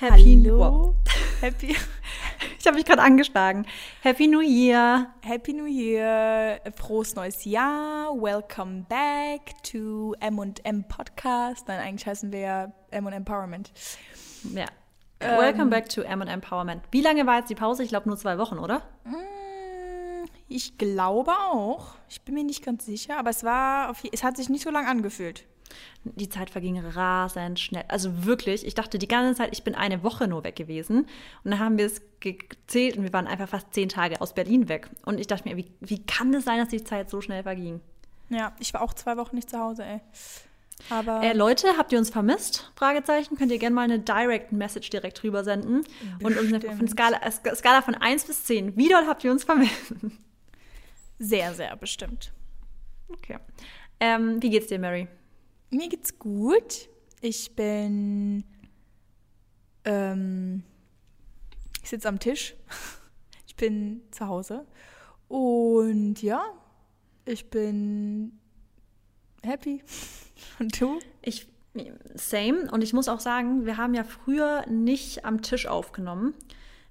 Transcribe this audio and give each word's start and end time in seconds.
Happy 0.00 0.40
Hallo. 0.42 0.58
Wow. 0.58 0.94
Happy, 1.42 1.76
Ich 2.58 2.66
habe 2.66 2.76
mich 2.76 2.86
gerade 2.86 3.02
angeschlagen. 3.02 3.66
Happy 4.00 4.28
New 4.28 4.40
Year. 4.40 5.12
Happy 5.22 5.52
New 5.52 5.66
Year, 5.66 6.58
frohes 6.74 7.14
neues 7.14 7.44
Jahr, 7.44 8.10
welcome 8.14 8.86
back 8.88 9.62
to 9.62 10.14
M&M 10.20 10.84
Podcast. 10.88 11.68
Nein, 11.68 11.80
eigentlich 11.80 12.06
heißen 12.06 12.32
wir 12.32 12.40
ja 12.40 12.72
M&M 12.90 13.12
Empowerment. 13.12 13.72
Ja. 14.54 14.64
Ähm. 15.20 15.38
Welcome 15.38 15.66
back 15.68 15.90
to 15.90 16.00
M 16.00 16.22
Empowerment. 16.22 16.82
Wie 16.90 17.02
lange 17.02 17.26
war 17.26 17.38
jetzt 17.40 17.50
die 17.50 17.54
Pause? 17.54 17.82
Ich 17.82 17.90
glaube 17.90 18.08
nur 18.08 18.16
zwei 18.16 18.38
Wochen, 18.38 18.58
oder? 18.58 18.82
Mm, 19.04 20.24
Ich 20.48 20.78
glaube 20.78 21.32
auch. 21.32 21.88
Ich 22.08 22.22
bin 22.22 22.34
mir 22.36 22.44
nicht 22.44 22.64
ganz 22.64 22.86
sicher, 22.86 23.18
aber 23.18 23.28
es 23.28 23.44
war, 23.44 23.94
es 24.12 24.24
hat 24.24 24.38
sich 24.38 24.48
nicht 24.48 24.62
so 24.62 24.70
lang 24.70 24.86
angefühlt. 24.86 25.44
Die 26.04 26.28
Zeit 26.28 26.50
verging 26.50 26.78
rasend 26.78 27.60
schnell. 27.60 27.84
Also 27.88 28.24
wirklich, 28.24 28.66
ich 28.66 28.74
dachte 28.74 28.98
die 28.98 29.08
ganze 29.08 29.38
Zeit, 29.38 29.50
ich 29.52 29.64
bin 29.64 29.74
eine 29.74 30.02
Woche 30.02 30.28
nur 30.28 30.44
weg 30.44 30.56
gewesen. 30.56 31.06
Und 31.44 31.50
dann 31.50 31.58
haben 31.58 31.78
wir 31.78 31.86
es 31.86 32.00
gezählt 32.20 32.96
und 32.96 33.02
wir 33.04 33.12
waren 33.12 33.26
einfach 33.26 33.48
fast 33.48 33.72
zehn 33.74 33.88
Tage 33.88 34.20
aus 34.20 34.34
Berlin 34.34 34.68
weg. 34.68 34.88
Und 35.04 35.20
ich 35.20 35.26
dachte 35.26 35.48
mir, 35.48 35.56
wie, 35.56 35.70
wie 35.80 36.04
kann 36.04 36.32
es 36.34 36.44
sein, 36.44 36.58
dass 36.58 36.68
die 36.68 36.82
Zeit 36.82 37.10
so 37.10 37.20
schnell 37.20 37.42
verging? 37.42 37.80
Ja, 38.30 38.52
ich 38.60 38.72
war 38.74 38.82
auch 38.82 38.94
zwei 38.94 39.16
Wochen 39.16 39.36
nicht 39.36 39.50
zu 39.50 39.58
Hause, 39.58 39.84
ey. 39.84 40.00
Aber 40.88 41.22
Äh, 41.22 41.34
Leute, 41.34 41.68
habt 41.76 41.92
ihr 41.92 41.98
uns 41.98 42.08
vermisst? 42.10 42.70
Fragezeichen. 42.76 43.36
Könnt 43.36 43.52
ihr 43.52 43.58
gerne 43.58 43.74
mal 43.74 43.82
eine 43.82 43.98
Direct 43.98 44.52
Message 44.52 44.88
direkt 44.90 45.22
rüber 45.22 45.44
senden. 45.44 45.84
Und 46.22 46.38
uns 46.38 46.52
eine. 46.52 46.88
Skala, 46.88 47.18
äh, 47.22 47.54
Skala 47.54 47.82
von 47.82 47.94
1 47.94 48.24
bis 48.24 48.44
10. 48.44 48.76
Wie 48.76 48.88
doll 48.88 49.04
habt 49.06 49.22
ihr 49.24 49.30
uns 49.30 49.44
vermisst? 49.44 49.94
sehr, 51.18 51.52
sehr 51.52 51.76
bestimmt. 51.76 52.32
Okay. 53.10 53.38
Ähm, 53.98 54.42
wie 54.42 54.48
geht's 54.50 54.68
dir, 54.68 54.78
Mary? 54.78 55.08
Mir 55.70 55.88
geht's 55.88 56.18
gut. 56.18 56.88
Ich 57.20 57.54
bin. 57.54 58.44
Ähm, 59.84 60.64
ich 61.82 61.90
sitze 61.90 62.08
am 62.08 62.18
Tisch. 62.18 62.54
Ich 63.46 63.56
bin 63.56 64.00
zu 64.10 64.26
Hause. 64.26 64.64
Und 65.28 66.22
ja, 66.22 66.42
ich 67.26 67.50
bin 67.50 68.38
happy. 69.42 69.82
Und 70.58 70.80
du? 70.80 70.98
Ich, 71.20 71.46
same. 72.14 72.70
Und 72.70 72.82
ich 72.82 72.94
muss 72.94 73.08
auch 73.08 73.20
sagen, 73.20 73.66
wir 73.66 73.76
haben 73.76 73.92
ja 73.92 74.04
früher 74.04 74.64
nicht 74.66 75.26
am 75.26 75.42
Tisch 75.42 75.66
aufgenommen. 75.66 76.32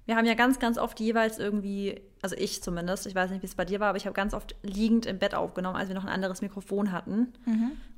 Wir 0.06 0.16
haben 0.16 0.26
ja 0.26 0.34
ganz, 0.34 0.60
ganz 0.60 0.78
oft 0.78 1.00
jeweils 1.00 1.38
irgendwie, 1.38 2.00
also 2.22 2.36
ich 2.36 2.62
zumindest, 2.62 3.06
ich 3.06 3.14
weiß 3.14 3.30
nicht, 3.30 3.42
wie 3.42 3.46
es 3.46 3.54
bei 3.54 3.64
dir 3.64 3.80
war, 3.80 3.88
aber 3.88 3.98
ich 3.98 4.06
habe 4.06 4.14
ganz 4.14 4.34
oft 4.34 4.54
liegend 4.62 5.06
im 5.06 5.18
Bett 5.18 5.34
aufgenommen, 5.34 5.76
als 5.76 5.88
wir 5.88 5.94
noch 5.94 6.04
ein 6.04 6.12
anderes 6.12 6.42
Mikrofon 6.42 6.92
hatten. 6.92 7.32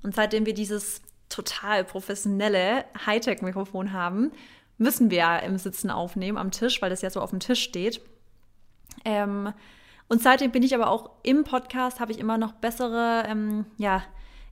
Und 0.02 0.14
seitdem 0.14 0.46
wir 0.46 0.54
dieses 0.54 1.02
total 1.28 1.84
professionelle 1.84 2.84
Hightech-Mikrofon 3.06 3.92
haben, 3.92 4.32
müssen 4.78 5.10
wir 5.10 5.18
ja 5.18 5.38
im 5.38 5.58
Sitzen 5.58 5.90
aufnehmen 5.90 6.38
am 6.38 6.50
Tisch, 6.50 6.82
weil 6.82 6.90
das 6.90 7.02
ja 7.02 7.10
so 7.10 7.20
auf 7.20 7.30
dem 7.30 7.40
Tisch 7.40 7.62
steht. 7.62 8.00
Ähm, 9.04 9.52
und 10.08 10.22
seitdem 10.22 10.50
bin 10.50 10.62
ich 10.62 10.74
aber 10.74 10.90
auch 10.90 11.10
im 11.22 11.44
Podcast, 11.44 12.00
habe 12.00 12.12
ich 12.12 12.18
immer 12.18 12.38
noch 12.38 12.52
bessere 12.52 13.24
ähm, 13.26 13.64
ja, 13.78 14.02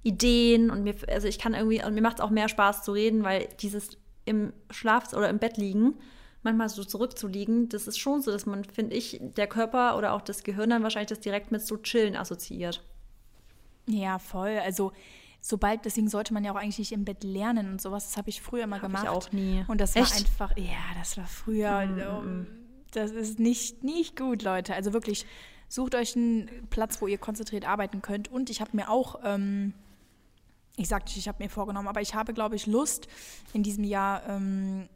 Ideen 0.02 0.70
und 0.70 0.82
mir, 0.82 0.94
also 1.08 1.28
ich 1.28 1.38
kann 1.38 1.54
irgendwie, 1.54 1.84
und 1.84 1.94
mir 1.94 2.00
macht 2.00 2.18
es 2.18 2.24
auch 2.24 2.30
mehr 2.30 2.48
Spaß 2.48 2.82
zu 2.82 2.92
reden, 2.92 3.22
weil 3.24 3.48
dieses 3.60 3.98
im 4.24 4.52
Schlaf 4.70 5.12
oder 5.12 5.28
im 5.28 5.38
Bett 5.38 5.56
liegen, 5.56 5.94
manchmal 6.42 6.68
so 6.68 6.84
zurückzuliegen, 6.84 7.68
das 7.68 7.86
ist 7.86 7.98
schon 7.98 8.22
so, 8.22 8.30
dass 8.30 8.46
man, 8.46 8.64
finde 8.64 8.96
ich, 8.96 9.20
der 9.20 9.46
Körper 9.46 9.96
oder 9.98 10.12
auch 10.12 10.22
das 10.22 10.42
Gehirn 10.42 10.70
dann 10.70 10.82
wahrscheinlich 10.82 11.08
das 11.10 11.20
direkt 11.20 11.52
mit 11.52 11.64
so 11.66 11.76
Chillen 11.76 12.16
assoziiert. 12.16 12.82
Ja, 13.86 14.18
voll. 14.18 14.58
Also, 14.64 14.92
sobald, 15.40 15.84
deswegen 15.84 16.08
sollte 16.08 16.32
man 16.32 16.44
ja 16.44 16.52
auch 16.52 16.56
eigentlich 16.56 16.78
nicht 16.78 16.92
im 16.92 17.04
Bett 17.04 17.24
lernen 17.24 17.70
und 17.72 17.80
sowas. 17.80 18.06
Das 18.06 18.16
habe 18.16 18.28
ich 18.30 18.40
früher 18.40 18.64
immer 18.64 18.76
Hab 18.80 18.90
ich 18.90 18.96
gemacht. 19.00 19.08
auch 19.08 19.32
nie. 19.32 19.64
Und 19.68 19.80
das 19.80 19.96
Echt? 19.96 20.10
war 20.10 20.18
einfach, 20.18 20.56
ja, 20.56 20.98
das 20.98 21.16
war 21.16 21.26
früher. 21.26 21.80
ähm, 21.82 22.46
Das 22.92 23.10
ist 23.10 23.38
nicht, 23.38 23.82
nicht 23.84 24.16
gut, 24.16 24.42
Leute. 24.42 24.74
Also 24.74 24.92
wirklich, 24.92 25.26
sucht 25.68 25.94
euch 25.94 26.16
einen 26.16 26.66
Platz, 26.70 27.00
wo 27.00 27.06
ihr 27.06 27.18
konzentriert 27.18 27.66
arbeiten 27.66 28.02
könnt. 28.02 28.28
Und 28.28 28.50
ich 28.50 28.60
habe 28.60 28.70
mir 28.74 28.90
auch, 28.90 29.20
ähm, 29.24 29.72
ich 30.76 30.88
sagte, 30.88 31.12
ich 31.18 31.28
habe 31.28 31.42
mir 31.42 31.50
vorgenommen, 31.50 31.88
aber 31.88 32.00
ich 32.00 32.14
habe, 32.14 32.32
glaube 32.32 32.56
ich, 32.56 32.66
Lust, 32.66 33.08
in 33.52 33.62
diesem 33.62 33.84
Jahr 33.84 34.26
ähm, 34.28 34.88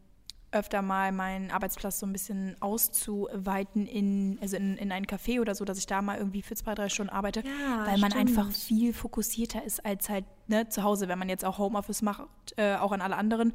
öfter 0.55 0.83
mal 0.83 1.13
meinen 1.13 1.51
Arbeitsplatz 1.51 1.99
so 2.01 2.07
ein 2.07 2.13
bisschen 2.13 2.57
auszuweiten 2.61 3.87
in, 3.87 4.39
also 4.41 4.57
in, 4.57 4.77
in 4.77 4.93
ein 4.93 5.07
Café 5.07 5.41
oder 5.41 5.55
so, 5.55 5.65
dass 5.65 5.79
ich 5.79 5.87
da 5.87 6.03
mal 6.03 6.19
irgendwie 6.19 6.43
für 6.43 6.55
zwei, 6.55 6.75
drei 6.75 6.89
Stunden 6.89 7.11
arbeite, 7.13 7.41
Ja, 7.41 7.87
weil 7.87 7.99
man 7.99 8.13
stimmt. 8.13 8.29
einfach 8.31 8.51
viel 8.51 8.93
fokussierter 8.93 9.65
ist 9.65 9.85
als 9.85 10.09
halt 10.09 10.25
ne, 10.47 10.69
zu 10.69 10.83
Hause, 10.83 11.09
wenn 11.09 11.19
man 11.19 11.29
jetzt 11.29 11.45
auch 11.45 11.59
Homeoffice 11.59 12.03
macht, 12.03 12.25
äh, 12.57 12.77
auch 12.77 12.93
an 12.93 13.01
alle 13.01 13.17
anderen. 13.17 13.53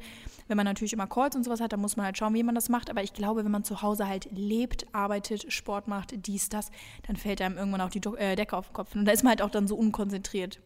Wenn 0.48 0.56
man 0.56 0.66
natürlich 0.66 0.92
immer 0.92 1.06
Calls 1.06 1.36
und 1.36 1.44
sowas 1.44 1.60
hat, 1.60 1.72
dann 1.72 1.80
muss 1.80 1.96
man 1.96 2.06
halt 2.06 2.18
schauen, 2.18 2.34
wie 2.34 2.42
man 2.42 2.54
das 2.54 2.68
macht. 2.68 2.90
Aber 2.90 3.02
ich 3.02 3.12
glaube, 3.12 3.44
wenn 3.44 3.52
man 3.52 3.64
zu 3.64 3.82
Hause 3.82 4.06
halt 4.06 4.28
lebt, 4.32 4.86
arbeitet, 4.94 5.52
Sport 5.52 5.88
macht, 5.88 6.26
dies, 6.26 6.48
das, 6.48 6.70
dann 7.06 7.16
fällt 7.16 7.40
einem 7.40 7.56
irgendwann 7.56 7.80
auch 7.80 7.90
die 7.90 8.00
Do 8.00 8.14
äh, 8.16 8.36
Decke 8.36 8.56
auf 8.56 8.68
den 8.68 8.72
Kopf. 8.74 8.94
Und 8.94 9.04
da 9.04 9.12
ist 9.12 9.22
man 9.22 9.30
halt 9.30 9.42
auch 9.42 9.50
dann 9.50 9.66
so 9.68 9.76
unkonzentriert. 9.76 10.60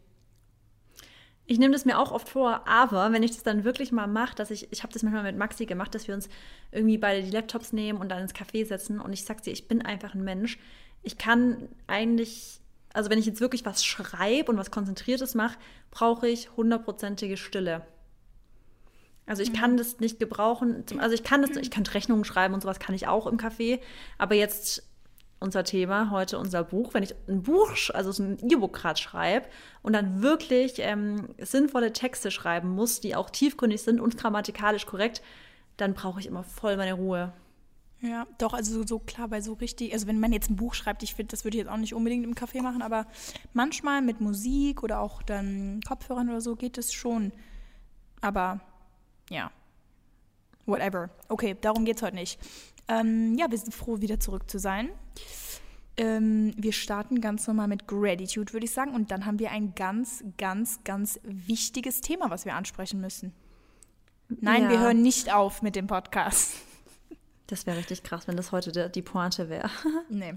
Ich 1.47 1.59
nehme 1.59 1.73
das 1.73 1.85
mir 1.85 1.99
auch 1.99 2.11
oft 2.11 2.27
vor, 2.27 2.67
aber 2.67 3.11
wenn 3.11 3.21
ich 3.21 3.31
das 3.31 3.43
dann 3.43 3.63
wirklich 3.63 3.91
mal 3.91 4.07
mache, 4.07 4.35
dass 4.35 4.49
ich, 4.49 4.71
ich 4.71 4.81
habe 4.81 4.91
das 4.91 5.03
manchmal 5.03 5.23
mit 5.23 5.37
Maxi 5.37 5.67
gemacht, 5.67 5.93
dass 5.93 6.07
wir 6.07 6.15
uns 6.15 6.27
irgendwie 6.71 6.97
beide 6.97 7.21
die 7.21 7.29
Laptops 7.29 7.71
nehmen 7.71 7.99
und 7.99 8.09
dann 8.09 8.21
ins 8.21 8.33
Café 8.33 8.65
setzen 8.65 8.99
und 8.99 9.13
ich 9.13 9.25
sag 9.25 9.43
dir, 9.43 9.51
ich 9.51 9.67
bin 9.67 9.83
einfach 9.83 10.15
ein 10.15 10.23
Mensch. 10.23 10.57
Ich 11.03 11.19
kann 11.19 11.69
eigentlich, 11.85 12.59
also 12.93 13.11
wenn 13.11 13.19
ich 13.19 13.27
jetzt 13.27 13.41
wirklich 13.41 13.63
was 13.63 13.85
schreibe 13.85 14.51
und 14.51 14.57
was 14.57 14.71
Konzentriertes 14.71 15.35
mache, 15.35 15.59
brauche 15.91 16.27
ich 16.27 16.49
hundertprozentige 16.57 17.37
Stille. 17.37 17.85
Also 19.27 19.41
ich 19.41 19.53
kann 19.53 19.77
das 19.77 19.99
nicht 19.99 20.19
gebrauchen, 20.19 20.83
also 20.99 21.15
ich 21.15 21.23
kann 21.23 21.41
das, 21.41 21.51
ich 21.57 21.71
kann 21.71 21.85
Rechnungen 21.85 22.25
schreiben 22.25 22.53
und 22.53 22.61
sowas 22.61 22.79
kann 22.79 22.93
ich 22.93 23.07
auch 23.07 23.25
im 23.25 23.37
Café, 23.37 23.79
aber 24.19 24.35
jetzt 24.35 24.83
unser 25.39 25.63
Thema, 25.63 26.09
heute 26.11 26.37
unser 26.39 26.63
Buch, 26.63 26.93
wenn 26.93 27.03
ich 27.03 27.13
ein 27.27 27.43
Buch, 27.43 27.69
also 27.93 28.11
so 28.11 28.23
ein 28.23 28.37
E-Book 28.39 28.73
gerade 28.73 28.99
schreibe 28.99 29.47
und 29.81 29.93
dann 29.93 30.21
wirklich 30.21 30.75
ähm, 30.79 31.29
sinnvolle 31.39 31.93
Texte 31.93 32.31
schreiben 32.31 32.69
muss, 32.69 33.01
die 33.01 33.15
auch 33.15 33.29
tiefgründig 33.29 33.81
sind 33.81 33.99
und 33.99 34.17
grammatikalisch 34.17 34.85
korrekt, 34.85 35.21
dann 35.77 35.93
brauche 35.93 36.19
ich 36.19 36.25
immer 36.25 36.43
voll 36.43 36.77
meine 36.77 36.93
Ruhe. 36.93 37.33
Ja, 38.01 38.27
doch, 38.37 38.53
also 38.53 38.73
so, 38.73 38.85
so 38.85 38.99
klar, 38.99 39.27
bei 39.29 39.41
so 39.41 39.53
richtig, 39.53 39.93
also 39.93 40.07
wenn 40.07 40.19
man 40.19 40.31
jetzt 40.31 40.49
ein 40.49 40.55
Buch 40.55 40.73
schreibt, 40.73 41.01
ich 41.01 41.15
finde, 41.15 41.31
das 41.31 41.43
würde 41.43 41.57
ich 41.57 41.63
jetzt 41.63 41.71
auch 41.71 41.77
nicht 41.77 41.93
unbedingt 41.93 42.25
im 42.25 42.35
Café 42.35 42.61
machen, 42.61 42.81
aber 42.81 43.07
manchmal 43.53 44.01
mit 44.01 44.21
Musik 44.21 44.83
oder 44.83 44.99
auch 44.99 45.23
dann 45.23 45.79
Kopfhörern 45.87 46.29
oder 46.29 46.41
so 46.41 46.55
geht 46.55 46.77
es 46.77 46.93
schon. 46.93 47.31
Aber 48.21 48.59
ja, 49.29 49.51
whatever. 50.65 51.09
Okay, 51.29 51.55
darum 51.59 51.85
geht 51.85 51.97
es 51.97 52.03
heute 52.03 52.15
nicht. 52.15 52.39
Ähm, 52.87 53.35
ja, 53.37 53.49
wir 53.49 53.57
sind 53.57 53.73
froh, 53.73 54.01
wieder 54.01 54.19
zurück 54.19 54.49
zu 54.49 54.59
sein. 54.59 54.89
Ähm, 55.97 56.53
wir 56.57 56.73
starten 56.73 57.21
ganz 57.21 57.47
normal 57.47 57.67
mit 57.67 57.87
Gratitude, 57.87 58.51
würde 58.53 58.65
ich 58.65 58.71
sagen. 58.71 58.91
Und 58.91 59.11
dann 59.11 59.25
haben 59.25 59.39
wir 59.39 59.51
ein 59.51 59.73
ganz, 59.75 60.23
ganz, 60.37 60.83
ganz 60.83 61.19
wichtiges 61.23 62.01
Thema, 62.01 62.29
was 62.29 62.45
wir 62.45 62.55
ansprechen 62.55 62.99
müssen. 63.01 63.33
Nein, 64.27 64.63
Ja. 64.63 64.69
wir 64.71 64.79
hören 64.79 65.01
nicht 65.01 65.33
auf 65.33 65.61
mit 65.61 65.75
dem 65.75 65.87
Podcast. 65.87 66.55
Das 67.47 67.67
wäre 67.67 67.77
richtig 67.77 68.01
krass, 68.01 68.27
wenn 68.27 68.35
das 68.35 68.51
heute 68.51 68.71
der, 68.71 68.89
die 68.89 69.03
Pointe 69.03 69.49
wäre. 69.49 69.69
Nee. 70.09 70.33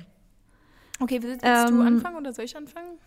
Okay, 1.01 1.23
willst, 1.23 1.43
willst 1.43 1.69
du 1.71 1.73
Ähm, 1.73 1.81
anfangen 1.81 2.17
oder 2.19 2.35
soll 2.35 2.45
ich 2.45 2.55
anfangen? 2.55 2.99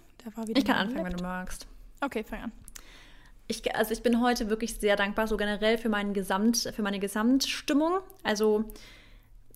Ich 0.55 0.65
kann 0.65 0.75
anfangen, 0.77 1.05
wenn 1.05 1.13
du 1.17 1.21
magst. 1.23 1.67
Okay, 2.03 2.23
fang 2.23 2.41
an. 2.41 2.51
Ich, 3.47 3.75
also 3.75 3.91
ich 3.91 4.01
bin 4.01 4.19
heute 4.19 4.49
wirklich 4.49 4.73
sehr 4.79 4.95
dankbar, 4.95 5.27
so 5.27 5.37
generell 5.37 5.77
für, 5.77 5.89
meinen 5.89 6.15
Gesamt, 6.15 6.71
für 6.75 6.81
meine 6.81 6.99
Gesamtstimmung. 6.99 7.99
Also 8.23 8.65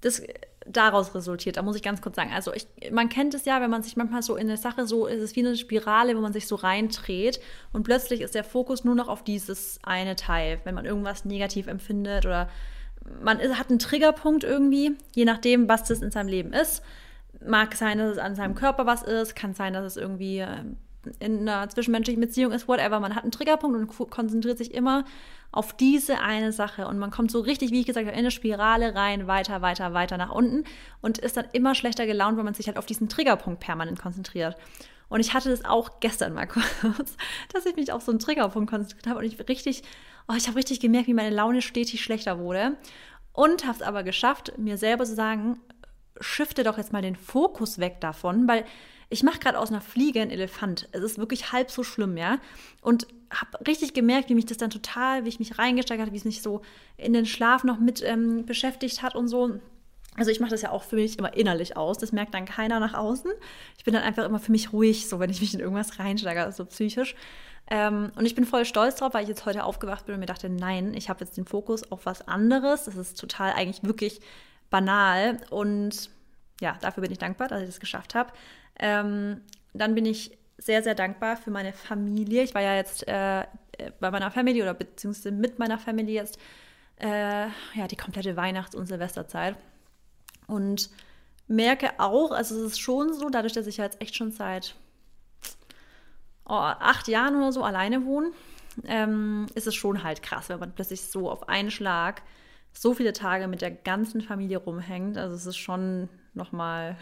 das 0.01 0.21
daraus 0.67 1.13
resultiert, 1.13 1.57
da 1.57 1.61
muss 1.61 1.75
ich 1.75 1.83
ganz 1.83 2.01
kurz 2.01 2.15
sagen. 2.15 2.31
Also 2.33 2.51
ich, 2.53 2.67
man 2.91 3.07
kennt 3.07 3.33
es 3.35 3.45
ja, 3.45 3.61
wenn 3.61 3.69
man 3.69 3.83
sich 3.83 3.97
manchmal 3.97 4.23
so 4.23 4.35
in 4.35 4.47
eine 4.47 4.57
Sache 4.57 4.87
so, 4.87 5.05
ist 5.05 5.21
es 5.21 5.35
wie 5.35 5.41
eine 5.45 5.55
Spirale, 5.55 6.17
wo 6.17 6.21
man 6.21 6.33
sich 6.33 6.47
so 6.47 6.55
reindreht 6.55 7.39
und 7.71 7.83
plötzlich 7.83 8.21
ist 8.21 8.33
der 8.33 8.43
Fokus 8.43 8.83
nur 8.83 8.95
noch 8.95 9.07
auf 9.07 9.23
dieses 9.23 9.79
eine 9.83 10.15
Teil, 10.15 10.59
wenn 10.63 10.73
man 10.73 10.85
irgendwas 10.85 11.23
negativ 11.23 11.67
empfindet 11.67 12.25
oder 12.25 12.49
man 13.21 13.39
ist, 13.39 13.59
hat 13.59 13.69
einen 13.69 13.77
Triggerpunkt 13.77 14.43
irgendwie, 14.43 14.97
je 15.13 15.25
nachdem, 15.25 15.69
was 15.69 15.83
das 15.83 16.01
in 16.01 16.09
seinem 16.09 16.29
Leben 16.29 16.53
ist. 16.53 16.81
Mag 17.45 17.75
sein, 17.75 17.99
dass 17.99 18.13
es 18.13 18.17
an 18.17 18.33
seinem 18.35 18.55
Körper 18.55 18.87
was 18.87 19.03
ist, 19.03 19.35
kann 19.35 19.53
sein, 19.53 19.73
dass 19.73 19.85
es 19.85 19.97
irgendwie 19.97 20.39
ähm, 20.39 20.77
in 21.19 21.47
einer 21.47 21.69
zwischenmenschlichen 21.69 22.19
Beziehung 22.19 22.51
ist, 22.51 22.67
whatever. 22.67 22.99
Man 22.99 23.13
hat 23.13 23.21
einen 23.21 23.31
Triggerpunkt 23.31 23.77
und 23.77 23.87
ko- 23.87 24.07
konzentriert 24.07 24.57
sich 24.57 24.73
immer 24.73 25.05
auf 25.55 25.73
diese 25.73 26.19
eine 26.19 26.51
Sache. 26.51 26.87
Und 26.87 26.99
man 26.99 27.11
kommt 27.11 27.31
so 27.31 27.39
richtig, 27.39 27.71
wie 27.71 27.79
ich 27.79 27.85
gesagt 27.85 28.05
habe, 28.05 28.13
in 28.13 28.19
eine 28.19 28.31
Spirale 28.31 28.93
rein, 28.93 29.25
weiter, 29.25 29.61
weiter, 29.61 29.93
weiter 29.93 30.17
nach 30.17 30.31
unten 30.31 30.65
und 31.01 31.17
ist 31.17 31.37
dann 31.37 31.45
immer 31.53 31.75
schlechter 31.75 32.05
gelaunt, 32.05 32.37
weil 32.37 32.43
man 32.43 32.53
sich 32.53 32.67
halt 32.67 32.77
auf 32.77 32.85
diesen 32.85 33.07
Triggerpunkt 33.07 33.61
permanent 33.61 33.99
konzentriert. 33.99 34.57
Und 35.07 35.21
ich 35.21 35.33
hatte 35.33 35.49
das 35.49 35.63
auch 35.63 36.01
gestern 36.01 36.33
mal 36.33 36.47
kurz, 36.47 37.15
dass 37.53 37.65
ich 37.65 37.75
mich 37.77 37.91
auf 37.93 38.03
so 38.03 38.11
einen 38.11 38.19
Triggerpunkt 38.19 38.69
konzentriert 38.69 39.07
habe 39.07 39.19
und 39.19 39.25
ich 39.25 39.39
richtig, 39.47 39.83
oh, 40.27 40.33
ich 40.35 40.47
habe 40.47 40.57
richtig 40.57 40.81
gemerkt, 40.81 41.07
wie 41.07 41.13
meine 41.13 41.33
Laune 41.33 41.61
stetig 41.61 42.03
schlechter 42.03 42.37
wurde. 42.37 42.75
Und 43.31 43.65
habe 43.65 43.75
es 43.75 43.81
aber 43.81 44.03
geschafft, 44.03 44.57
mir 44.57 44.77
selber 44.77 45.05
zu 45.05 45.15
sagen, 45.15 45.59
shifte 46.19 46.63
doch 46.63 46.77
jetzt 46.77 46.93
mal 46.93 47.01
den 47.01 47.15
Fokus 47.15 47.79
weg 47.79 48.01
davon, 48.01 48.47
weil 48.47 48.65
ich 49.09 49.23
mache 49.23 49.39
gerade 49.39 49.59
aus 49.59 49.69
einer 49.69 49.81
Fliege 49.81 50.21
einen 50.21 50.31
Elefant. 50.31 50.89
Es 50.91 51.03
ist 51.03 51.17
wirklich 51.17 51.51
halb 51.51 51.71
so 51.71 51.83
schlimm, 51.83 52.17
ja. 52.17 52.39
Und 52.81 53.07
habe 53.29 53.67
richtig 53.67 53.93
gemerkt, 53.93 54.29
wie 54.29 54.35
mich 54.35 54.45
das 54.45 54.57
dann 54.57 54.69
total, 54.69 55.25
wie 55.25 55.29
ich 55.29 55.39
mich 55.39 55.57
reingesteigert 55.57 56.07
habe, 56.07 56.13
wie 56.13 56.17
es 56.19 56.25
mich 56.25 56.41
so 56.41 56.61
in 56.97 57.13
den 57.13 57.25
Schlaf 57.25 57.63
noch 57.63 57.79
mit 57.79 58.01
ähm, 58.03 58.45
beschäftigt 58.45 59.01
hat 59.01 59.15
und 59.15 59.27
so. 59.27 59.59
Also 60.17 60.31
ich 60.31 60.39
mache 60.39 60.51
das 60.51 60.61
ja 60.61 60.71
auch 60.71 60.83
für 60.83 60.95
mich 60.95 61.19
immer 61.19 61.35
innerlich 61.35 61.75
aus. 61.75 61.97
Das 61.97 62.11
merkt 62.11 62.33
dann 62.33 62.45
keiner 62.45 62.79
nach 62.79 62.93
außen. 62.93 63.31
Ich 63.77 63.83
bin 63.83 63.93
dann 63.93 64.03
einfach 64.03 64.23
immer 64.23 64.39
für 64.39 64.51
mich 64.51 64.71
ruhig, 64.71 65.07
so 65.07 65.19
wenn 65.19 65.29
ich 65.29 65.41
mich 65.41 65.53
in 65.53 65.59
irgendwas 65.59 65.99
reinsteige, 65.99 66.51
so 66.51 66.65
psychisch. 66.65 67.15
Ähm, 67.69 68.11
und 68.15 68.25
ich 68.25 68.35
bin 68.35 68.45
voll 68.45 68.63
stolz 68.63 68.95
drauf, 68.95 69.13
weil 69.13 69.23
ich 69.23 69.29
jetzt 69.29 69.45
heute 69.45 69.63
aufgewacht 69.63 70.05
bin 70.05 70.15
und 70.15 70.19
mir 70.19 70.27
dachte, 70.27 70.49
nein, 70.49 70.93
ich 70.93 71.09
habe 71.09 71.23
jetzt 71.25 71.35
den 71.35 71.45
Fokus 71.45 71.91
auf 71.91 72.05
was 72.05 72.27
anderes. 72.27 72.85
Das 72.85 72.95
ist 72.95 73.19
total 73.19 73.53
eigentlich 73.53 73.83
wirklich 73.83 74.21
banal. 74.69 75.39
Und 75.49 76.09
ja, 76.61 76.77
dafür 76.81 77.01
bin 77.01 77.11
ich 77.11 77.17
dankbar, 77.17 77.47
dass 77.47 77.61
ich 77.61 77.67
das 77.67 77.79
geschafft 77.79 78.15
habe. 78.15 78.31
Ähm, 78.79 79.41
dann 79.73 79.95
bin 79.95 80.05
ich 80.05 80.37
sehr, 80.57 80.83
sehr 80.83 80.95
dankbar 80.95 81.37
für 81.37 81.51
meine 81.51 81.73
Familie. 81.73 82.43
Ich 82.43 82.55
war 82.55 82.61
ja 82.61 82.75
jetzt 82.75 83.07
äh, 83.07 83.45
bei 83.99 84.11
meiner 84.11 84.31
Familie 84.31 84.63
oder 84.63 84.73
beziehungsweise 84.73 85.31
mit 85.31 85.59
meiner 85.59 85.77
Familie 85.77 86.15
jetzt 86.15 86.39
äh, 86.97 87.47
ja, 87.73 87.87
die 87.89 87.97
komplette 87.97 88.37
Weihnachts- 88.37 88.75
und 88.75 88.87
Silvesterzeit. 88.87 89.57
Und 90.47 90.89
merke 91.47 91.99
auch, 91.99 92.31
also 92.31 92.55
es 92.55 92.73
ist 92.73 92.79
schon 92.79 93.13
so, 93.13 93.29
dadurch, 93.29 93.53
dass 93.53 93.67
ich 93.67 93.77
jetzt 93.77 94.01
echt 94.01 94.15
schon 94.15 94.31
seit 94.31 94.75
oh, 96.45 96.53
acht 96.53 97.07
Jahren 97.07 97.35
oder 97.35 97.51
so 97.51 97.63
alleine 97.63 98.05
wohne, 98.05 98.31
ähm, 98.85 99.47
ist 99.55 99.67
es 99.67 99.75
schon 99.75 100.03
halt 100.03 100.21
krass, 100.21 100.49
wenn 100.49 100.59
man 100.59 100.73
plötzlich 100.73 101.01
so 101.03 101.29
auf 101.29 101.49
einen 101.49 101.71
Schlag 101.71 102.21
so 102.73 102.93
viele 102.93 103.13
Tage 103.13 103.47
mit 103.47 103.61
der 103.61 103.71
ganzen 103.71 104.21
Familie 104.21 104.57
rumhängt. 104.57 105.17
Also 105.17 105.35
es 105.35 105.45
ist 105.45 105.57
schon 105.57 106.09
nochmal 106.35 106.97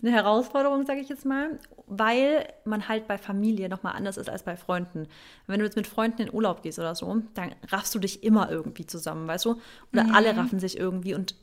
eine 0.00 0.12
Herausforderung, 0.12 0.86
sage 0.86 1.00
ich 1.00 1.08
jetzt 1.08 1.24
mal, 1.24 1.58
weil 1.86 2.46
man 2.64 2.88
halt 2.88 3.08
bei 3.08 3.18
Familie 3.18 3.68
nochmal 3.68 3.96
anders 3.96 4.16
ist 4.16 4.30
als 4.30 4.44
bei 4.44 4.56
Freunden. 4.56 5.08
Wenn 5.46 5.58
du 5.58 5.64
jetzt 5.64 5.76
mit 5.76 5.86
Freunden 5.86 6.22
in 6.22 6.32
Urlaub 6.32 6.62
gehst 6.62 6.78
oder 6.78 6.94
so, 6.94 7.22
dann 7.34 7.54
raffst 7.68 7.94
du 7.94 7.98
dich 7.98 8.22
immer 8.22 8.50
irgendwie 8.50 8.86
zusammen, 8.86 9.26
weißt 9.26 9.46
du? 9.46 9.60
Oder 9.92 10.04
mhm. 10.04 10.14
alle 10.14 10.36
raffen 10.36 10.60
sich 10.60 10.78
irgendwie 10.78 11.14
und 11.14 11.34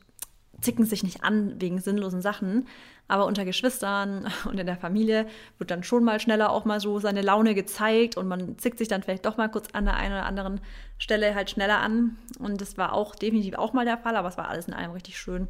zicken 0.60 0.86
sich 0.86 1.02
nicht 1.02 1.22
an 1.22 1.60
wegen 1.60 1.80
sinnlosen 1.80 2.22
Sachen. 2.22 2.66
Aber 3.08 3.26
unter 3.26 3.44
Geschwistern 3.44 4.26
und 4.46 4.58
in 4.58 4.66
der 4.66 4.78
Familie 4.78 5.26
wird 5.58 5.70
dann 5.70 5.82
schon 5.82 6.02
mal 6.02 6.18
schneller 6.18 6.50
auch 6.50 6.64
mal 6.64 6.80
so 6.80 6.98
seine 6.98 7.20
Laune 7.20 7.54
gezeigt 7.54 8.16
und 8.16 8.26
man 8.26 8.56
zickt 8.58 8.78
sich 8.78 8.88
dann 8.88 9.02
vielleicht 9.02 9.26
doch 9.26 9.36
mal 9.36 9.48
kurz 9.48 9.68
an 9.74 9.84
der 9.84 9.96
einen 9.96 10.14
oder 10.14 10.24
anderen 10.24 10.60
Stelle 10.98 11.34
halt 11.34 11.50
schneller 11.50 11.78
an. 11.80 12.16
Und 12.38 12.60
das 12.60 12.78
war 12.78 12.94
auch 12.94 13.14
definitiv 13.14 13.54
auch 13.56 13.74
mal 13.74 13.84
der 13.84 13.98
Fall, 13.98 14.16
aber 14.16 14.28
es 14.28 14.38
war 14.38 14.48
alles 14.48 14.66
in 14.66 14.74
allem 14.74 14.92
richtig 14.92 15.18
schön. 15.18 15.48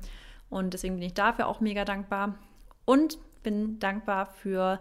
Und 0.50 0.75
deswegen 0.75 0.94
bin 0.94 1.02
ich 1.02 1.14
dafür 1.14 1.46
auch 1.46 1.60
mega 1.60 1.84
dankbar. 1.84 2.38
Und 2.84 3.19
bin 3.43 3.78
dankbar 3.78 4.26
für, 4.26 4.81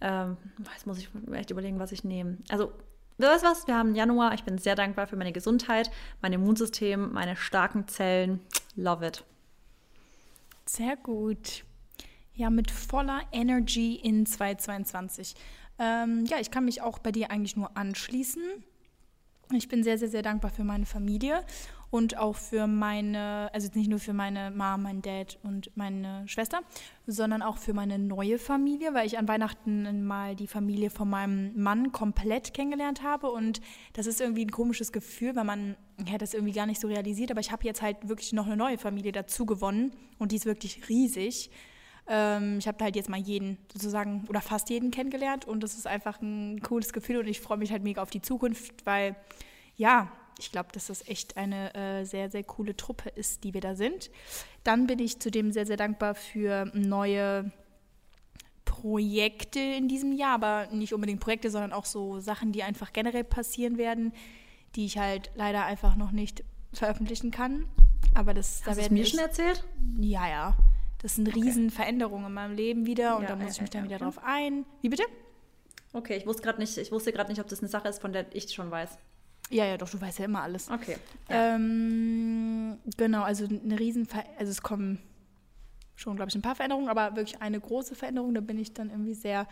ähm, 0.00 0.36
jetzt 0.72 0.86
muss 0.86 0.98
ich 0.98 1.08
echt 1.32 1.50
überlegen, 1.50 1.78
was 1.78 1.92
ich 1.92 2.04
nehme. 2.04 2.38
Also, 2.48 2.72
weißt 3.18 3.44
was? 3.44 3.66
Wir 3.66 3.76
haben 3.76 3.94
Januar. 3.94 4.34
Ich 4.34 4.44
bin 4.44 4.58
sehr 4.58 4.74
dankbar 4.74 5.06
für 5.06 5.16
meine 5.16 5.32
Gesundheit, 5.32 5.90
mein 6.22 6.32
Immunsystem, 6.32 7.12
meine 7.12 7.36
starken 7.36 7.88
Zellen. 7.88 8.40
Love 8.76 9.06
it. 9.06 9.24
Sehr 10.66 10.96
gut. 10.96 11.64
Ja, 12.34 12.50
mit 12.50 12.70
voller 12.70 13.22
Energy 13.32 13.96
in 13.96 14.24
2022. 14.24 15.34
Ähm, 15.78 16.24
ja, 16.26 16.38
ich 16.38 16.50
kann 16.50 16.64
mich 16.64 16.82
auch 16.82 16.98
bei 16.98 17.10
dir 17.10 17.30
eigentlich 17.30 17.56
nur 17.56 17.76
anschließen. 17.76 18.42
Ich 19.52 19.68
bin 19.68 19.82
sehr, 19.82 19.98
sehr, 19.98 20.08
sehr 20.08 20.22
dankbar 20.22 20.50
für 20.50 20.64
meine 20.64 20.86
Familie 20.86 21.44
und 21.90 22.18
auch 22.18 22.36
für 22.36 22.66
meine, 22.66 23.50
also 23.52 23.68
nicht 23.74 23.88
nur 23.88 23.98
für 23.98 24.12
meine 24.12 24.50
Mom, 24.50 24.82
mein 24.82 25.00
Dad 25.02 25.38
und 25.42 25.74
meine 25.76 26.26
Schwester, 26.28 26.60
sondern 27.06 27.40
auch 27.40 27.56
für 27.56 27.72
meine 27.72 27.98
neue 27.98 28.38
Familie, 28.38 28.92
weil 28.92 29.06
ich 29.06 29.18
an 29.18 29.28
Weihnachten 29.28 30.04
mal 30.06 30.36
die 30.36 30.46
Familie 30.46 30.90
von 30.90 31.08
meinem 31.08 31.60
Mann 31.60 31.92
komplett 31.92 32.52
kennengelernt 32.52 33.02
habe 33.02 33.30
und 33.30 33.60
das 33.94 34.06
ist 34.06 34.20
irgendwie 34.20 34.44
ein 34.44 34.50
komisches 34.50 34.92
Gefühl, 34.92 35.34
weil 35.34 35.44
man 35.44 35.76
ja, 36.06 36.18
das 36.18 36.34
irgendwie 36.34 36.52
gar 36.52 36.66
nicht 36.66 36.80
so 36.80 36.88
realisiert, 36.88 37.30
aber 37.30 37.40
ich 37.40 37.50
habe 37.50 37.64
jetzt 37.64 37.82
halt 37.82 38.08
wirklich 38.08 38.32
noch 38.32 38.46
eine 38.46 38.56
neue 38.56 38.78
Familie 38.78 39.12
dazu 39.12 39.46
gewonnen 39.46 39.92
und 40.18 40.32
die 40.32 40.36
ist 40.36 40.46
wirklich 40.46 40.88
riesig. 40.88 41.50
Ähm, 42.06 42.58
ich 42.58 42.68
habe 42.68 42.84
halt 42.84 42.96
jetzt 42.96 43.08
mal 43.08 43.18
jeden 43.18 43.58
sozusagen 43.72 44.24
oder 44.28 44.40
fast 44.40 44.70
jeden 44.70 44.90
kennengelernt 44.90 45.46
und 45.46 45.62
das 45.62 45.74
ist 45.74 45.86
einfach 45.86 46.20
ein 46.20 46.60
cooles 46.60 46.92
Gefühl 46.92 47.18
und 47.18 47.28
ich 47.28 47.40
freue 47.40 47.58
mich 47.58 47.72
halt 47.72 47.82
mega 47.82 48.02
auf 48.02 48.10
die 48.10 48.22
Zukunft, 48.22 48.86
weil 48.86 49.16
ja, 49.76 50.10
ich 50.38 50.52
glaube, 50.52 50.70
dass 50.72 50.86
das 50.86 51.06
echt 51.08 51.36
eine 51.36 51.74
äh, 51.74 52.04
sehr, 52.04 52.30
sehr 52.30 52.44
coole 52.44 52.76
Truppe 52.76 53.08
ist, 53.10 53.44
die 53.44 53.54
wir 53.54 53.60
da 53.60 53.74
sind. 53.74 54.10
Dann 54.64 54.86
bin 54.86 54.98
ich 54.98 55.20
zudem 55.20 55.52
sehr, 55.52 55.66
sehr 55.66 55.76
dankbar 55.76 56.14
für 56.14 56.70
neue 56.74 57.50
Projekte 58.64 59.58
in 59.58 59.88
diesem 59.88 60.12
Jahr, 60.12 60.34
aber 60.34 60.68
nicht 60.72 60.94
unbedingt 60.94 61.20
Projekte, 61.20 61.50
sondern 61.50 61.72
auch 61.72 61.84
so 61.84 62.20
Sachen, 62.20 62.52
die 62.52 62.62
einfach 62.62 62.92
generell 62.92 63.24
passieren 63.24 63.78
werden, 63.78 64.12
die 64.76 64.86
ich 64.86 64.98
halt 64.98 65.30
leider 65.34 65.64
einfach 65.64 65.96
noch 65.96 66.12
nicht 66.12 66.44
veröffentlichen 66.72 67.30
kann. 67.30 67.66
Aber 68.14 68.34
das 68.34 68.62
Hast 68.64 68.76
da 68.76 68.80
werden 68.80 68.94
mir 68.94 69.06
schon 69.06 69.20
erzählt? 69.20 69.64
Ja, 69.98 70.28
ja. 70.28 70.56
Das 71.00 71.14
sind 71.14 71.28
okay. 71.28 71.40
riesen 71.40 71.70
Veränderungen 71.70 72.26
in 72.26 72.32
meinem 72.32 72.56
Leben 72.56 72.86
wieder 72.86 73.16
und 73.16 73.22
ja, 73.22 73.28
da 73.28 73.36
muss 73.36 73.46
ja, 73.46 73.52
ich 73.52 73.60
mich 73.62 73.70
dann 73.70 73.84
ja, 73.84 73.90
wieder 73.90 74.06
okay. 74.06 74.14
drauf 74.14 74.24
ein. 74.24 74.64
Wie 74.82 74.88
bitte? 74.88 75.04
Okay, 75.92 76.16
ich 76.16 76.26
wusste 76.26 76.42
gerade 76.42 76.58
nicht, 76.58 76.76
ich 76.76 76.92
wusste 76.92 77.12
gerade 77.12 77.30
nicht, 77.30 77.40
ob 77.40 77.48
das 77.48 77.60
eine 77.60 77.68
Sache 77.68 77.88
ist, 77.88 78.00
von 78.00 78.12
der 78.12 78.26
ich 78.34 78.52
schon 78.52 78.70
weiß. 78.70 78.98
Ja, 79.50 79.64
ja, 79.64 79.76
doch, 79.76 79.88
du 79.88 80.00
weißt 80.00 80.18
ja 80.18 80.26
immer 80.26 80.42
alles. 80.42 80.70
Okay. 80.70 80.96
Ja. 81.28 81.54
Ähm, 81.54 82.78
genau, 82.96 83.22
also 83.22 83.46
eine 83.46 83.78
riesen, 83.78 84.06
also 84.38 84.50
es 84.50 84.62
kommen 84.62 84.98
schon, 85.96 86.16
glaube 86.16 86.28
ich, 86.28 86.34
ein 86.34 86.42
paar 86.42 86.54
Veränderungen, 86.54 86.88
aber 86.88 87.16
wirklich 87.16 87.40
eine 87.40 87.58
große 87.58 87.94
Veränderung, 87.94 88.34
da 88.34 88.40
bin 88.40 88.58
ich 88.58 88.72
dann 88.72 88.90
irgendwie 88.90 89.14
sehr, 89.14 89.46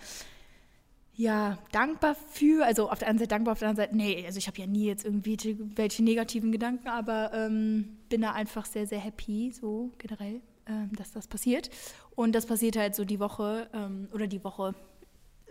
ja, 1.15 1.59
dankbar 1.73 2.15
für. 2.15 2.65
Also 2.65 2.91
auf 2.91 2.99
der 2.99 3.09
einen 3.09 3.19
Seite 3.19 3.31
dankbar, 3.31 3.53
auf 3.53 3.59
der 3.59 3.69
anderen 3.69 3.89
Seite, 3.89 3.97
nee, 3.97 4.25
also 4.27 4.39
ich 4.39 4.47
habe 4.47 4.59
ja 4.59 4.67
nie 4.67 4.87
jetzt 4.87 5.05
irgendwie 5.05 5.57
welche 5.75 6.05
negativen 6.05 6.53
Gedanken, 6.53 6.89
aber 6.89 7.33
ähm, 7.33 7.97
bin 8.09 8.21
da 8.21 8.33
einfach 8.33 8.67
sehr, 8.67 8.87
sehr 8.87 9.01
happy, 9.01 9.51
so 9.51 9.93
generell, 9.99 10.41
ähm, 10.67 10.91
dass 10.95 11.13
das 11.13 11.27
passiert. 11.27 11.71
Und 12.15 12.35
das 12.35 12.47
passiert 12.47 12.77
halt 12.77 12.95
so 12.95 13.05
die 13.05 13.19
Woche 13.19 13.69
ähm, 13.73 14.09
oder 14.13 14.27
die 14.27 14.45
Woche 14.45 14.75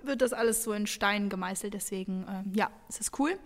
wird 0.03 0.21
das 0.21 0.33
alles 0.33 0.63
so 0.63 0.71
in 0.71 0.88
Stein 0.88 1.30
gemeißelt, 1.30 1.74
deswegen, 1.74 2.25
ähm, 2.30 2.51
ja, 2.53 2.69
es 2.88 3.00
ist 3.00 3.19
cool. 3.19 3.38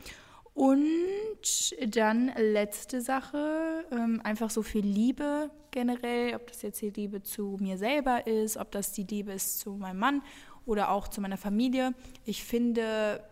Und 0.60 1.74
dann 1.96 2.34
letzte 2.36 3.00
Sache, 3.00 3.86
ähm, 3.94 4.20
einfach 4.26 4.50
so 4.50 4.62
viel 4.62 4.86
Liebe 4.86 5.50
generell, 5.72 6.36
ob 6.36 6.48
das 6.48 6.64
jetzt 6.64 6.82
die 6.82 6.90
Liebe 6.90 7.24
zu 7.24 7.56
mir 7.62 7.78
selber 7.78 8.28
ist, 8.28 8.58
ob 8.58 8.70
das 8.72 8.92
die 8.92 9.06
Liebe 9.06 9.32
ist 9.32 9.60
zu 9.62 9.78
meinem 9.78 10.00
Mann 10.00 10.22
oder 10.66 10.92
auch 10.92 11.08
zu 11.08 11.22
meiner 11.22 11.38
Familie. 11.38 11.94
Ich 12.26 12.44
finde, 12.44 13.24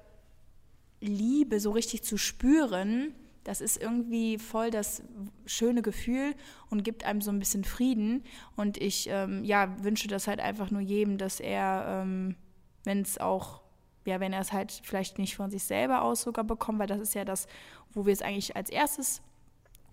Liebe 1.02 1.60
so 1.60 1.72
richtig 1.72 2.02
zu 2.02 2.18
spüren, 2.18 3.14
das 3.44 3.60
ist 3.60 3.76
irgendwie 3.76 4.38
voll 4.38 4.72
das 4.72 5.04
schöne 5.46 5.82
Gefühl 5.82 6.34
und 6.70 6.86
gibt 6.86 7.04
einem 7.04 7.20
so 7.20 7.30
ein 7.30 7.40
bisschen 7.40 7.66
Frieden. 7.66 8.24
Und 8.56 8.78
ich 8.78 9.10
ähm, 9.10 9.44
ja, 9.44 9.76
wünsche 9.84 10.08
das 10.08 10.28
halt 10.28 10.40
einfach 10.40 10.72
nur 10.72 10.80
jedem, 10.80 11.18
dass 11.18 11.42
er, 11.42 12.04
ähm, 12.06 12.38
wenn 12.86 13.02
es 13.02 13.18
auch 13.18 13.67
ja, 14.08 14.20
wenn 14.20 14.34
er 14.34 14.42
es 14.42 14.52
halt 14.52 14.82
vielleicht 14.84 15.20
nicht 15.20 15.36
von 15.36 15.52
sich 15.52 15.64
selber 15.64 16.02
aus 16.02 16.22
sogar 16.22 16.44
bekommt, 16.44 16.80
weil 16.80 16.88
das 16.88 17.00
ist 17.00 17.14
ja 17.14 17.26
das, 17.26 17.48
wo 17.94 18.06
wir 18.06 18.14
es 18.14 18.22
eigentlich 18.22 18.56
als 18.56 18.70
erstes 18.70 19.22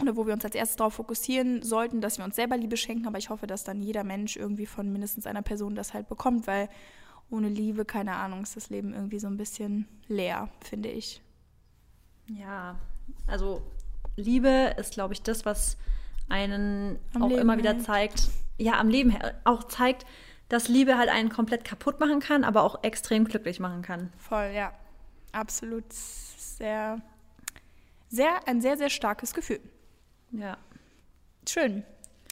oder 0.00 0.16
wo 0.16 0.26
wir 0.26 0.33
uns 0.33 0.44
als 0.44 0.54
erstes 0.54 0.76
darauf 0.76 0.94
fokussieren 0.94 1.62
sollten, 1.62 2.00
dass 2.00 2.18
wir 2.18 2.25
uns 2.25 2.37
selber 2.37 2.56
Liebe 2.56 2.76
schenken. 2.76 3.06
Aber 3.06 3.18
ich 3.18 3.30
hoffe, 3.30 3.47
dass 3.47 3.64
dann 3.64 3.83
jeder 3.83 4.04
Mensch 4.04 4.37
irgendwie 4.37 4.66
von 4.66 4.90
mindestens 4.90 5.26
einer 5.26 5.42
Person 5.42 5.75
das 5.75 5.94
halt 5.94 6.09
bekommt, 6.09 6.47
weil 6.47 6.68
ohne 7.30 7.49
Liebe, 7.49 7.85
keine 7.85 8.16
Ahnung, 8.16 8.42
ist 8.42 8.56
das 8.56 8.71
Leben 8.71 8.92
irgendwie 8.92 9.18
so 9.18 9.26
ein 9.26 9.37
bisschen 9.37 9.87
leer, 10.09 10.49
finde 10.61 10.88
ich. 10.88 11.23
Ja, 12.28 12.76
also 13.26 13.62
Liebe 14.16 14.75
ist, 14.78 14.94
glaube 14.94 15.14
ich, 15.14 15.23
das, 15.23 15.44
was 15.44 15.76
einen 16.28 16.99
am 17.14 17.23
auch 17.23 17.28
Leben 17.28 17.42
immer 17.42 17.59
wieder 17.59 17.78
zeigt, 17.78 18.28
ja, 18.59 18.78
am 18.78 18.88
Leben 18.88 19.16
auch 19.44 19.64
zeigt, 19.64 20.06
dass 20.54 20.68
Liebe 20.68 20.96
halt 20.96 21.08
einen 21.08 21.30
komplett 21.30 21.64
kaputt 21.64 21.99
machen 21.99 22.20
kann, 22.20 22.44
aber 22.44 22.62
auch 22.62 22.84
extrem 22.84 23.25
glücklich 23.25 23.58
machen 23.58 23.82
kann. 23.82 24.12
Voll, 24.18 24.52
ja. 24.54 24.73
Absolut 25.32 25.92
sehr, 25.92 27.02
sehr, 28.08 28.46
ein 28.46 28.61
sehr, 28.61 28.76
sehr 28.76 28.88
starkes 28.88 29.34
Gefühl. 29.34 29.58
Ja. 30.30 30.56
Schön. 31.49 31.82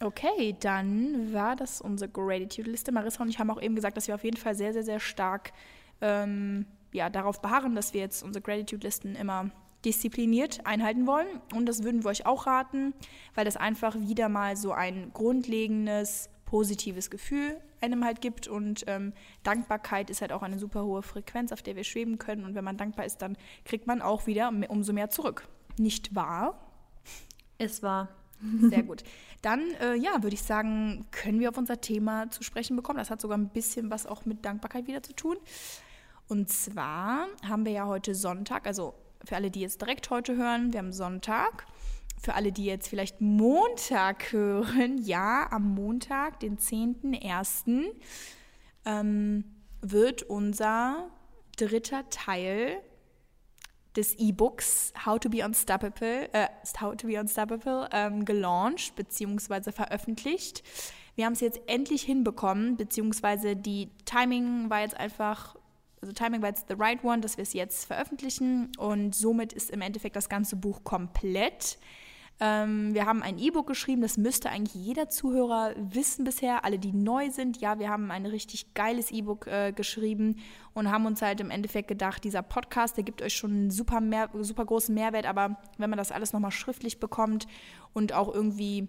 Okay, 0.00 0.56
dann 0.60 1.32
war 1.32 1.56
das 1.56 1.80
unsere 1.80 2.08
Gratitude-Liste. 2.12 2.92
Marissa 2.92 3.24
und 3.24 3.28
ich 3.28 3.40
haben 3.40 3.50
auch 3.50 3.60
eben 3.60 3.74
gesagt, 3.74 3.96
dass 3.96 4.06
wir 4.06 4.14
auf 4.14 4.22
jeden 4.22 4.36
Fall 4.36 4.54
sehr, 4.54 4.72
sehr, 4.72 4.84
sehr 4.84 5.00
stark 5.00 5.52
ähm, 6.00 6.66
ja, 6.92 7.10
darauf 7.10 7.42
beharren, 7.42 7.74
dass 7.74 7.92
wir 7.92 8.02
jetzt 8.02 8.22
unsere 8.22 8.40
Gratitude-Listen 8.40 9.16
immer 9.16 9.50
diszipliniert 9.84 10.64
einhalten 10.64 11.08
wollen. 11.08 11.40
Und 11.56 11.66
das 11.66 11.82
würden 11.82 12.04
wir 12.04 12.10
euch 12.10 12.24
auch 12.24 12.46
raten, 12.46 12.94
weil 13.34 13.44
das 13.44 13.56
einfach 13.56 13.96
wieder 13.98 14.28
mal 14.28 14.56
so 14.56 14.70
ein 14.70 15.10
grundlegendes, 15.12 16.30
positives 16.44 17.10
Gefühl 17.10 17.60
einem 17.82 18.04
halt 18.04 18.20
gibt. 18.20 18.48
Und 18.48 18.84
ähm, 18.86 19.12
Dankbarkeit 19.42 20.10
ist 20.10 20.20
halt 20.20 20.32
auch 20.32 20.42
eine 20.42 20.58
super 20.58 20.84
hohe 20.84 21.02
Frequenz, 21.02 21.52
auf 21.52 21.62
der 21.62 21.76
wir 21.76 21.84
schweben 21.84 22.18
können. 22.18 22.44
Und 22.44 22.54
wenn 22.54 22.64
man 22.64 22.76
dankbar 22.76 23.04
ist, 23.04 23.22
dann 23.22 23.36
kriegt 23.64 23.86
man 23.86 24.02
auch 24.02 24.26
wieder 24.26 24.52
umso 24.68 24.92
mehr 24.92 25.10
zurück. 25.10 25.48
Nicht 25.78 26.14
wahr? 26.14 26.60
Es 27.58 27.82
war. 27.82 28.08
Sehr 28.60 28.82
gut. 28.82 29.04
Dann, 29.42 29.60
äh, 29.80 29.94
ja, 29.94 30.22
würde 30.22 30.34
ich 30.34 30.42
sagen, 30.42 31.06
können 31.10 31.40
wir 31.40 31.48
auf 31.48 31.58
unser 31.58 31.80
Thema 31.80 32.30
zu 32.30 32.42
sprechen 32.42 32.76
bekommen. 32.76 32.98
Das 32.98 33.10
hat 33.10 33.20
sogar 33.20 33.38
ein 33.38 33.48
bisschen 33.48 33.90
was 33.90 34.06
auch 34.06 34.24
mit 34.24 34.44
Dankbarkeit 34.44 34.86
wieder 34.86 35.02
zu 35.02 35.14
tun. 35.14 35.36
Und 36.28 36.48
zwar 36.48 37.26
haben 37.46 37.64
wir 37.64 37.72
ja 37.72 37.86
heute 37.86 38.14
Sonntag, 38.14 38.66
also 38.66 38.94
für 39.24 39.36
alle, 39.36 39.50
die 39.50 39.60
jetzt 39.60 39.80
direkt 39.80 40.10
heute 40.10 40.36
hören, 40.36 40.72
wir 40.72 40.78
haben 40.78 40.92
Sonntag. 40.92 41.66
Für 42.22 42.34
alle, 42.34 42.52
die 42.52 42.64
jetzt 42.64 42.88
vielleicht 42.88 43.20
Montag 43.20 44.32
hören, 44.32 44.98
ja, 44.98 45.48
am 45.50 45.74
Montag, 45.74 46.38
den 46.40 46.56
10.01., 46.56 47.90
ähm, 48.84 49.44
wird 49.80 50.22
unser 50.22 51.10
dritter 51.56 52.08
Teil 52.10 52.80
des 53.96 54.14
E-Books 54.14 54.92
How 55.04 55.18
to 55.18 55.28
Be 55.28 55.44
Unstoppable, 55.44 56.32
äh, 56.32 56.46
How 56.80 56.96
to 56.96 57.08
Be 57.08 57.20
Unstoppable 57.20 57.88
ähm, 57.92 58.24
gelauncht 58.24 58.94
bzw. 58.94 59.72
veröffentlicht. 59.72 60.62
Wir 61.14 61.26
haben 61.26 61.34
es 61.34 61.40
jetzt 61.40 61.60
endlich 61.66 62.02
hinbekommen, 62.02 62.76
beziehungsweise 62.76 63.54
die 63.54 63.90
Timing 64.06 64.70
war 64.70 64.80
jetzt 64.80 64.96
einfach, 64.96 65.56
also 66.00 66.12
Timing 66.12 66.40
war 66.40 66.48
jetzt 66.48 66.68
the 66.68 66.74
right 66.78 67.04
one, 67.04 67.20
dass 67.20 67.36
wir 67.36 67.42
es 67.42 67.52
jetzt 67.52 67.84
veröffentlichen 67.84 68.72
und 68.78 69.14
somit 69.14 69.52
ist 69.52 69.70
im 69.70 69.82
Endeffekt 69.82 70.16
das 70.16 70.28
ganze 70.28 70.56
Buch 70.56 70.84
komplett. 70.84 71.78
Ähm, 72.40 72.94
wir 72.94 73.06
haben 73.06 73.22
ein 73.22 73.38
E-Book 73.38 73.66
geschrieben, 73.66 74.02
das 74.02 74.16
müsste 74.16 74.50
eigentlich 74.50 74.74
jeder 74.74 75.08
Zuhörer 75.08 75.74
wissen 75.76 76.24
bisher, 76.24 76.64
alle, 76.64 76.78
die 76.78 76.92
neu 76.92 77.30
sind. 77.30 77.60
Ja, 77.60 77.78
wir 77.78 77.88
haben 77.88 78.10
ein 78.10 78.26
richtig 78.26 78.74
geiles 78.74 79.10
E-Book 79.10 79.46
äh, 79.46 79.72
geschrieben 79.72 80.36
und 80.74 80.90
haben 80.90 81.06
uns 81.06 81.22
halt 81.22 81.40
im 81.40 81.50
Endeffekt 81.50 81.88
gedacht, 81.88 82.24
dieser 82.24 82.42
Podcast, 82.42 82.96
der 82.96 83.04
gibt 83.04 83.22
euch 83.22 83.34
schon 83.34 83.52
einen 83.52 83.70
super, 83.70 84.00
mehr, 84.00 84.30
super 84.40 84.64
großen 84.64 84.94
Mehrwert, 84.94 85.26
aber 85.26 85.56
wenn 85.78 85.90
man 85.90 85.98
das 85.98 86.12
alles 86.12 86.32
nochmal 86.32 86.50
schriftlich 86.50 86.98
bekommt 86.98 87.46
und 87.92 88.12
auch 88.12 88.32
irgendwie 88.32 88.88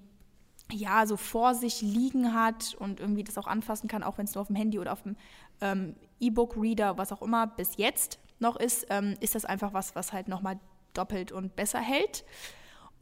ja, 0.72 1.06
so 1.06 1.18
vor 1.18 1.54
sich 1.54 1.82
liegen 1.82 2.34
hat 2.34 2.76
und 2.80 3.00
irgendwie 3.00 3.24
das 3.24 3.38
auch 3.38 3.48
anfassen 3.48 3.88
kann, 3.88 4.04
auch 4.04 4.18
wenn 4.18 4.26
es 4.26 4.34
nur 4.34 4.42
auf 4.42 4.48
dem 4.48 4.56
Handy 4.56 4.80
oder 4.80 4.94
auf 4.94 5.04
dem 5.04 5.16
ähm, 5.62 5.96
E-Book-Reader, 6.20 6.98
was 6.98 7.12
auch 7.12 7.22
immer 7.22 7.48
bis 7.48 7.78
jetzt 7.78 8.20
noch 8.40 8.56
ist, 8.56 8.88
ähm, 8.90 9.16
ist 9.20 9.36
das 9.36 9.46
einfach 9.46 9.74
was, 9.74 9.96
was 9.96 10.14
halt 10.14 10.28
nochmal 10.28 10.60
doppelt 10.94 11.32
und 11.32 11.56
besser 11.56 11.80
hält. 11.80 12.24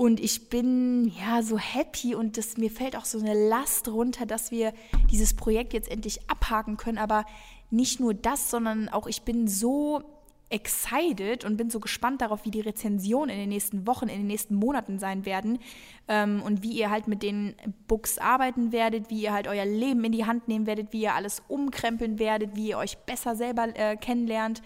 Und 0.01 0.19
ich 0.19 0.49
bin 0.49 1.11
ja 1.19 1.43
so 1.43 1.59
happy 1.59 2.15
und 2.15 2.35
das, 2.35 2.57
mir 2.57 2.71
fällt 2.71 2.95
auch 2.95 3.05
so 3.05 3.19
eine 3.19 3.35
Last 3.35 3.87
runter, 3.87 4.25
dass 4.25 4.49
wir 4.49 4.73
dieses 5.11 5.35
Projekt 5.35 5.73
jetzt 5.73 5.91
endlich 5.91 6.27
abhaken 6.27 6.75
können. 6.75 6.97
Aber 6.97 7.23
nicht 7.69 7.99
nur 7.99 8.15
das, 8.15 8.49
sondern 8.49 8.89
auch 8.89 9.05
ich 9.05 9.21
bin 9.21 9.47
so 9.47 10.01
excited 10.49 11.45
und 11.45 11.55
bin 11.55 11.69
so 11.69 11.79
gespannt 11.79 12.21
darauf, 12.21 12.45
wie 12.45 12.49
die 12.49 12.61
Rezensionen 12.61 13.29
in 13.29 13.41
den 13.41 13.49
nächsten 13.49 13.85
Wochen, 13.85 14.09
in 14.09 14.17
den 14.17 14.25
nächsten 14.25 14.55
Monaten 14.55 14.97
sein 14.97 15.23
werden 15.23 15.59
ähm, 16.07 16.41
und 16.41 16.63
wie 16.63 16.71
ihr 16.71 16.89
halt 16.89 17.07
mit 17.07 17.21
den 17.21 17.53
Books 17.87 18.17
arbeiten 18.17 18.71
werdet, 18.71 19.11
wie 19.11 19.21
ihr 19.21 19.33
halt 19.33 19.47
euer 19.47 19.65
Leben 19.65 20.03
in 20.03 20.13
die 20.13 20.25
Hand 20.25 20.47
nehmen 20.47 20.65
werdet, 20.65 20.93
wie 20.93 21.03
ihr 21.03 21.13
alles 21.13 21.43
umkrempeln 21.47 22.17
werdet, 22.17 22.55
wie 22.55 22.69
ihr 22.69 22.79
euch 22.79 22.97
besser 22.97 23.35
selber 23.35 23.67
äh, 23.75 23.97
kennenlernt 23.97 24.63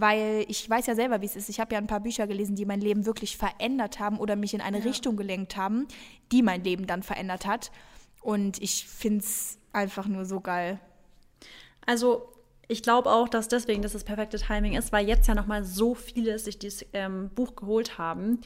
weil 0.00 0.44
ich 0.48 0.68
weiß 0.68 0.86
ja 0.86 0.94
selber, 0.94 1.20
wie 1.20 1.26
es 1.26 1.36
ist. 1.36 1.48
Ich 1.48 1.60
habe 1.60 1.74
ja 1.74 1.80
ein 1.80 1.86
paar 1.86 2.00
Bücher 2.00 2.26
gelesen, 2.26 2.56
die 2.56 2.64
mein 2.64 2.80
Leben 2.80 3.06
wirklich 3.06 3.36
verändert 3.36 3.98
haben 3.98 4.18
oder 4.18 4.36
mich 4.36 4.54
in 4.54 4.60
eine 4.60 4.78
ja. 4.78 4.84
Richtung 4.84 5.16
gelenkt 5.16 5.56
haben, 5.56 5.86
die 6.32 6.42
mein 6.42 6.64
Leben 6.64 6.86
dann 6.86 7.02
verändert 7.02 7.46
hat. 7.46 7.70
Und 8.20 8.60
ich 8.62 8.86
finde 8.86 9.20
es 9.20 9.58
einfach 9.72 10.06
nur 10.06 10.24
so 10.24 10.40
geil. 10.40 10.80
Also 11.84 12.28
ich 12.68 12.82
glaube 12.82 13.10
auch, 13.10 13.28
dass 13.28 13.48
deswegen 13.48 13.82
das 13.82 13.92
das 13.92 14.04
perfekte 14.04 14.38
Timing 14.38 14.74
ist, 14.74 14.92
weil 14.92 15.06
jetzt 15.06 15.28
ja 15.28 15.34
nochmal 15.34 15.64
so 15.64 15.94
viele 15.94 16.38
sich 16.38 16.58
dieses 16.58 16.84
ähm, 16.92 17.30
Buch 17.34 17.54
geholt 17.54 17.98
haben. 17.98 18.40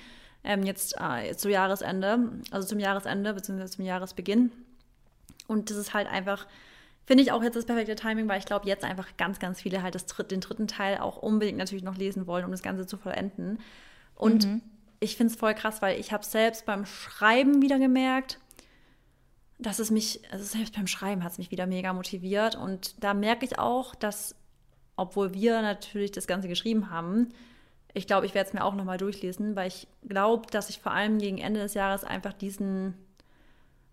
Ähm, 0.45 0.63
jetzt 0.65 0.95
äh, 0.99 1.35
zu 1.37 1.51
Jahresende, 1.51 2.31
also 2.51 2.67
zum 2.67 2.79
Jahresende 2.79 3.35
bzw. 3.35 3.67
zum 3.67 3.85
Jahresbeginn. 3.85 4.53
Und 5.47 5.71
das 5.71 5.77
ist 5.77 5.95
halt 5.95 6.07
einfach 6.07 6.47
Finde 7.11 7.25
ich 7.25 7.33
auch 7.33 7.43
jetzt 7.43 7.57
das 7.57 7.65
perfekte 7.67 7.97
Timing, 7.97 8.29
weil 8.29 8.39
ich 8.39 8.45
glaube, 8.45 8.69
jetzt 8.69 8.85
einfach 8.85 9.17
ganz, 9.17 9.41
ganz 9.41 9.61
viele 9.61 9.83
halt 9.83 9.97
das, 9.97 10.07
den 10.07 10.41
dritten 10.41 10.69
Teil 10.69 10.99
auch 10.99 11.17
unbedingt 11.17 11.59
natürlich 11.59 11.83
noch 11.83 11.97
lesen 11.97 12.29
wollen, 12.29 12.45
um 12.45 12.53
das 12.53 12.63
Ganze 12.63 12.87
zu 12.87 12.97
vollenden. 12.97 13.59
Und 14.15 14.47
mhm. 14.47 14.63
ich 15.01 15.17
finde 15.17 15.33
es 15.33 15.37
voll 15.37 15.55
krass, 15.55 15.83
weil 15.83 15.99
ich 15.99 16.13
habe 16.13 16.25
selbst 16.25 16.67
beim 16.67 16.87
Schreiben 16.87 17.63
wieder 17.63 17.81
gemerkt, 17.81 18.39
dass 19.59 19.81
es 19.81 19.91
mich, 19.91 20.21
also 20.31 20.45
selbst 20.45 20.77
beim 20.77 20.87
Schreiben 20.87 21.25
hat 21.25 21.33
es 21.33 21.39
mich 21.39 21.51
wieder 21.51 21.67
mega 21.67 21.93
motiviert. 21.93 22.55
Und 22.55 23.03
da 23.03 23.13
merke 23.13 23.45
ich 23.45 23.59
auch, 23.59 23.97
dass, 23.97 24.37
obwohl 24.95 25.35
wir 25.35 25.63
natürlich 25.63 26.13
das 26.13 26.29
Ganze 26.29 26.47
geschrieben 26.47 26.91
haben, 26.91 27.31
ich 27.93 28.07
glaube, 28.07 28.25
ich 28.25 28.35
werde 28.35 28.47
es 28.47 28.55
mir 28.55 28.63
auch 28.63 28.77
nochmal 28.77 28.99
durchlesen, 28.99 29.57
weil 29.57 29.67
ich 29.67 29.89
glaube, 30.07 30.47
dass 30.53 30.71
ich 30.71 30.79
vor 30.79 30.93
allem 30.93 31.19
gegen 31.19 31.39
Ende 31.39 31.59
des 31.59 31.75
Jahres 31.75 32.05
einfach 32.05 32.35
diesen 32.35 32.95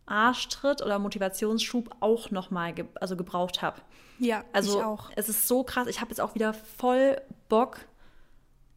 Arschtritt 0.08 0.82
oder 0.82 1.00
Motivationsschub 1.00 1.96
auch 2.00 2.32
nochmal 2.32 2.74
ge 2.74 2.86
also 2.96 3.16
gebraucht 3.16 3.62
habe. 3.62 3.82
Ja, 4.20 4.44
also 4.54 4.80
ich 4.80 4.86
auch. 4.86 5.12
Es 5.16 5.30
ist 5.30 5.48
so 5.48 5.64
krass. 5.64 5.88
Ich 5.88 6.02
habe 6.02 6.10
jetzt 6.10 6.22
auch 6.22 6.34
wieder 6.34 6.54
voll 6.54 7.22
Bock 7.50 7.80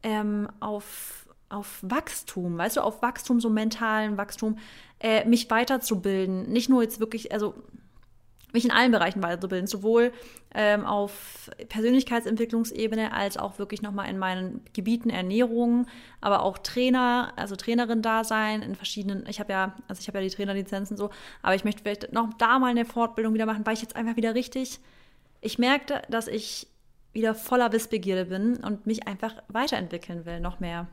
ähm, 0.03 0.47
auf, 0.59 1.25
auf 1.49 1.79
Wachstum, 1.81 2.57
weißt 2.57 2.77
du, 2.77 2.81
auf 2.81 3.01
Wachstum, 3.01 3.39
so 3.39 3.49
mentalen 3.49 4.17
Wachstum, 4.17 4.59
äh, 4.99 5.25
mich 5.25 5.49
weiterzubilden. 5.49 6.51
Nicht 6.51 6.69
nur 6.69 6.83
jetzt 6.83 6.99
wirklich, 6.99 7.31
also 7.31 7.55
mich 8.53 8.65
in 8.65 8.71
allen 8.71 8.91
Bereichen 8.91 9.23
weiterzubilden, 9.23 9.67
sowohl 9.67 10.11
ähm, 10.53 10.85
auf 10.85 11.49
Persönlichkeitsentwicklungsebene 11.69 13.13
als 13.13 13.37
auch 13.37 13.59
wirklich 13.59 13.81
nochmal 13.81 14.09
in 14.09 14.17
meinen 14.17 14.61
Gebieten 14.73 15.09
Ernährung, 15.09 15.87
aber 16.19 16.43
auch 16.43 16.57
Trainer, 16.57 17.33
also 17.35 17.55
Trainerin 17.55 18.01
da 18.01 18.23
sein 18.23 18.61
in 18.61 18.75
verschiedenen, 18.75 19.25
ich 19.27 19.39
habe 19.39 19.53
ja, 19.53 19.75
also 19.87 19.99
ich 19.99 20.07
habe 20.07 20.17
ja 20.19 20.23
die 20.23 20.35
Trainerlizenzen 20.35 20.97
so, 20.97 21.09
aber 21.41 21.55
ich 21.55 21.63
möchte 21.63 21.81
vielleicht 21.81 22.11
noch 22.13 22.33
da 22.37 22.59
mal 22.59 22.71
eine 22.71 22.85
Fortbildung 22.85 23.33
wieder 23.33 23.45
machen, 23.45 23.65
weil 23.65 23.73
ich 23.73 23.81
jetzt 23.81 23.95
einfach 23.95 24.15
wieder 24.15 24.35
richtig, 24.35 24.79
ich 25.41 25.57
merkte, 25.57 26.01
dass 26.09 26.27
ich 26.27 26.67
wieder 27.13 27.35
voller 27.35 27.71
Wissbegierde 27.71 28.25
bin 28.25 28.57
und 28.57 28.85
mich 28.85 29.07
einfach 29.07 29.35
weiterentwickeln 29.47 30.25
will, 30.25 30.39
noch 30.39 30.59
mehr. 30.59 30.87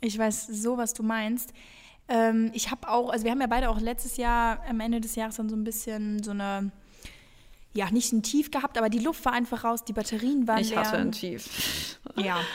Ich 0.00 0.18
weiß 0.18 0.46
so, 0.46 0.76
was 0.76 0.94
du 0.94 1.02
meinst. 1.02 1.52
Ähm, 2.08 2.50
ich 2.54 2.70
habe 2.70 2.88
auch, 2.88 3.10
also 3.10 3.24
wir 3.24 3.32
haben 3.32 3.40
ja 3.40 3.46
beide 3.46 3.68
auch 3.68 3.80
letztes 3.80 4.16
Jahr 4.16 4.60
am 4.68 4.80
Ende 4.80 5.00
des 5.00 5.14
Jahres 5.16 5.36
dann 5.36 5.48
so 5.48 5.56
ein 5.56 5.64
bisschen 5.64 6.22
so 6.22 6.30
eine, 6.30 6.70
ja, 7.74 7.90
nicht 7.90 8.12
ein 8.12 8.22
Tief 8.22 8.50
gehabt, 8.50 8.78
aber 8.78 8.88
die 8.88 9.00
Luft 9.00 9.24
war 9.24 9.32
einfach 9.32 9.64
raus, 9.64 9.84
die 9.84 9.92
Batterien 9.92 10.46
waren 10.46 10.60
ich 10.60 10.70
leer. 10.70 10.82
Ich 10.82 10.88
hatte 10.88 10.98
ein 10.98 11.12
Tief. 11.12 11.98
Ja. 12.16 12.38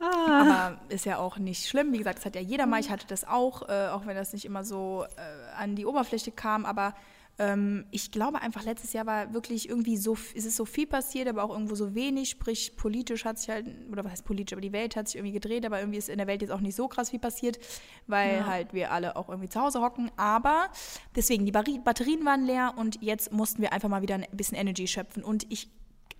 Ah. 0.00 0.70
Aber 0.70 0.80
ist 0.90 1.06
ja 1.06 1.18
auch 1.18 1.38
nicht 1.38 1.66
schlimm. 1.66 1.92
Wie 1.92 1.98
gesagt, 1.98 2.18
das 2.18 2.24
hat 2.24 2.36
ja 2.36 2.40
jeder 2.40 2.66
mal. 2.66 2.78
Ich 2.78 2.88
hatte 2.88 3.04
das 3.08 3.26
auch, 3.26 3.68
äh, 3.68 3.88
auch 3.88 4.06
wenn 4.06 4.14
das 4.14 4.32
nicht 4.32 4.44
immer 4.44 4.64
so 4.64 5.04
äh, 5.16 5.60
an 5.60 5.74
die 5.74 5.86
Oberfläche 5.86 6.30
kam. 6.30 6.64
Aber 6.64 6.94
ähm, 7.38 7.86
ich 7.92 8.10
glaube 8.10 8.42
einfach, 8.42 8.64
letztes 8.64 8.92
Jahr 8.92 9.06
war 9.06 9.32
wirklich 9.32 9.68
irgendwie 9.68 9.96
so, 9.96 10.16
ist 10.34 10.44
es 10.44 10.56
so 10.56 10.64
viel 10.64 10.86
passiert, 10.86 11.28
aber 11.28 11.44
auch 11.44 11.50
irgendwo 11.50 11.76
so 11.76 11.94
wenig. 11.94 12.30
Sprich, 12.30 12.76
politisch 12.76 13.24
hat 13.24 13.38
sich 13.38 13.48
halt, 13.48 13.66
oder 13.90 14.04
was 14.04 14.12
heißt 14.12 14.24
politisch, 14.24 14.54
aber 14.54 14.60
die 14.60 14.72
Welt 14.72 14.96
hat 14.96 15.08
sich 15.08 15.16
irgendwie 15.16 15.32
gedreht, 15.32 15.64
aber 15.64 15.78
irgendwie 15.78 15.98
ist 15.98 16.08
in 16.08 16.18
der 16.18 16.26
Welt 16.26 16.42
jetzt 16.42 16.50
auch 16.50 16.60
nicht 16.60 16.74
so 16.74 16.88
krass 16.88 17.10
viel 17.10 17.20
passiert, 17.20 17.58
weil 18.06 18.38
ja. 18.38 18.46
halt 18.46 18.72
wir 18.72 18.90
alle 18.90 19.16
auch 19.16 19.28
irgendwie 19.28 19.48
zu 19.48 19.60
Hause 19.60 19.80
hocken. 19.80 20.10
Aber 20.16 20.68
deswegen, 21.14 21.46
die 21.46 21.52
Batterien 21.52 22.24
waren 22.24 22.44
leer 22.44 22.74
und 22.76 23.00
jetzt 23.02 23.32
mussten 23.32 23.62
wir 23.62 23.72
einfach 23.72 23.88
mal 23.88 24.02
wieder 24.02 24.16
ein 24.16 24.26
bisschen 24.32 24.56
Energy 24.56 24.88
schöpfen. 24.88 25.22
Und 25.22 25.46
ich 25.48 25.70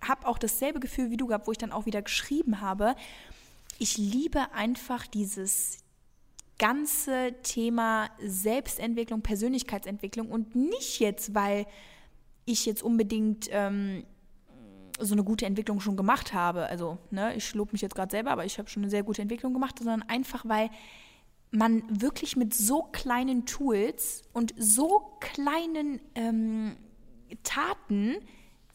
habe 0.01 0.25
auch 0.25 0.37
dasselbe 0.37 0.79
Gefühl 0.79 1.11
wie 1.11 1.17
du 1.17 1.27
gehabt, 1.27 1.47
wo 1.47 1.51
ich 1.51 1.57
dann 1.57 1.73
auch 1.73 1.85
wieder 1.85 2.01
geschrieben 2.01 2.61
habe. 2.61 2.95
Ich 3.77 3.97
liebe 3.97 4.51
einfach 4.53 5.05
dieses, 5.05 5.79
ganze 6.59 7.33
Thema 7.41 8.09
Selbstentwicklung, 8.19 9.21
Persönlichkeitsentwicklung 9.21 10.29
und 10.29 10.55
nicht 10.55 10.99
jetzt, 10.99 11.33
weil 11.33 11.65
ich 12.45 12.65
jetzt 12.65 12.83
unbedingt 12.83 13.47
ähm, 13.51 14.03
so 14.99 15.13
eine 15.13 15.23
gute 15.23 15.45
Entwicklung 15.45 15.79
schon 15.79 15.97
gemacht 15.97 16.33
habe. 16.33 16.67
Also, 16.67 16.97
ne, 17.09 17.33
ich 17.35 17.53
lobe 17.53 17.71
mich 17.71 17.81
jetzt 17.81 17.95
gerade 17.95 18.11
selber, 18.11 18.31
aber 18.31 18.45
ich 18.45 18.59
habe 18.59 18.69
schon 18.69 18.83
eine 18.83 18.89
sehr 18.89 19.03
gute 19.03 19.21
Entwicklung 19.21 19.53
gemacht, 19.53 19.79
sondern 19.79 20.03
einfach, 20.03 20.45
weil 20.47 20.69
man 21.51 21.83
wirklich 21.89 22.35
mit 22.35 22.53
so 22.53 22.83
kleinen 22.83 23.45
Tools 23.45 24.23
und 24.33 24.53
so 24.57 25.17
kleinen 25.19 25.99
ähm, 26.15 26.75
Taten 27.43 28.17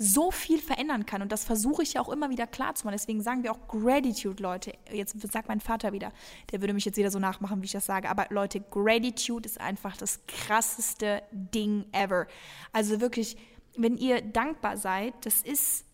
so 0.05 0.31
viel 0.31 0.59
verändern 0.59 1.07
kann. 1.07 1.23
Und 1.23 1.33
das 1.33 1.45
versuche 1.45 1.83
ich 1.83 1.95
ja 1.95 2.01
auch 2.01 2.09
immer 2.09 2.31
wieder 2.31 2.47
klar 2.47 2.75
zu 2.75 2.85
machen. 2.85 2.95
Deswegen 2.95 3.23
sagen 3.23 3.43
wir 3.43 3.53
auch 3.53 3.69
Gratitude, 3.69 4.43
Leute. 4.43 4.73
Jetzt 4.93 5.21
sagt 5.33 5.49
mein 5.49 5.61
Vater 5.61 5.93
wieder, 5.93 6.13
der 6.53 6.61
würde 6.61 6.75
mich 6.75 6.85
jetzt 6.85 6.97
wieder 6.97 7.11
so 7.11 7.19
nachmachen, 7.19 7.63
wie 7.63 7.67
ich 7.67 7.73
das 7.73 7.87
sage. 7.87 8.09
Aber 8.11 8.27
Leute, 8.31 8.61
Gratitude 8.61 9.49
ist 9.49 9.61
einfach 9.61 9.97
das 9.97 10.21
krasseste 10.27 11.23
Ding 11.33 11.87
ever. 11.93 12.27
Also 12.73 13.01
wirklich, 13.01 13.37
wenn 13.77 13.97
ihr 13.97 14.21
dankbar 14.21 14.77
seid, 14.77 15.15
das 15.23 15.43
ist, 15.43 15.85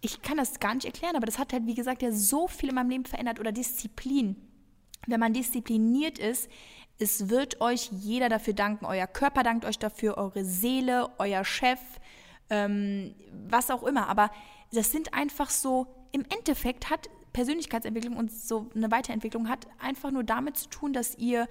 ich 0.00 0.20
kann 0.22 0.36
das 0.36 0.58
gar 0.58 0.74
nicht 0.74 0.86
erklären, 0.86 1.16
aber 1.16 1.26
das 1.26 1.38
hat 1.38 1.52
halt, 1.52 1.66
wie 1.66 1.74
gesagt, 1.74 2.02
ja 2.02 2.10
so 2.10 2.48
viel 2.48 2.70
in 2.70 2.74
meinem 2.74 2.90
Leben 2.90 3.04
verändert. 3.04 3.38
Oder 3.38 3.52
Disziplin. 3.52 4.36
Wenn 5.06 5.20
man 5.20 5.32
diszipliniert 5.32 6.18
ist, 6.18 6.48
es 6.98 7.28
wird 7.28 7.60
euch 7.60 7.90
jeder 7.92 8.28
dafür 8.28 8.54
danken. 8.54 8.84
Euer 8.84 9.06
Körper 9.06 9.44
dankt 9.44 9.64
euch 9.64 9.78
dafür, 9.78 10.18
eure 10.18 10.44
Seele, 10.44 11.08
euer 11.18 11.44
Chef, 11.44 11.78
ähm, 12.50 13.14
was 13.48 13.70
auch 13.70 13.82
immer. 13.82 14.08
Aber 14.08 14.30
das 14.72 14.90
sind 14.90 15.14
einfach 15.14 15.50
so, 15.50 15.86
im 16.12 16.24
Endeffekt 16.30 16.90
hat 16.90 17.08
Persönlichkeitsentwicklung 17.32 18.16
und 18.16 18.32
so 18.32 18.70
eine 18.74 18.90
Weiterentwicklung 18.90 19.48
hat 19.48 19.66
einfach 19.78 20.10
nur 20.10 20.24
damit 20.24 20.56
zu 20.56 20.68
tun, 20.68 20.92
dass 20.92 21.16
ihr 21.16 21.46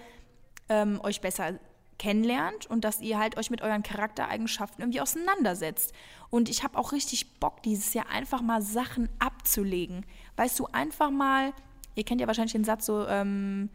ähm, 0.69 0.99
euch 1.01 1.21
besser 1.21 1.59
kennenlernt 1.97 2.67
und 2.67 2.83
dass 2.83 3.01
ihr 3.01 3.17
halt 3.17 3.37
euch 3.37 3.49
mit 3.49 3.61
euren 3.61 3.83
Charaktereigenschaften 3.83 4.81
irgendwie 4.81 5.01
auseinandersetzt. 5.01 5.93
Und 6.29 6.49
ich 6.49 6.63
habe 6.63 6.77
auch 6.77 6.91
richtig 6.91 7.39
Bock, 7.39 7.63
dieses 7.63 7.93
Jahr 7.93 8.09
einfach 8.09 8.41
mal 8.41 8.61
Sachen 8.61 9.09
abzulegen. 9.19 10.05
Weißt 10.35 10.59
du, 10.59 10.67
einfach 10.67 11.09
mal, 11.09 11.53
ihr 11.95 12.03
kennt 12.03 12.21
ja 12.21 12.27
wahrscheinlich 12.27 12.53
den 12.53 12.63
Satz 12.63 12.85
so, 12.85 13.07
ähm, 13.07 13.69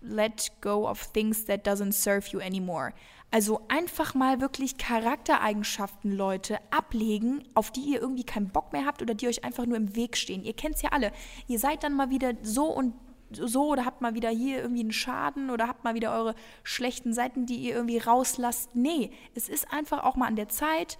let 0.00 0.52
go 0.60 0.88
of 0.88 1.12
things 1.12 1.44
that 1.46 1.66
doesn't 1.66 1.92
serve 1.92 2.28
you 2.30 2.40
anymore. 2.40 2.92
Also 3.30 3.60
einfach 3.68 4.14
mal 4.14 4.40
wirklich 4.40 4.78
Charaktereigenschaften, 4.78 6.12
Leute, 6.12 6.58
ablegen, 6.70 7.44
auf 7.54 7.70
die 7.70 7.82
ihr 7.82 8.00
irgendwie 8.00 8.24
keinen 8.24 8.48
Bock 8.48 8.72
mehr 8.72 8.86
habt 8.86 9.02
oder 9.02 9.14
die 9.14 9.28
euch 9.28 9.44
einfach 9.44 9.66
nur 9.66 9.76
im 9.76 9.94
Weg 9.94 10.16
stehen. 10.16 10.44
Ihr 10.44 10.54
kennt 10.54 10.76
es 10.76 10.82
ja 10.82 10.90
alle. 10.92 11.12
Ihr 11.46 11.58
seid 11.58 11.82
dann 11.82 11.94
mal 11.94 12.08
wieder 12.08 12.32
so 12.42 12.64
und 12.64 12.94
so 13.30 13.68
oder 13.68 13.84
habt 13.84 14.00
mal 14.00 14.14
wieder 14.14 14.30
hier 14.30 14.62
irgendwie 14.62 14.80
einen 14.80 14.92
Schaden 14.92 15.50
oder 15.50 15.68
habt 15.68 15.84
mal 15.84 15.94
wieder 15.94 16.14
eure 16.14 16.34
schlechten 16.62 17.12
Seiten, 17.12 17.44
die 17.44 17.56
ihr 17.56 17.74
irgendwie 17.74 17.98
rauslasst. 17.98 18.74
Nee, 18.74 19.10
es 19.34 19.50
ist 19.50 19.70
einfach 19.70 20.04
auch 20.04 20.16
mal 20.16 20.26
an 20.26 20.36
der 20.36 20.48
Zeit, 20.48 20.98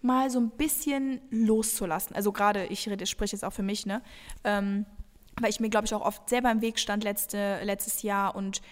mal 0.00 0.30
so 0.30 0.40
ein 0.40 0.50
bisschen 0.50 1.20
loszulassen. 1.30 2.16
Also 2.16 2.32
gerade, 2.32 2.66
ich 2.66 2.88
rede, 2.88 3.04
spreche 3.06 3.36
jetzt 3.36 3.44
auch 3.44 3.52
für 3.52 3.62
mich, 3.62 3.84
ne? 3.84 4.00
Ähm, 4.44 4.86
weil 5.38 5.50
ich 5.50 5.60
mir, 5.60 5.68
glaube 5.68 5.86
ich, 5.86 5.94
auch 5.94 6.04
oft 6.04 6.28
selber 6.28 6.50
im 6.50 6.62
Weg 6.62 6.78
stand 6.78 7.04
letzte, 7.04 7.62
letztes 7.64 8.02
Jahr 8.02 8.34
und 8.34 8.62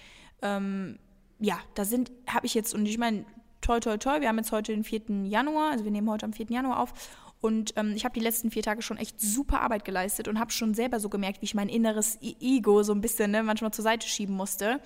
ähm, 0.40 0.98
ja, 1.38 1.58
da 1.74 1.84
sind, 1.84 2.10
habe 2.26 2.46
ich 2.46 2.54
jetzt, 2.54 2.74
und 2.74 2.86
ich 2.86 2.98
meine, 2.98 3.24
toi, 3.60 3.80
toi, 3.80 3.96
toi, 3.96 4.20
wir 4.20 4.28
haben 4.28 4.38
jetzt 4.38 4.52
heute 4.52 4.72
den 4.72 4.84
4. 4.84 5.24
Januar, 5.24 5.70
also 5.72 5.84
wir 5.84 5.90
nehmen 5.90 6.10
heute 6.10 6.26
am 6.26 6.32
4. 6.32 6.46
Januar 6.50 6.80
auf 6.80 6.92
und 7.40 7.74
ähm, 7.76 7.92
ich 7.94 8.04
habe 8.04 8.14
die 8.14 8.20
letzten 8.20 8.50
vier 8.50 8.62
Tage 8.62 8.82
schon 8.82 8.96
echt 8.96 9.20
super 9.20 9.60
Arbeit 9.60 9.84
geleistet 9.84 10.26
und 10.26 10.40
habe 10.40 10.50
schon 10.50 10.74
selber 10.74 10.98
so 10.98 11.08
gemerkt, 11.08 11.40
wie 11.40 11.44
ich 11.44 11.54
mein 11.54 11.68
inneres 11.68 12.18
Ego 12.20 12.82
so 12.82 12.92
ein 12.92 13.00
bisschen 13.00 13.30
ne, 13.30 13.42
manchmal 13.42 13.72
zur 13.72 13.84
Seite 13.84 14.08
schieben 14.08 14.34
musste. 14.34 14.80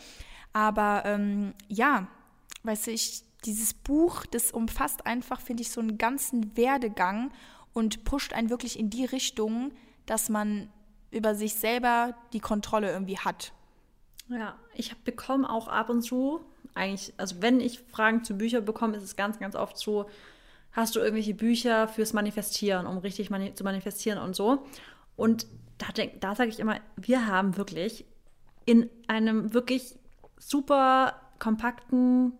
Aber 0.52 1.02
ähm, 1.06 1.54
ja, 1.68 2.08
weißt 2.64 2.86
du, 2.88 2.90
ich, 2.90 3.22
dieses 3.46 3.72
Buch, 3.72 4.26
das 4.26 4.50
umfasst 4.50 5.06
einfach, 5.06 5.40
finde 5.40 5.62
ich, 5.62 5.70
so 5.70 5.80
einen 5.80 5.96
ganzen 5.96 6.54
Werdegang 6.56 7.32
und 7.72 8.04
pusht 8.04 8.34
einen 8.34 8.50
wirklich 8.50 8.78
in 8.78 8.90
die 8.90 9.06
Richtung, 9.06 9.72
dass 10.04 10.28
man 10.28 10.68
über 11.10 11.34
sich 11.34 11.54
selber 11.54 12.14
die 12.34 12.40
Kontrolle 12.40 12.90
irgendwie 12.90 13.18
hat. 13.18 13.52
Ja, 14.28 14.58
ich 14.74 14.96
bekomme 15.04 15.48
auch 15.50 15.68
ab 15.68 15.90
und 15.90 16.02
zu, 16.02 16.40
eigentlich, 16.74 17.12
also 17.16 17.36
wenn 17.40 17.60
ich 17.60 17.80
Fragen 17.80 18.24
zu 18.24 18.36
Büchern 18.36 18.64
bekomme, 18.64 18.96
ist 18.96 19.02
es 19.02 19.16
ganz, 19.16 19.38
ganz 19.38 19.54
oft 19.54 19.76
so, 19.76 20.08
hast 20.72 20.96
du 20.96 21.00
irgendwelche 21.00 21.34
Bücher 21.34 21.88
fürs 21.88 22.12
Manifestieren, 22.12 22.86
um 22.86 22.98
richtig 22.98 23.30
mani 23.30 23.54
zu 23.54 23.64
manifestieren 23.64 24.18
und 24.18 24.34
so. 24.34 24.66
Und 25.16 25.46
da, 25.78 25.86
da 26.20 26.34
sage 26.34 26.50
ich 26.50 26.58
immer, 26.60 26.80
wir 26.96 27.26
haben 27.26 27.56
wirklich 27.56 28.06
in 28.64 28.88
einem 29.06 29.52
wirklich 29.52 29.96
super 30.38 31.20
kompakten 31.38 32.32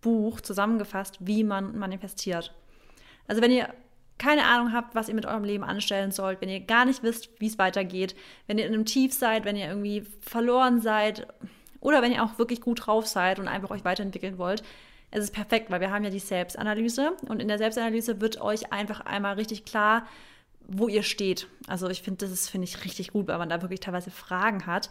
Buch 0.00 0.40
zusammengefasst, 0.40 1.18
wie 1.20 1.44
man 1.44 1.78
manifestiert. 1.78 2.54
Also 3.28 3.42
wenn 3.42 3.50
ihr 3.50 3.72
keine 4.18 4.44
Ahnung 4.44 4.72
habt, 4.72 4.94
was 4.94 5.08
ihr 5.08 5.14
mit 5.14 5.26
eurem 5.26 5.44
Leben 5.44 5.64
anstellen 5.64 6.10
sollt, 6.10 6.40
wenn 6.40 6.48
ihr 6.48 6.60
gar 6.60 6.84
nicht 6.84 7.02
wisst, 7.02 7.28
wie 7.38 7.46
es 7.46 7.58
weitergeht, 7.58 8.16
wenn 8.46 8.58
ihr 8.58 8.66
in 8.66 8.74
einem 8.74 8.84
Tief 8.84 9.12
seid, 9.12 9.44
wenn 9.44 9.56
ihr 9.56 9.68
irgendwie 9.68 10.06
verloren 10.20 10.80
seid 10.80 11.26
oder 11.80 12.02
wenn 12.02 12.12
ihr 12.12 12.22
auch 12.22 12.38
wirklich 12.38 12.60
gut 12.60 12.86
drauf 12.86 13.06
seid 13.06 13.38
und 13.38 13.48
einfach 13.48 13.70
euch 13.70 13.84
weiterentwickeln 13.84 14.38
wollt, 14.38 14.62
es 15.10 15.24
ist 15.24 15.34
perfekt, 15.34 15.70
weil 15.70 15.80
wir 15.80 15.90
haben 15.90 16.04
ja 16.04 16.10
die 16.10 16.18
Selbstanalyse 16.18 17.12
und 17.28 17.40
in 17.40 17.48
der 17.48 17.58
Selbstanalyse 17.58 18.20
wird 18.20 18.40
euch 18.40 18.72
einfach 18.72 19.00
einmal 19.00 19.34
richtig 19.34 19.64
klar, 19.64 20.06
wo 20.66 20.88
ihr 20.88 21.02
steht. 21.02 21.46
Also 21.68 21.88
ich 21.88 22.02
finde, 22.02 22.24
das 22.24 22.32
ist, 22.32 22.48
finde 22.48 22.66
ich, 22.66 22.84
richtig 22.84 23.12
gut, 23.12 23.28
weil 23.28 23.38
man 23.38 23.48
da 23.48 23.62
wirklich 23.62 23.80
teilweise 23.80 24.10
Fragen 24.10 24.66
hat, 24.66 24.90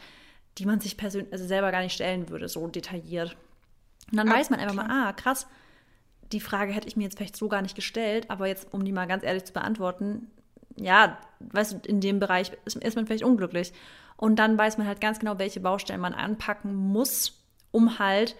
die 0.58 0.66
man 0.66 0.80
sich 0.80 0.96
persönlich, 0.96 1.34
also 1.34 1.46
selber 1.46 1.72
gar 1.72 1.82
nicht 1.82 1.94
stellen 1.94 2.30
würde, 2.30 2.48
so 2.48 2.68
detailliert. 2.68 3.36
Und 4.12 4.18
dann 4.18 4.30
ah, 4.30 4.36
weiß 4.36 4.50
man 4.50 4.60
einfach 4.60 4.76
klar. 4.76 4.88
mal, 4.88 5.10
ah, 5.10 5.14
krass, 5.14 5.48
die 6.32 6.40
Frage 6.40 6.74
hätte 6.74 6.88
ich 6.88 6.96
mir 6.96 7.04
jetzt 7.04 7.18
vielleicht 7.18 7.36
so 7.36 7.48
gar 7.48 7.62
nicht 7.62 7.76
gestellt, 7.76 8.30
aber 8.30 8.48
jetzt, 8.48 8.74
um 8.74 8.84
die 8.84 8.92
mal 8.92 9.08
ganz 9.08 9.24
ehrlich 9.24 9.46
zu 9.46 9.54
beantworten, 9.54 10.32
ja, 10.76 11.18
weißt 11.40 11.74
du, 11.74 11.90
in 11.90 12.02
dem 12.02 12.20
Bereich 12.20 12.52
ist, 12.66 12.96
man 12.96 13.06
vielleicht 13.06 13.24
unglücklich. 13.24 13.74
Und 14.18 14.38
dann 14.38 14.58
weiß 14.58 14.78
man 14.78 14.88
halt 14.88 15.02
ganz 15.02 15.20
genau, 15.20 15.38
welche 15.40 15.60
Baustellen 15.60 16.02
man 16.02 16.14
anpacken 16.14 16.74
muss, 16.74 17.44
um 17.72 18.00
halt 18.00 18.36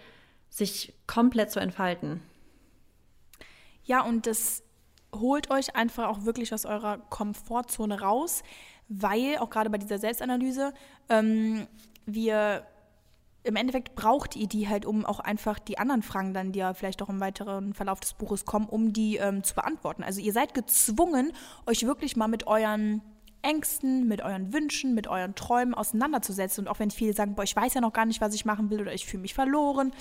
sich 0.48 0.94
komplett 1.06 1.50
zu 1.50 1.60
entfalten. 1.60 2.22
Ja, 3.84 4.02
und 4.02 4.26
das 4.26 4.62
holt 5.14 5.50
euch 5.50 5.76
einfach 5.76 6.08
auch 6.08 6.24
wirklich 6.24 6.52
aus 6.52 6.66
eurer 6.66 6.98
Komfortzone 6.98 8.00
raus, 8.00 8.42
weil 8.88 9.38
auch 9.38 9.50
gerade 9.50 9.70
bei 9.70 9.78
dieser 9.78 9.98
Selbstanalyse 9.98 10.72
ähm, 11.08 11.66
wir 12.04 12.66
im 13.46 13.56
Endeffekt 13.56 13.94
braucht 13.94 14.34
ihr 14.34 14.48
die 14.48 14.68
halt, 14.68 14.84
um 14.84 15.06
auch 15.06 15.20
einfach 15.20 15.58
die 15.58 15.78
anderen 15.78 16.02
Fragen 16.02 16.34
dann, 16.34 16.50
die 16.50 16.58
ja 16.58 16.74
vielleicht 16.74 17.00
auch 17.02 17.08
im 17.08 17.20
weiteren 17.20 17.74
Verlauf 17.74 18.00
des 18.00 18.14
Buches 18.14 18.44
kommen, 18.44 18.66
um 18.66 18.92
die 18.92 19.16
ähm, 19.16 19.44
zu 19.44 19.54
beantworten. 19.54 20.02
Also 20.02 20.20
ihr 20.20 20.32
seid 20.32 20.52
gezwungen, 20.52 21.32
euch 21.66 21.86
wirklich 21.86 22.16
mal 22.16 22.26
mit 22.26 22.48
euren 22.48 23.02
Ängsten, 23.42 24.08
mit 24.08 24.20
euren 24.22 24.52
Wünschen, 24.52 24.94
mit 24.94 25.06
euren 25.06 25.36
Träumen 25.36 25.74
auseinanderzusetzen. 25.74 26.64
Und 26.64 26.68
auch 26.68 26.80
wenn 26.80 26.90
viele 26.90 27.12
sagen, 27.12 27.36
boah, 27.36 27.44
ich 27.44 27.54
weiß 27.54 27.74
ja 27.74 27.80
noch 27.80 27.92
gar 27.92 28.04
nicht, 28.04 28.20
was 28.20 28.34
ich 28.34 28.44
machen 28.44 28.70
will 28.70 28.80
oder 28.80 28.92
ich 28.92 29.06
fühle 29.06 29.22
mich 29.22 29.34
verloren 29.34 29.92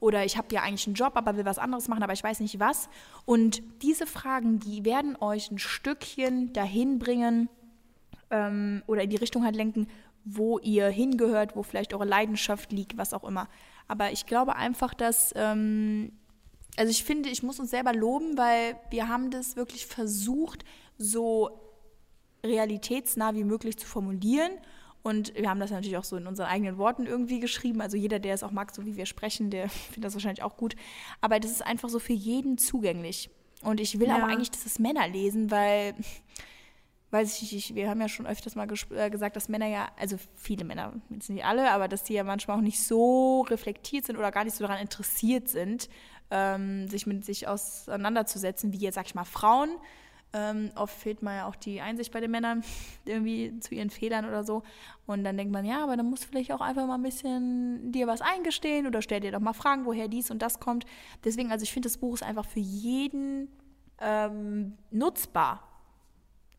oder 0.00 0.24
ich 0.24 0.38
habe 0.38 0.54
ja 0.54 0.62
eigentlich 0.62 0.86
einen 0.86 0.94
Job, 0.94 1.12
aber 1.14 1.36
will 1.36 1.44
was 1.44 1.58
anderes 1.58 1.88
machen, 1.88 2.02
aber 2.02 2.14
ich 2.14 2.24
weiß 2.24 2.40
nicht 2.40 2.58
was. 2.58 2.88
Und 3.26 3.62
diese 3.82 4.06
Fragen, 4.06 4.60
die 4.60 4.86
werden 4.86 5.16
euch 5.20 5.50
ein 5.50 5.58
Stückchen 5.58 6.54
dahin 6.54 6.98
bringen 6.98 7.50
ähm, 8.30 8.82
oder 8.86 9.02
in 9.02 9.10
die 9.10 9.16
Richtung 9.16 9.44
halt 9.44 9.56
lenken, 9.56 9.88
wo 10.24 10.58
ihr 10.58 10.88
hingehört, 10.88 11.54
wo 11.54 11.62
vielleicht 11.62 11.92
eure 11.92 12.04
Leidenschaft 12.04 12.72
liegt, 12.72 12.96
was 12.96 13.12
auch 13.12 13.24
immer. 13.24 13.48
Aber 13.88 14.12
ich 14.12 14.26
glaube 14.26 14.56
einfach, 14.56 14.94
dass, 14.94 15.32
ähm, 15.36 16.12
also 16.76 16.90
ich 16.90 17.04
finde, 17.04 17.28
ich 17.28 17.42
muss 17.42 17.60
uns 17.60 17.70
selber 17.70 17.92
loben, 17.92 18.36
weil 18.38 18.76
wir 18.90 19.08
haben 19.08 19.30
das 19.30 19.56
wirklich 19.56 19.86
versucht, 19.86 20.64
so 20.96 21.60
realitätsnah 22.44 23.34
wie 23.34 23.44
möglich 23.44 23.76
zu 23.76 23.86
formulieren. 23.86 24.52
Und 25.02 25.34
wir 25.34 25.50
haben 25.50 25.60
das 25.60 25.70
natürlich 25.70 25.98
auch 25.98 26.04
so 26.04 26.16
in 26.16 26.26
unseren 26.26 26.46
eigenen 26.46 26.78
Worten 26.78 27.04
irgendwie 27.06 27.38
geschrieben. 27.38 27.82
Also 27.82 27.98
jeder, 27.98 28.18
der 28.18 28.34
es 28.34 28.42
auch 28.42 28.50
mag, 28.50 28.74
so 28.74 28.86
wie 28.86 28.96
wir 28.96 29.04
sprechen, 29.04 29.50
der 29.50 29.68
findet 29.92 30.04
das 30.04 30.14
wahrscheinlich 30.14 30.42
auch 30.42 30.56
gut. 30.56 30.74
Aber 31.20 31.38
das 31.38 31.50
ist 31.50 31.62
einfach 31.64 31.90
so 31.90 31.98
für 31.98 32.14
jeden 32.14 32.56
zugänglich. 32.56 33.28
Und 33.62 33.80
ich 33.80 33.98
will 33.98 34.08
ja. 34.08 34.16
auch 34.16 34.22
eigentlich, 34.22 34.50
dass 34.50 34.64
es 34.64 34.78
Männer 34.78 35.06
lesen, 35.06 35.50
weil 35.50 35.94
weiß 37.14 37.40
ich 37.40 37.52
nicht, 37.52 37.74
wir 37.76 37.88
haben 37.88 38.00
ja 38.00 38.08
schon 38.08 38.26
öfters 38.26 38.56
mal 38.56 38.66
äh, 38.90 39.08
gesagt, 39.08 39.36
dass 39.36 39.48
Männer 39.48 39.68
ja, 39.68 39.88
also 39.96 40.16
viele 40.34 40.64
Männer, 40.64 40.92
jetzt 41.10 41.30
nicht 41.30 41.44
alle, 41.44 41.70
aber 41.70 41.86
dass 41.86 42.02
die 42.02 42.14
ja 42.14 42.24
manchmal 42.24 42.58
auch 42.58 42.62
nicht 42.62 42.82
so 42.82 43.42
reflektiert 43.42 44.04
sind 44.04 44.18
oder 44.18 44.32
gar 44.32 44.42
nicht 44.42 44.56
so 44.56 44.64
daran 44.64 44.80
interessiert 44.80 45.48
sind, 45.48 45.88
ähm, 46.32 46.88
sich 46.88 47.06
mit 47.06 47.24
sich 47.24 47.46
auseinanderzusetzen, 47.46 48.72
wie 48.72 48.78
jetzt, 48.78 48.96
sag 48.96 49.06
ich 49.06 49.14
mal, 49.14 49.24
Frauen. 49.24 49.70
Ähm, 50.32 50.72
oft 50.74 50.92
fehlt 50.92 51.22
mal 51.22 51.36
ja 51.36 51.46
auch 51.46 51.54
die 51.54 51.80
Einsicht 51.80 52.12
bei 52.12 52.20
den 52.20 52.32
Männern 52.32 52.64
irgendwie 53.04 53.60
zu 53.60 53.76
ihren 53.76 53.90
Fehlern 53.90 54.24
oder 54.24 54.42
so. 54.42 54.64
Und 55.06 55.22
dann 55.22 55.36
denkt 55.36 55.52
man, 55.52 55.64
ja, 55.64 55.84
aber 55.84 55.96
dann 55.96 56.10
musst 56.10 56.24
du 56.24 56.28
vielleicht 56.28 56.50
auch 56.50 56.60
einfach 56.60 56.88
mal 56.88 56.96
ein 56.96 57.02
bisschen 57.02 57.92
dir 57.92 58.08
was 58.08 58.22
eingestehen 58.22 58.88
oder 58.88 59.02
stell 59.02 59.20
dir 59.20 59.30
doch 59.30 59.38
mal 59.38 59.52
Fragen, 59.52 59.86
woher 59.86 60.08
dies 60.08 60.32
und 60.32 60.42
das 60.42 60.58
kommt. 60.58 60.84
Deswegen, 61.22 61.52
also 61.52 61.62
ich 61.62 61.72
finde, 61.72 61.88
das 61.88 61.98
Buch 61.98 62.14
ist 62.14 62.24
einfach 62.24 62.44
für 62.44 62.58
jeden 62.58 63.48
ähm, 64.00 64.76
nutzbar. 64.90 65.73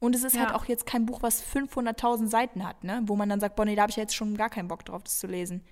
Und 0.06 0.16
es 0.16 0.24
ist 0.24 0.38
halt 0.38 0.50
ja. 0.50 0.54
halt 0.54 0.62
auch 0.62 0.66
jetzt 0.66 0.86
kein 0.86 1.08
Buch, 1.08 1.24
was 1.24 1.44
500.000 1.44 2.28
Seiten 2.28 2.64
hat, 2.64 2.84
ne? 2.84 3.02
wo 3.06 3.16
man 3.16 3.28
dann 3.28 3.40
sagt, 3.40 3.56
boah, 3.56 3.66
nee, 3.66 3.76
da 3.76 3.82
habe 3.82 3.90
ich 3.90 3.96
jetzt 3.96 4.16
schon 4.16 4.38
gar 4.38 4.52
keinen 4.52 4.68
Bock 4.68 4.86
drauf, 4.86 5.02
das 5.02 5.20
zu 5.20 5.26
lesen. 5.26 5.64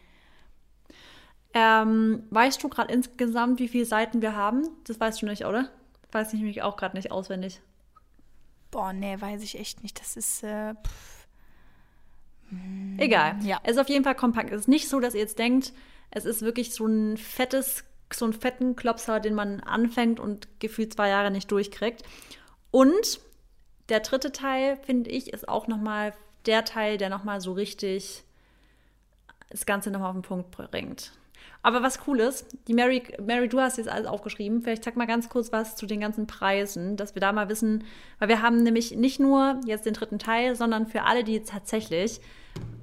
Ähm, 1.53 2.23
weißt 2.31 2.63
du 2.63 2.67
gerade 2.67 2.91
insgesamt, 2.91 3.59
wie 3.59 3.67
viele 3.67 3.85
Seiten 3.85 4.23
wir 4.23 4.35
haben? 4.35 4.67
Das 4.85 4.99
weißt 4.99 5.21
du 5.21 5.27
nicht, 5.27 5.45
oder? 5.45 5.69
Weiß 6.11 6.33
ich 6.33 6.39
nämlich 6.39 6.63
auch 6.63 6.77
gerade 6.77 6.97
nicht 6.97 7.11
auswendig. 7.11 7.61
Boah, 8.71 8.91
nee, 8.91 9.21
weiß 9.21 9.43
ich 9.43 9.59
echt 9.59 9.83
nicht. 9.83 9.99
Das 9.99 10.17
ist. 10.17 10.41
Äh, 10.43 10.73
Egal. 12.97 13.35
Ja. 13.43 13.59
Es 13.61 13.73
ist 13.73 13.77
auf 13.77 13.89
jeden 13.89 14.03
Fall 14.03 14.15
kompakt. 14.15 14.51
Es 14.51 14.61
ist 14.61 14.67
nicht 14.67 14.89
so, 14.89 14.99
dass 14.99 15.13
ihr 15.13 15.21
jetzt 15.21 15.37
denkt, 15.37 15.73
es 16.09 16.25
ist 16.25 16.41
wirklich 16.41 16.73
so 16.73 16.87
ein 16.87 17.17
fettes, 17.17 17.83
so 18.11 18.25
einen 18.25 18.33
fetten 18.33 18.75
Klopser, 18.75 19.19
den 19.19 19.35
man 19.35 19.59
anfängt 19.59 20.19
und 20.19 20.47
gefühlt 20.59 20.93
zwei 20.93 21.09
Jahre 21.09 21.29
nicht 21.29 21.51
durchkriegt. 21.51 22.01
Und 22.71 23.19
der 23.89 23.99
dritte 23.99 24.31
Teil, 24.31 24.77
finde 24.77 25.09
ich, 25.09 25.33
ist 25.33 25.47
auch 25.47 25.67
nochmal 25.67 26.13
der 26.45 26.65
Teil, 26.65 26.97
der 26.97 27.09
nochmal 27.09 27.41
so 27.41 27.53
richtig 27.53 28.23
das 29.49 29.65
Ganze 29.65 29.91
nochmal 29.91 30.09
auf 30.09 30.15
den 30.15 30.23
Punkt 30.23 30.51
bringt. 30.51 31.11
Aber 31.65 31.81
was 31.81 31.99
cool 32.07 32.19
ist, 32.19 32.45
die 32.67 32.73
Mary, 32.73 33.01
Mary, 33.25 33.47
du 33.47 33.61
hast 33.61 33.77
jetzt 33.77 33.87
alles 33.87 34.05
aufgeschrieben. 34.05 34.61
Vielleicht 34.61 34.83
sag 34.83 34.97
mal 34.97 35.07
ganz 35.07 35.29
kurz 35.29 35.53
was 35.53 35.77
zu 35.77 35.85
den 35.85 36.01
ganzen 36.01 36.27
Preisen, 36.27 36.97
dass 36.97 37.15
wir 37.15 37.21
da 37.21 37.31
mal 37.31 37.47
wissen, 37.47 37.85
weil 38.19 38.27
wir 38.27 38.41
haben 38.41 38.63
nämlich 38.63 38.95
nicht 38.95 39.21
nur 39.21 39.61
jetzt 39.65 39.85
den 39.85 39.93
dritten 39.93 40.19
Teil, 40.19 40.55
sondern 40.57 40.87
für 40.87 41.03
alle, 41.03 41.23
die 41.23 41.41
tatsächlich, 41.41 42.19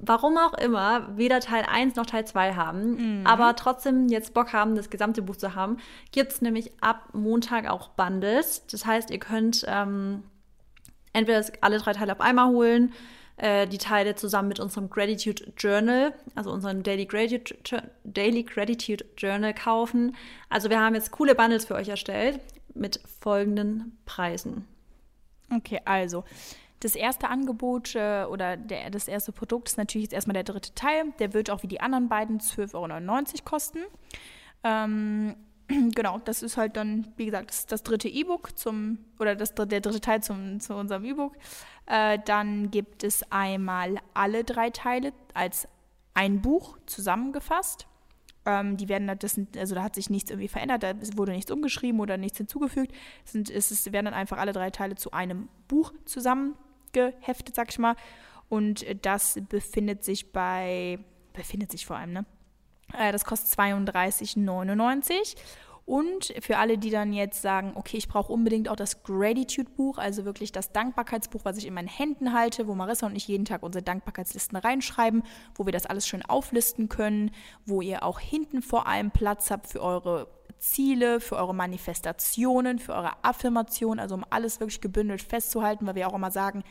warum 0.00 0.38
auch 0.38 0.54
immer, 0.54 1.14
weder 1.18 1.40
Teil 1.40 1.66
1 1.70 1.96
noch 1.96 2.06
Teil 2.06 2.24
2 2.24 2.54
haben, 2.54 3.20
mhm. 3.20 3.26
aber 3.26 3.54
trotzdem 3.54 4.08
jetzt 4.08 4.32
Bock 4.32 4.54
haben, 4.54 4.74
das 4.74 4.88
gesamte 4.88 5.20
Buch 5.20 5.36
zu 5.36 5.54
haben, 5.54 5.76
gibt 6.10 6.32
es 6.32 6.40
nämlich 6.40 6.72
ab 6.80 7.10
Montag 7.12 7.68
auch 7.68 7.90
Bundles. 7.90 8.66
Das 8.66 8.86
heißt, 8.86 9.10
ihr 9.10 9.18
könnt 9.18 9.62
ähm, 9.68 10.22
entweder 11.12 11.44
alle 11.60 11.78
drei 11.78 11.92
Teile 11.92 12.12
auf 12.12 12.20
einmal 12.20 12.48
holen 12.48 12.92
äh, 13.40 13.66
die 13.66 13.78
Teile 13.78 14.14
zusammen 14.16 14.48
mit 14.48 14.60
unserem 14.60 14.90
Gratitude 14.90 15.52
Journal, 15.56 16.12
also 16.34 16.50
unserem 16.52 16.82
Daily 16.82 17.06
Gratitude, 17.06 17.90
Daily 18.04 18.42
Gratitude 18.42 19.04
Journal 19.16 19.54
kaufen. 19.54 20.14
Also 20.50 20.68
wir 20.68 20.78
haben 20.78 20.94
jetzt 20.94 21.10
coole 21.10 21.34
Bundles 21.34 21.64
für 21.64 21.74
euch 21.74 21.88
erstellt 21.88 22.38
mit 22.74 23.00
folgenden 23.20 23.96
Preisen. 24.04 24.66
Okay, 25.50 25.80
also 25.86 26.24
das 26.80 26.94
erste 26.94 27.28
Angebot 27.28 27.94
äh, 27.94 28.24
oder 28.24 28.58
der, 28.58 28.90
das 28.90 29.08
erste 29.08 29.32
Produkt 29.32 29.68
ist 29.68 29.78
natürlich 29.78 30.06
jetzt 30.06 30.14
erstmal 30.14 30.34
der 30.34 30.44
dritte 30.44 30.74
Teil. 30.74 31.06
Der 31.18 31.32
wird 31.32 31.50
auch 31.50 31.62
wie 31.62 31.68
die 31.68 31.80
anderen 31.80 32.10
beiden 32.10 32.40
12,99 32.40 32.74
Euro 32.74 33.44
kosten. 33.44 33.78
Ähm, 34.64 35.34
genau, 35.94 36.18
das 36.18 36.42
ist 36.42 36.56
halt 36.56 36.76
dann, 36.76 37.12
wie 37.16 37.26
gesagt, 37.26 37.50
das, 37.50 37.66
das 37.66 37.82
dritte 37.82 38.08
E-Book 38.08 38.58
zum, 38.58 38.98
oder 39.18 39.36
das, 39.36 39.54
der 39.54 39.80
dritte 39.80 40.00
Teil 40.00 40.22
zum, 40.22 40.60
zu 40.60 40.74
unserem 40.74 41.04
E-Book. 41.04 41.36
Äh, 41.86 42.18
dann 42.24 42.70
gibt 42.70 43.04
es 43.04 43.30
einmal 43.30 43.96
alle 44.14 44.44
drei 44.44 44.70
Teile 44.70 45.12
als 45.34 45.68
ein 46.14 46.40
Buch 46.40 46.78
zusammengefasst. 46.86 47.86
Ähm, 48.46 48.76
die 48.76 48.88
werden, 48.88 49.10
das 49.18 49.32
sind, 49.32 49.56
also 49.56 49.74
da 49.74 49.82
hat 49.82 49.94
sich 49.94 50.10
nichts 50.10 50.30
irgendwie 50.30 50.48
verändert, 50.48 50.82
da 50.82 50.94
wurde 51.16 51.32
nichts 51.32 51.50
umgeschrieben 51.50 52.00
oder 52.00 52.16
nichts 52.16 52.38
hinzugefügt. 52.38 52.92
Es, 53.24 53.32
sind, 53.32 53.50
es 53.50 53.70
ist, 53.70 53.92
werden 53.92 54.06
dann 54.06 54.14
einfach 54.14 54.38
alle 54.38 54.52
drei 54.52 54.70
Teile 54.70 54.94
zu 54.94 55.12
einem 55.12 55.48
Buch 55.68 55.92
zusammengeheftet, 56.04 57.54
sag 57.54 57.70
ich 57.70 57.78
mal. 57.78 57.96
Und 58.48 58.84
das 59.02 59.38
befindet 59.48 60.02
sich 60.04 60.32
bei, 60.32 60.98
befindet 61.32 61.70
sich 61.70 61.86
vor 61.86 61.96
allem, 61.96 62.12
ne? 62.12 62.26
Äh, 62.98 63.12
das 63.12 63.24
kostet 63.24 63.58
32,99. 63.58 65.36
Und 65.90 66.32
für 66.40 66.58
alle, 66.58 66.78
die 66.78 66.90
dann 66.90 67.12
jetzt 67.12 67.42
sagen, 67.42 67.72
okay, 67.74 67.96
ich 67.96 68.06
brauche 68.06 68.32
unbedingt 68.32 68.68
auch 68.68 68.76
das 68.76 69.02
Gratitude-Buch, 69.02 69.98
also 69.98 70.24
wirklich 70.24 70.52
das 70.52 70.70
Dankbarkeitsbuch, 70.70 71.40
was 71.44 71.56
ich 71.56 71.66
in 71.66 71.74
meinen 71.74 71.88
Händen 71.88 72.32
halte, 72.32 72.68
wo 72.68 72.76
Marissa 72.76 73.06
und 73.06 73.16
ich 73.16 73.26
jeden 73.26 73.44
Tag 73.44 73.64
unsere 73.64 73.82
Dankbarkeitslisten 73.82 74.56
reinschreiben, 74.56 75.24
wo 75.56 75.66
wir 75.66 75.72
das 75.72 75.86
alles 75.86 76.06
schön 76.06 76.24
auflisten 76.24 76.88
können, 76.88 77.32
wo 77.66 77.82
ihr 77.82 78.04
auch 78.04 78.20
hinten 78.20 78.62
vor 78.62 78.86
allem 78.86 79.10
Platz 79.10 79.50
habt 79.50 79.66
für 79.66 79.82
eure 79.82 80.28
Ziele, 80.60 81.18
für 81.18 81.34
eure 81.34 81.56
Manifestationen, 81.56 82.78
für 82.78 82.94
eure 82.94 83.12
Affirmationen, 83.24 83.98
also 83.98 84.14
um 84.14 84.24
alles 84.30 84.60
wirklich 84.60 84.80
gebündelt 84.80 85.22
festzuhalten, 85.22 85.88
weil 85.88 85.96
wir 85.96 86.06
auch 86.06 86.14
immer 86.14 86.30
sagen, 86.30 86.62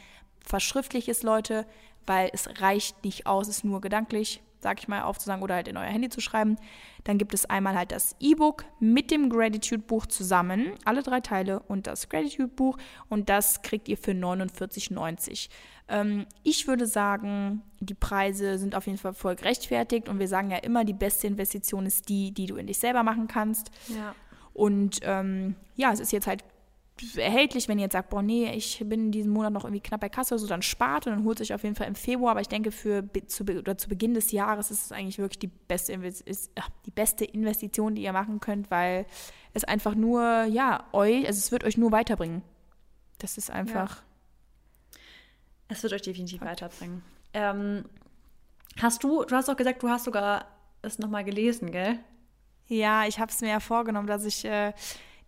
verschriftlich 0.45 1.10
ist 1.10 1.23
Leute, 1.23 1.65
weil 2.05 2.29
es 2.32 2.62
reicht 2.62 3.03
nicht 3.03 3.25
aus, 3.27 3.49
es 3.49 3.58
ist 3.58 3.65
nur 3.65 3.82
gedanklich 3.82 4.41
sag 4.60 4.80
ich 4.80 4.88
mal, 4.88 5.02
aufzusagen 5.02 5.43
oder 5.43 5.56
halt 5.56 5.67
in 5.67 5.78
euer 5.78 5.86
Handy 5.86 6.10
zu 6.10 6.22
schreiben. 6.22 6.58
Dann 7.04 7.17
gibt 7.17 7.34
es 7.34 7.45
einmal 7.45 7.76
halt 7.76 7.91
das 7.91 8.15
E-Book 8.19 8.65
mit 8.80 9.12
dem 9.12 9.30
Gratitude-Buch 9.30 10.06
zusammen, 10.08 10.72
alle 10.86 11.04
drei 11.04 11.22
Teile 11.22 11.60
und 11.62 11.88
das 11.88 12.10
Gratitude-Buch 12.10 12.78
und 13.08 13.30
das 13.30 13.62
kriegt 13.62 13.88
ihr 13.88 13.98
für 13.98 14.12
49,90. 14.12 15.50
Ähm, 15.88 16.26
ich 16.43 16.67
würde 16.67 16.86
sagen, 16.86 17.62
die 17.80 17.95
Preise 17.95 18.58
sind 18.58 18.76
auf 18.76 18.86
jeden 18.86 18.98
Fall 18.98 19.13
voll 19.13 19.36
gerechtfertigt 19.36 20.10
und 20.10 20.19
wir 20.19 20.28
sagen 20.28 20.52
ja 20.52 20.58
immer, 20.58 20.86
die 20.86 20.93
beste 20.93 21.28
Investition 21.28 21.86
ist 21.86 22.10
die, 22.10 22.32
die 22.32 22.45
du 22.45 22.58
in 22.58 22.67
dich 22.67 22.80
selber 22.80 23.04
machen 23.04 23.28
kannst. 23.28 23.72
Ja. 23.88 24.13
Und 24.54 25.00
ähm, 25.04 25.56
ja, 25.76 25.91
es 25.93 26.00
ist 26.00 26.12
jetzt 26.12 26.28
halt 26.28 26.43
erhältlich, 27.16 27.68
wenn 27.68 27.80
ihr 27.80 27.84
jetzt 27.84 27.94
sagt, 27.94 28.10
boah, 28.10 28.22
nee, 28.22 28.52
ich 28.54 28.84
bin 28.86 29.06
in 29.06 29.12
diesem 29.12 29.32
Monat 29.32 29.54
noch 29.54 29.64
irgendwie 29.64 29.82
knapp 29.82 30.02
bei 30.02 30.10
Kasse 30.10 30.34
oder 30.34 30.40
so, 30.40 30.48
dann 30.48 30.62
spart 30.62 31.08
und 31.08 31.14
dann 31.14 31.24
holt 31.24 31.38
sich 31.38 31.54
auf 31.54 31.64
jeden 31.64 31.76
Fall 31.76 31.88
im 31.88 31.96
Februar. 31.96 32.32
Aber 32.32 32.42
ich 32.42 32.48
denke, 32.48 32.72
für 32.72 33.04
zu, 33.28 33.44
oder 33.44 33.78
zu 33.78 33.90
Beginn 33.90 34.14
des 34.14 34.32
Jahres 34.32 34.72
ist 34.72 34.86
es 34.86 34.92
eigentlich 34.92 35.18
wirklich 35.18 35.40
die 35.40 35.48
beste, 35.48 35.94
ist, 35.94 36.52
ach, 36.56 36.70
die 36.86 36.92
beste 36.92 37.26
Investition, 37.26 37.96
die 37.96 38.04
ihr 38.04 38.14
machen 38.14 38.40
könnt, 38.40 38.70
weil 38.72 39.06
es 39.54 39.64
einfach 39.64 39.96
nur, 39.96 40.44
ja, 40.46 40.86
euch, 40.92 41.26
also 41.26 41.38
es 41.38 41.52
wird 41.52 41.64
euch 41.64 41.78
nur 41.78 41.92
weiterbringen. 41.92 42.42
Das 43.18 43.38
ist 43.38 43.52
einfach. 43.52 43.98
Ja. 43.98 45.00
Es 45.70 45.84
wird 45.84 45.94
euch 45.94 46.02
definitiv 46.02 46.42
okay. 46.42 46.52
weiterbringen. 46.52 47.04
Ähm, 47.34 47.86
hast 48.82 49.04
du, 49.04 49.24
du 49.24 49.36
hast 49.36 49.50
auch 49.50 49.58
gesagt, 49.58 49.84
du 49.84 49.90
hast 49.90 50.06
sogar 50.06 50.46
es 50.82 51.00
nochmal 51.00 51.24
gelesen, 51.24 51.72
gell? 51.72 52.00
Ja, 52.68 53.06
ich 53.06 53.20
habe 53.20 53.32
es 53.32 53.42
mir 53.42 53.50
ja 53.50 53.60
vorgenommen, 53.60 54.08
dass 54.08 54.26
ich 54.26 54.46
äh, 54.46 54.74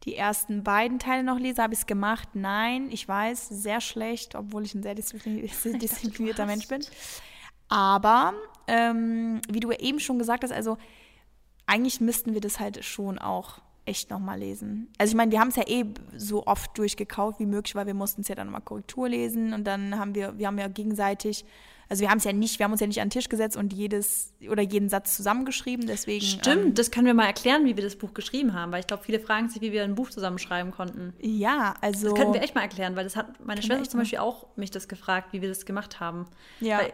die 0.04 0.16
ersten 0.16 0.64
beiden 0.64 1.00
Teile 1.00 1.24
noch 1.24 1.40
lese. 1.40 1.62
Habe 1.62 1.74
ich 1.74 1.82
es 1.82 1.86
gemacht? 1.86 2.30
Nein, 2.34 2.90
ich 2.92 3.08
weiß, 3.08 3.50
sehr 3.50 3.82
schlecht, 3.82 4.36
obwohl 4.36 4.64
ich 4.66 4.74
ein 4.74 4.84
sehr 4.84 4.96
disziplinierter 4.96 6.46
Mensch 6.46 6.68
bin. 6.68 6.84
Aber, 7.70 8.34
ähm, 8.68 9.42
wie 9.50 9.60
du 9.60 9.72
eben 9.72 10.00
schon 10.00 10.20
gesagt 10.20 10.44
hast, 10.44 10.52
also 10.52 10.78
eigentlich 11.66 12.02
müssten 12.02 12.34
wir 12.34 12.42
das 12.42 12.60
halt 12.60 12.84
schon 12.84 13.18
auch 13.18 13.62
echt 13.86 14.10
nochmal 14.10 14.40
lesen. 14.40 14.92
Also 14.98 15.12
ich 15.12 15.18
meine, 15.18 15.32
wir 15.32 15.40
haben 15.40 15.50
es 15.50 15.56
ja 15.56 15.68
eh 15.68 15.86
so 16.16 16.46
oft 16.46 16.78
durchgekaut 16.78 17.40
wie 17.40 17.46
möglich, 17.46 17.76
weil 17.76 17.88
wir 17.88 17.94
mussten 17.94 18.22
es 18.22 18.28
ja 18.28 18.36
dann 18.36 18.48
nochmal 18.48 18.62
Korrektur 18.62 19.10
lesen 19.10 19.54
und 19.54 19.66
dann 19.66 19.98
haben 19.98 20.14
wir, 20.16 20.38
wir 20.38 20.48
haben 20.48 20.58
ja 20.58 20.68
gegenseitig 20.68 21.46
also 21.92 22.04
wir 22.04 22.10
haben 22.10 22.20
es 22.20 22.24
ja 22.24 22.32
nicht, 22.32 22.58
wir 22.58 22.64
haben 22.64 22.72
uns 22.72 22.80
ja 22.80 22.88
nicht 22.88 23.02
an 23.02 23.10
den 23.10 23.12
Tisch 23.12 23.28
gesetzt 23.28 23.58
und 23.58 23.74
jedes 23.74 24.34
oder 24.50 24.62
jeden 24.62 24.88
Satz 24.88 25.18
zusammengeschrieben, 25.18 25.88
deswegen. 25.88 26.26
Stimmt, 26.26 26.66
ähm, 26.66 26.74
das 26.74 26.90
können 26.90 27.06
wir 27.06 27.14
mal 27.14 27.26
erklären, 27.26 27.66
wie 27.66 27.76
wir 27.76 27.84
das 27.84 27.98
Buch 27.98 28.14
geschrieben 28.14 28.54
haben, 28.54 28.72
weil 28.72 28.80
ich 28.80 28.88
glaube, 28.88 29.04
viele 29.04 29.20
fragen 29.20 29.50
sich, 29.50 29.62
wie 29.62 29.74
wir 29.74 29.84
ein 29.84 29.96
Buch 29.96 30.10
zusammenschreiben 30.10 30.72
konnten. 30.72 31.14
Ja, 31.20 31.74
also. 31.82 32.08
Das 32.08 32.18
könnten 32.18 32.34
wir 32.34 32.44
echt 32.44 32.56
mal 32.56 32.62
erklären, 32.62 32.96
weil 32.96 33.04
das 33.04 33.18
hat 33.18 33.46
meine 33.46 33.62
Schwester 33.62 33.90
zum 33.90 34.00
Beispiel 34.00 34.20
auch 34.20 34.48
mich 34.56 34.72
das 34.72 34.88
gefragt, 34.88 35.34
wie 35.34 35.42
wir 35.42 35.50
das 35.50 35.66
gemacht 35.66 36.00
haben. 36.00 36.28
Ja. 36.62 36.78
Weil, 36.78 36.94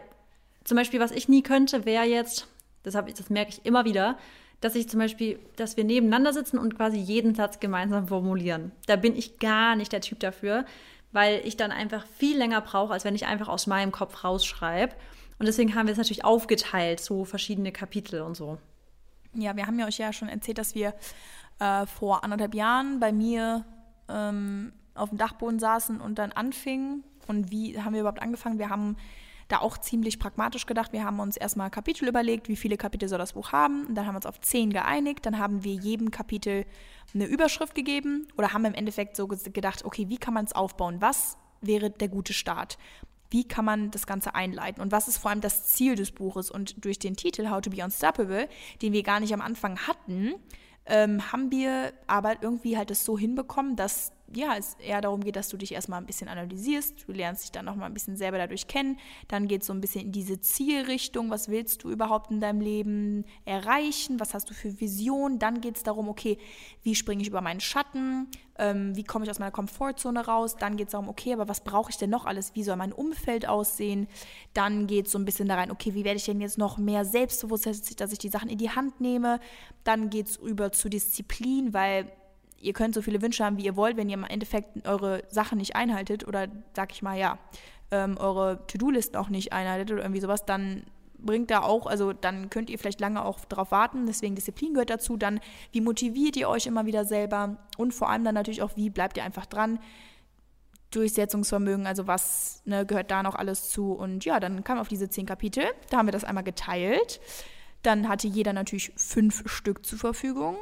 zum 0.64 0.76
Beispiel, 0.76 0.98
was 0.98 1.12
ich 1.12 1.28
nie 1.28 1.44
könnte, 1.44 1.86
wäre 1.86 2.04
jetzt, 2.04 2.48
das, 2.82 2.96
ich, 2.96 3.14
das 3.14 3.30
merke 3.30 3.52
ich 3.52 3.64
immer 3.64 3.84
wieder, 3.84 4.18
dass 4.60 4.74
ich 4.74 4.88
zum 4.88 4.98
Beispiel, 4.98 5.38
dass 5.54 5.76
wir 5.76 5.84
nebeneinander 5.84 6.32
sitzen 6.32 6.58
und 6.58 6.76
quasi 6.76 6.98
jeden 6.98 7.36
Satz 7.36 7.60
gemeinsam 7.60 8.08
formulieren. 8.08 8.72
Da 8.86 8.96
bin 8.96 9.14
ich 9.14 9.38
gar 9.38 9.76
nicht 9.76 9.92
der 9.92 10.00
Typ 10.00 10.18
dafür 10.18 10.64
weil 11.12 11.40
ich 11.44 11.56
dann 11.56 11.70
einfach 11.70 12.06
viel 12.06 12.36
länger 12.36 12.60
brauche, 12.60 12.92
als 12.92 13.04
wenn 13.04 13.14
ich 13.14 13.26
einfach 13.26 13.48
aus 13.48 13.66
meinem 13.66 13.92
Kopf 13.92 14.24
rausschreibe. 14.24 14.94
Und 15.38 15.46
deswegen 15.46 15.74
haben 15.74 15.86
wir 15.86 15.92
es 15.92 15.98
natürlich 15.98 16.24
aufgeteilt, 16.24 17.00
so 17.00 17.24
verschiedene 17.24 17.72
Kapitel 17.72 18.22
und 18.22 18.36
so. 18.36 18.58
Ja, 19.34 19.56
wir 19.56 19.66
haben 19.66 19.78
ja 19.78 19.86
euch 19.86 19.98
ja 19.98 20.12
schon 20.12 20.28
erzählt, 20.28 20.58
dass 20.58 20.74
wir 20.74 20.94
äh, 21.60 21.86
vor 21.86 22.24
anderthalb 22.24 22.54
Jahren 22.54 22.98
bei 22.98 23.12
mir 23.12 23.64
ähm, 24.08 24.72
auf 24.94 25.10
dem 25.10 25.18
Dachboden 25.18 25.58
saßen 25.58 26.00
und 26.00 26.18
dann 26.18 26.32
anfingen. 26.32 27.04
Und 27.26 27.50
wie 27.50 27.80
haben 27.80 27.92
wir 27.92 28.00
überhaupt 28.00 28.22
angefangen? 28.22 28.58
Wir 28.58 28.70
haben 28.70 28.96
da 29.48 29.60
auch 29.60 29.78
ziemlich 29.78 30.18
pragmatisch 30.18 30.66
gedacht. 30.66 30.92
Wir 30.92 31.04
haben 31.04 31.18
uns 31.20 31.36
erstmal 31.36 31.70
Kapitel 31.70 32.06
überlegt, 32.06 32.48
wie 32.48 32.56
viele 32.56 32.76
Kapitel 32.76 33.08
soll 33.08 33.18
das 33.18 33.32
Buch 33.32 33.52
haben. 33.52 33.86
Und 33.86 33.94
dann 33.94 34.06
haben 34.06 34.14
wir 34.14 34.18
uns 34.18 34.26
auf 34.26 34.40
zehn 34.40 34.70
geeinigt. 34.70 35.24
Dann 35.24 35.38
haben 35.38 35.64
wir 35.64 35.72
jedem 35.72 36.10
Kapitel 36.10 36.66
eine 37.14 37.24
Überschrift 37.24 37.74
gegeben 37.74 38.28
oder 38.36 38.52
haben 38.52 38.66
im 38.66 38.74
Endeffekt 38.74 39.16
so 39.16 39.26
gedacht, 39.26 39.84
okay, 39.84 40.08
wie 40.08 40.18
kann 40.18 40.34
man 40.34 40.44
es 40.44 40.52
aufbauen? 40.52 41.00
Was 41.00 41.38
wäre 41.62 41.90
der 41.90 42.08
gute 42.08 42.34
Start? 42.34 42.78
Wie 43.30 43.44
kann 43.44 43.64
man 43.64 43.90
das 43.90 44.06
Ganze 44.06 44.34
einleiten? 44.34 44.82
Und 44.82 44.92
was 44.92 45.08
ist 45.08 45.18
vor 45.18 45.30
allem 45.30 45.40
das 45.40 45.66
Ziel 45.66 45.94
des 45.94 46.12
Buches? 46.12 46.50
Und 46.50 46.84
durch 46.84 46.98
den 46.98 47.16
Titel 47.16 47.48
How 47.50 47.60
to 47.62 47.70
Be 47.70 47.82
Unstoppable, 47.82 48.48
den 48.82 48.92
wir 48.92 49.02
gar 49.02 49.20
nicht 49.20 49.32
am 49.32 49.40
Anfang 49.40 49.78
hatten, 49.86 50.34
ähm, 50.86 51.32
haben 51.32 51.50
wir 51.50 51.92
aber 52.06 52.42
irgendwie 52.42 52.76
halt 52.76 52.90
das 52.90 53.04
so 53.04 53.18
hinbekommen, 53.18 53.76
dass 53.76 54.12
ja, 54.34 54.56
es 54.56 54.74
eher 54.74 55.00
darum 55.00 55.22
geht, 55.22 55.36
dass 55.36 55.48
du 55.48 55.56
dich 55.56 55.72
erstmal 55.72 56.00
ein 56.00 56.06
bisschen 56.06 56.28
analysierst, 56.28 57.04
du 57.06 57.12
lernst 57.12 57.44
dich 57.44 57.52
dann 57.52 57.64
nochmal 57.64 57.88
ein 57.88 57.94
bisschen 57.94 58.16
selber 58.16 58.38
dadurch 58.38 58.66
kennen, 58.66 58.98
dann 59.28 59.48
geht 59.48 59.62
es 59.62 59.66
so 59.66 59.72
ein 59.72 59.80
bisschen 59.80 60.02
in 60.02 60.12
diese 60.12 60.40
Zielrichtung, 60.40 61.30
was 61.30 61.48
willst 61.48 61.82
du 61.82 61.90
überhaupt 61.90 62.30
in 62.30 62.40
deinem 62.40 62.60
Leben 62.60 63.24
erreichen, 63.44 64.20
was 64.20 64.34
hast 64.34 64.50
du 64.50 64.54
für 64.54 64.80
Visionen, 64.80 65.38
dann 65.38 65.60
geht 65.60 65.76
es 65.76 65.82
darum, 65.82 66.08
okay, 66.08 66.38
wie 66.82 66.94
springe 66.94 67.22
ich 67.22 67.28
über 67.28 67.40
meinen 67.40 67.60
Schatten, 67.60 68.28
ähm, 68.58 68.94
wie 68.96 69.04
komme 69.04 69.24
ich 69.24 69.30
aus 69.30 69.38
meiner 69.38 69.50
Komfortzone 69.50 70.26
raus, 70.26 70.56
dann 70.56 70.76
geht 70.76 70.88
es 70.88 70.92
darum, 70.92 71.08
okay, 71.08 71.32
aber 71.32 71.48
was 71.48 71.62
brauche 71.62 71.90
ich 71.90 71.96
denn 71.96 72.10
noch 72.10 72.26
alles, 72.26 72.54
wie 72.54 72.64
soll 72.64 72.76
mein 72.76 72.92
Umfeld 72.92 73.48
aussehen, 73.48 74.08
dann 74.52 74.86
geht 74.86 75.06
es 75.06 75.12
so 75.12 75.18
ein 75.18 75.24
bisschen 75.24 75.48
da 75.48 75.54
rein, 75.54 75.70
okay, 75.70 75.94
wie 75.94 76.04
werde 76.04 76.18
ich 76.18 76.24
denn 76.24 76.40
jetzt 76.40 76.58
noch 76.58 76.76
mehr 76.76 77.04
selbstbewusst, 77.04 77.66
dass 77.66 78.12
ich 78.12 78.18
die 78.18 78.28
Sachen 78.28 78.50
in 78.50 78.58
die 78.58 78.70
Hand 78.70 79.00
nehme, 79.00 79.40
dann 79.84 80.10
geht 80.10 80.28
es 80.28 80.36
über 80.36 80.72
zu 80.72 80.88
Disziplin, 80.88 81.72
weil 81.72 82.12
ihr 82.60 82.72
könnt 82.72 82.94
so 82.94 83.02
viele 83.02 83.22
Wünsche 83.22 83.44
haben, 83.44 83.56
wie 83.56 83.64
ihr 83.64 83.76
wollt, 83.76 83.96
wenn 83.96 84.08
ihr 84.08 84.14
im 84.14 84.24
Endeffekt 84.24 84.86
eure 84.86 85.22
Sachen 85.28 85.58
nicht 85.58 85.76
einhaltet 85.76 86.26
oder, 86.26 86.48
sag 86.74 86.92
ich 86.92 87.02
mal, 87.02 87.18
ja, 87.18 87.38
ähm, 87.90 88.16
eure 88.18 88.66
To-Do-Listen 88.66 89.16
auch 89.16 89.28
nicht 89.28 89.52
einhaltet 89.52 89.92
oder 89.92 90.02
irgendwie 90.02 90.20
sowas, 90.20 90.44
dann 90.44 90.84
bringt 91.18 91.50
da 91.50 91.62
auch, 91.62 91.86
also 91.86 92.12
dann 92.12 92.50
könnt 92.50 92.70
ihr 92.70 92.78
vielleicht 92.78 93.00
lange 93.00 93.24
auch 93.24 93.44
darauf 93.44 93.70
warten, 93.70 94.06
deswegen 94.06 94.34
Disziplin 94.34 94.74
gehört 94.74 94.90
dazu, 94.90 95.16
dann 95.16 95.40
wie 95.72 95.80
motiviert 95.80 96.36
ihr 96.36 96.48
euch 96.48 96.66
immer 96.66 96.86
wieder 96.86 97.04
selber? 97.04 97.56
Und 97.76 97.92
vor 97.92 98.08
allem 98.08 98.24
dann 98.24 98.34
natürlich 98.34 98.62
auch, 98.62 98.76
wie 98.76 98.90
bleibt 98.90 99.16
ihr 99.16 99.24
einfach 99.24 99.46
dran, 99.46 99.80
Durchsetzungsvermögen, 100.90 101.86
also 101.86 102.06
was 102.06 102.62
ne, 102.64 102.86
gehört 102.86 103.10
da 103.10 103.22
noch 103.22 103.34
alles 103.34 103.68
zu? 103.68 103.92
Und 103.92 104.24
ja, 104.24 104.40
dann 104.40 104.64
kam 104.64 104.78
auf 104.78 104.88
diese 104.88 105.10
zehn 105.10 105.26
Kapitel, 105.26 105.64
da 105.90 105.98
haben 105.98 106.06
wir 106.06 106.12
das 106.12 106.24
einmal 106.24 106.44
geteilt, 106.44 107.20
dann 107.82 108.08
hatte 108.08 108.26
jeder 108.26 108.52
natürlich 108.52 108.92
fünf 108.96 109.48
Stück 109.50 109.84
zur 109.84 109.98
Verfügung, 109.98 110.56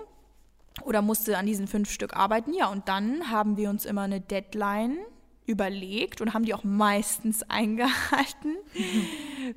oder 0.84 1.02
musste 1.02 1.38
an 1.38 1.46
diesen 1.46 1.66
fünf 1.66 1.90
Stück 1.90 2.14
arbeiten. 2.16 2.52
Ja, 2.54 2.68
und 2.68 2.88
dann 2.88 3.30
haben 3.30 3.56
wir 3.56 3.70
uns 3.70 3.84
immer 3.84 4.02
eine 4.02 4.20
Deadline 4.20 4.98
überlegt 5.46 6.20
und 6.20 6.34
haben 6.34 6.44
die 6.44 6.54
auch 6.54 6.64
meistens 6.64 7.42
eingehalten. 7.48 8.56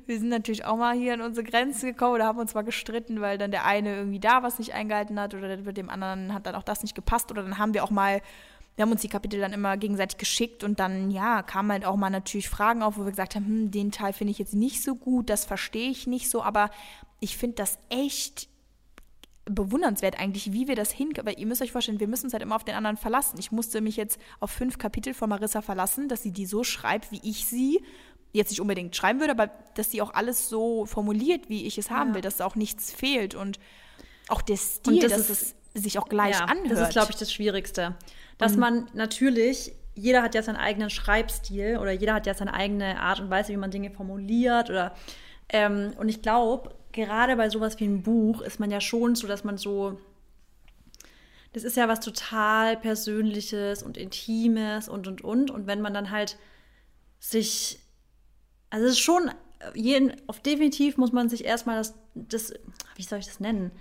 Wir 0.06 0.18
sind 0.18 0.28
natürlich 0.28 0.64
auch 0.64 0.76
mal 0.76 0.96
hier 0.96 1.14
an 1.14 1.20
unsere 1.20 1.44
Grenze 1.44 1.86
gekommen 1.86 2.14
oder 2.14 2.26
haben 2.26 2.38
uns 2.38 2.54
mal 2.54 2.62
gestritten, 2.62 3.20
weil 3.20 3.38
dann 3.38 3.50
der 3.50 3.66
eine 3.66 3.96
irgendwie 3.96 4.20
da 4.20 4.42
was 4.42 4.58
nicht 4.58 4.72
eingehalten 4.74 5.18
hat 5.18 5.34
oder 5.34 5.56
dem 5.56 5.90
anderen 5.90 6.32
hat 6.32 6.46
dann 6.46 6.54
auch 6.54 6.62
das 6.62 6.82
nicht 6.82 6.94
gepasst 6.94 7.30
oder 7.30 7.42
dann 7.42 7.58
haben 7.58 7.74
wir 7.74 7.84
auch 7.84 7.90
mal 7.90 8.20
wir 8.76 8.84
haben 8.84 8.92
uns 8.92 9.02
die 9.02 9.08
Kapitel 9.08 9.40
dann 9.40 9.52
immer 9.52 9.76
gegenseitig 9.76 10.16
geschickt 10.16 10.64
und 10.64 10.80
dann, 10.80 11.10
ja, 11.10 11.42
kamen 11.42 11.72
halt 11.72 11.84
auch 11.84 11.96
mal 11.96 12.08
natürlich 12.08 12.48
Fragen 12.48 12.82
auf, 12.82 12.96
wo 12.96 13.04
wir 13.04 13.10
gesagt 13.10 13.34
haben, 13.34 13.44
hm, 13.44 13.70
den 13.70 13.90
Teil 13.90 14.14
finde 14.14 14.30
ich 14.30 14.38
jetzt 14.38 14.54
nicht 14.54 14.82
so 14.82 14.94
gut, 14.94 15.28
das 15.28 15.44
verstehe 15.44 15.90
ich 15.90 16.06
nicht 16.06 16.30
so, 16.30 16.42
aber 16.42 16.70
ich 17.18 17.36
finde 17.36 17.56
das 17.56 17.78
echt 17.90 18.48
bewundernswert 19.54 20.18
eigentlich, 20.18 20.52
wie 20.52 20.68
wir 20.68 20.76
das 20.76 20.90
hinkriegen. 20.90 21.26
Weil 21.26 21.38
ihr 21.38 21.46
müsst 21.46 21.62
euch 21.62 21.72
vorstellen, 21.72 22.00
wir 22.00 22.08
müssen 22.08 22.26
uns 22.26 22.32
halt 22.32 22.42
immer 22.42 22.56
auf 22.56 22.64
den 22.64 22.74
anderen 22.74 22.96
verlassen. 22.96 23.38
Ich 23.38 23.52
musste 23.52 23.80
mich 23.80 23.96
jetzt 23.96 24.18
auf 24.40 24.50
fünf 24.50 24.78
Kapitel 24.78 25.14
von 25.14 25.28
Marissa 25.28 25.62
verlassen, 25.62 26.08
dass 26.08 26.22
sie 26.22 26.32
die 26.32 26.46
so 26.46 26.64
schreibt, 26.64 27.12
wie 27.12 27.20
ich 27.22 27.46
sie 27.46 27.82
jetzt 28.32 28.50
nicht 28.50 28.60
unbedingt 28.60 28.94
schreiben 28.94 29.20
würde, 29.20 29.32
aber 29.32 29.50
dass 29.74 29.90
sie 29.90 30.02
auch 30.02 30.14
alles 30.14 30.48
so 30.48 30.86
formuliert, 30.86 31.48
wie 31.48 31.66
ich 31.66 31.78
es 31.78 31.90
haben 31.90 32.10
ja. 32.10 32.14
will, 32.16 32.22
dass 32.22 32.36
da 32.36 32.46
auch 32.46 32.54
nichts 32.54 32.92
fehlt 32.92 33.34
und 33.34 33.58
auch 34.28 34.42
der 34.42 34.56
Stil, 34.56 35.00
das 35.00 35.12
dass 35.12 35.30
ist, 35.30 35.56
es 35.74 35.82
sich 35.82 35.98
auch 35.98 36.08
gleich 36.08 36.38
ja, 36.38 36.44
anhört. 36.44 36.70
Das 36.70 36.80
ist, 36.80 36.90
glaube 36.90 37.10
ich, 37.10 37.16
das 37.16 37.32
Schwierigste. 37.32 37.96
Dass 38.38 38.52
und 38.52 38.60
man 38.60 38.86
natürlich, 38.94 39.72
jeder 39.94 40.22
hat 40.22 40.34
ja 40.34 40.42
seinen 40.42 40.56
eigenen 40.56 40.90
Schreibstil 40.90 41.78
oder 41.78 41.90
jeder 41.90 42.14
hat 42.14 42.26
ja 42.26 42.34
seine 42.34 42.54
eigene 42.54 43.00
Art 43.00 43.20
und 43.20 43.30
Weise, 43.30 43.52
wie 43.52 43.56
man 43.56 43.70
Dinge 43.70 43.90
formuliert 43.90 44.70
oder 44.70 44.94
ähm, 45.48 45.92
und 45.98 46.08
ich 46.08 46.22
glaube, 46.22 46.70
gerade 46.92 47.36
bei 47.36 47.48
sowas 47.48 47.78
wie 47.80 47.84
einem 47.84 48.02
Buch 48.02 48.40
ist 48.40 48.60
man 48.60 48.70
ja 48.70 48.80
schon 48.80 49.14
so, 49.14 49.26
dass 49.26 49.44
man 49.44 49.58
so. 49.58 49.98
Das 51.52 51.64
ist 51.64 51.76
ja 51.76 51.88
was 51.88 52.00
total 52.00 52.76
Persönliches 52.76 53.82
und 53.82 53.96
Intimes 53.96 54.88
und 54.88 55.08
und 55.08 55.22
und. 55.22 55.50
Und 55.50 55.66
wenn 55.66 55.80
man 55.80 55.94
dann 55.94 56.10
halt 56.10 56.38
sich. 57.18 57.80
Also 58.70 58.86
es 58.86 58.92
ist 58.92 59.00
schon. 59.00 59.30
Jeden, 59.74 60.16
auf 60.26 60.40
definitiv 60.40 60.96
muss 60.96 61.12
man 61.12 61.28
sich 61.28 61.44
erstmal 61.44 61.76
das, 61.76 61.94
das. 62.14 62.54
Wie 62.96 63.02
soll 63.02 63.18
ich 63.18 63.26
das 63.26 63.40
nennen? 63.40 63.72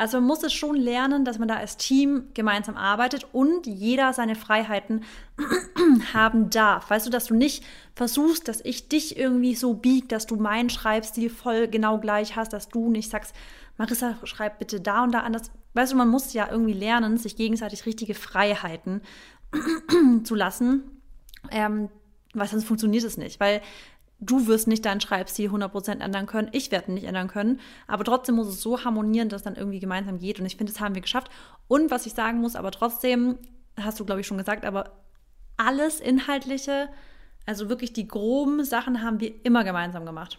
Also 0.00 0.16
man 0.16 0.28
muss 0.28 0.42
es 0.42 0.54
schon 0.54 0.76
lernen, 0.76 1.26
dass 1.26 1.38
man 1.38 1.46
da 1.46 1.56
als 1.56 1.76
Team 1.76 2.28
gemeinsam 2.32 2.74
arbeitet 2.74 3.26
und 3.32 3.66
jeder 3.66 4.14
seine 4.14 4.34
Freiheiten 4.34 5.04
haben 6.14 6.48
darf. 6.48 6.88
Weißt 6.88 7.06
du, 7.06 7.10
dass 7.10 7.26
du 7.26 7.34
nicht 7.34 7.62
versuchst, 7.94 8.48
dass 8.48 8.64
ich 8.64 8.88
dich 8.88 9.18
irgendwie 9.18 9.54
so 9.54 9.74
bieg, 9.74 10.08
dass 10.08 10.26
du 10.26 10.36
meinen 10.36 10.70
Schreibstil 10.70 11.28
voll 11.28 11.68
genau 11.68 11.98
gleich 11.98 12.34
hast, 12.34 12.54
dass 12.54 12.70
du 12.70 12.90
nicht 12.90 13.10
sagst, 13.10 13.36
Marissa, 13.76 14.16
schreib 14.24 14.58
bitte 14.58 14.80
da 14.80 15.04
und 15.04 15.12
da 15.12 15.20
anders. 15.20 15.50
Weißt 15.74 15.92
du, 15.92 15.96
man 15.98 16.08
muss 16.08 16.32
ja 16.32 16.48
irgendwie 16.50 16.72
lernen, 16.72 17.18
sich 17.18 17.36
gegenseitig 17.36 17.84
richtige 17.84 18.14
Freiheiten 18.14 19.02
zu 20.24 20.34
lassen. 20.34 21.02
Ähm, 21.50 21.90
weil 22.32 22.48
sonst 22.48 22.64
funktioniert 22.64 23.04
es 23.04 23.18
nicht. 23.18 23.38
Weil 23.38 23.60
du 24.20 24.46
wirst 24.46 24.68
nicht 24.68 24.84
deinen 24.84 25.00
Schreibstil 25.00 25.50
100% 25.50 26.00
ändern 26.00 26.26
können, 26.26 26.48
ich 26.52 26.70
werde 26.70 26.92
nicht 26.92 27.04
ändern 27.04 27.28
können, 27.28 27.60
aber 27.86 28.04
trotzdem 28.04 28.36
muss 28.36 28.48
es 28.48 28.60
so 28.60 28.84
harmonieren, 28.84 29.28
dass 29.28 29.40
es 29.40 29.44
dann 29.44 29.56
irgendwie 29.56 29.80
gemeinsam 29.80 30.18
geht 30.18 30.38
und 30.38 30.46
ich 30.46 30.56
finde, 30.56 30.72
das 30.72 30.80
haben 30.80 30.94
wir 30.94 31.02
geschafft. 31.02 31.30
Und 31.68 31.90
was 31.90 32.06
ich 32.06 32.12
sagen 32.12 32.40
muss, 32.40 32.56
aber 32.56 32.70
trotzdem, 32.70 33.38
hast 33.78 33.98
du 33.98 34.04
glaube 34.04 34.20
ich 34.20 34.26
schon 34.26 34.38
gesagt, 34.38 34.64
aber 34.64 34.92
alles 35.56 36.00
Inhaltliche, 36.00 36.88
also 37.46 37.68
wirklich 37.68 37.92
die 37.92 38.06
groben 38.06 38.64
Sachen 38.64 39.02
haben 39.02 39.20
wir 39.20 39.32
immer 39.44 39.64
gemeinsam 39.64 40.04
gemacht. 40.04 40.38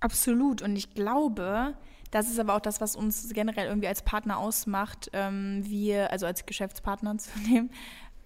Absolut 0.00 0.62
und 0.62 0.76
ich 0.76 0.94
glaube, 0.94 1.74
das 2.10 2.28
ist 2.28 2.40
aber 2.40 2.54
auch 2.54 2.60
das, 2.60 2.80
was 2.80 2.96
uns 2.96 3.32
generell 3.34 3.66
irgendwie 3.66 3.88
als 3.88 4.02
Partner 4.02 4.38
ausmacht, 4.38 5.10
ähm, 5.12 5.62
wir, 5.64 6.10
also 6.10 6.26
als 6.26 6.44
Geschäftspartner 6.46 7.18
zu 7.18 7.38
nehmen, 7.40 7.70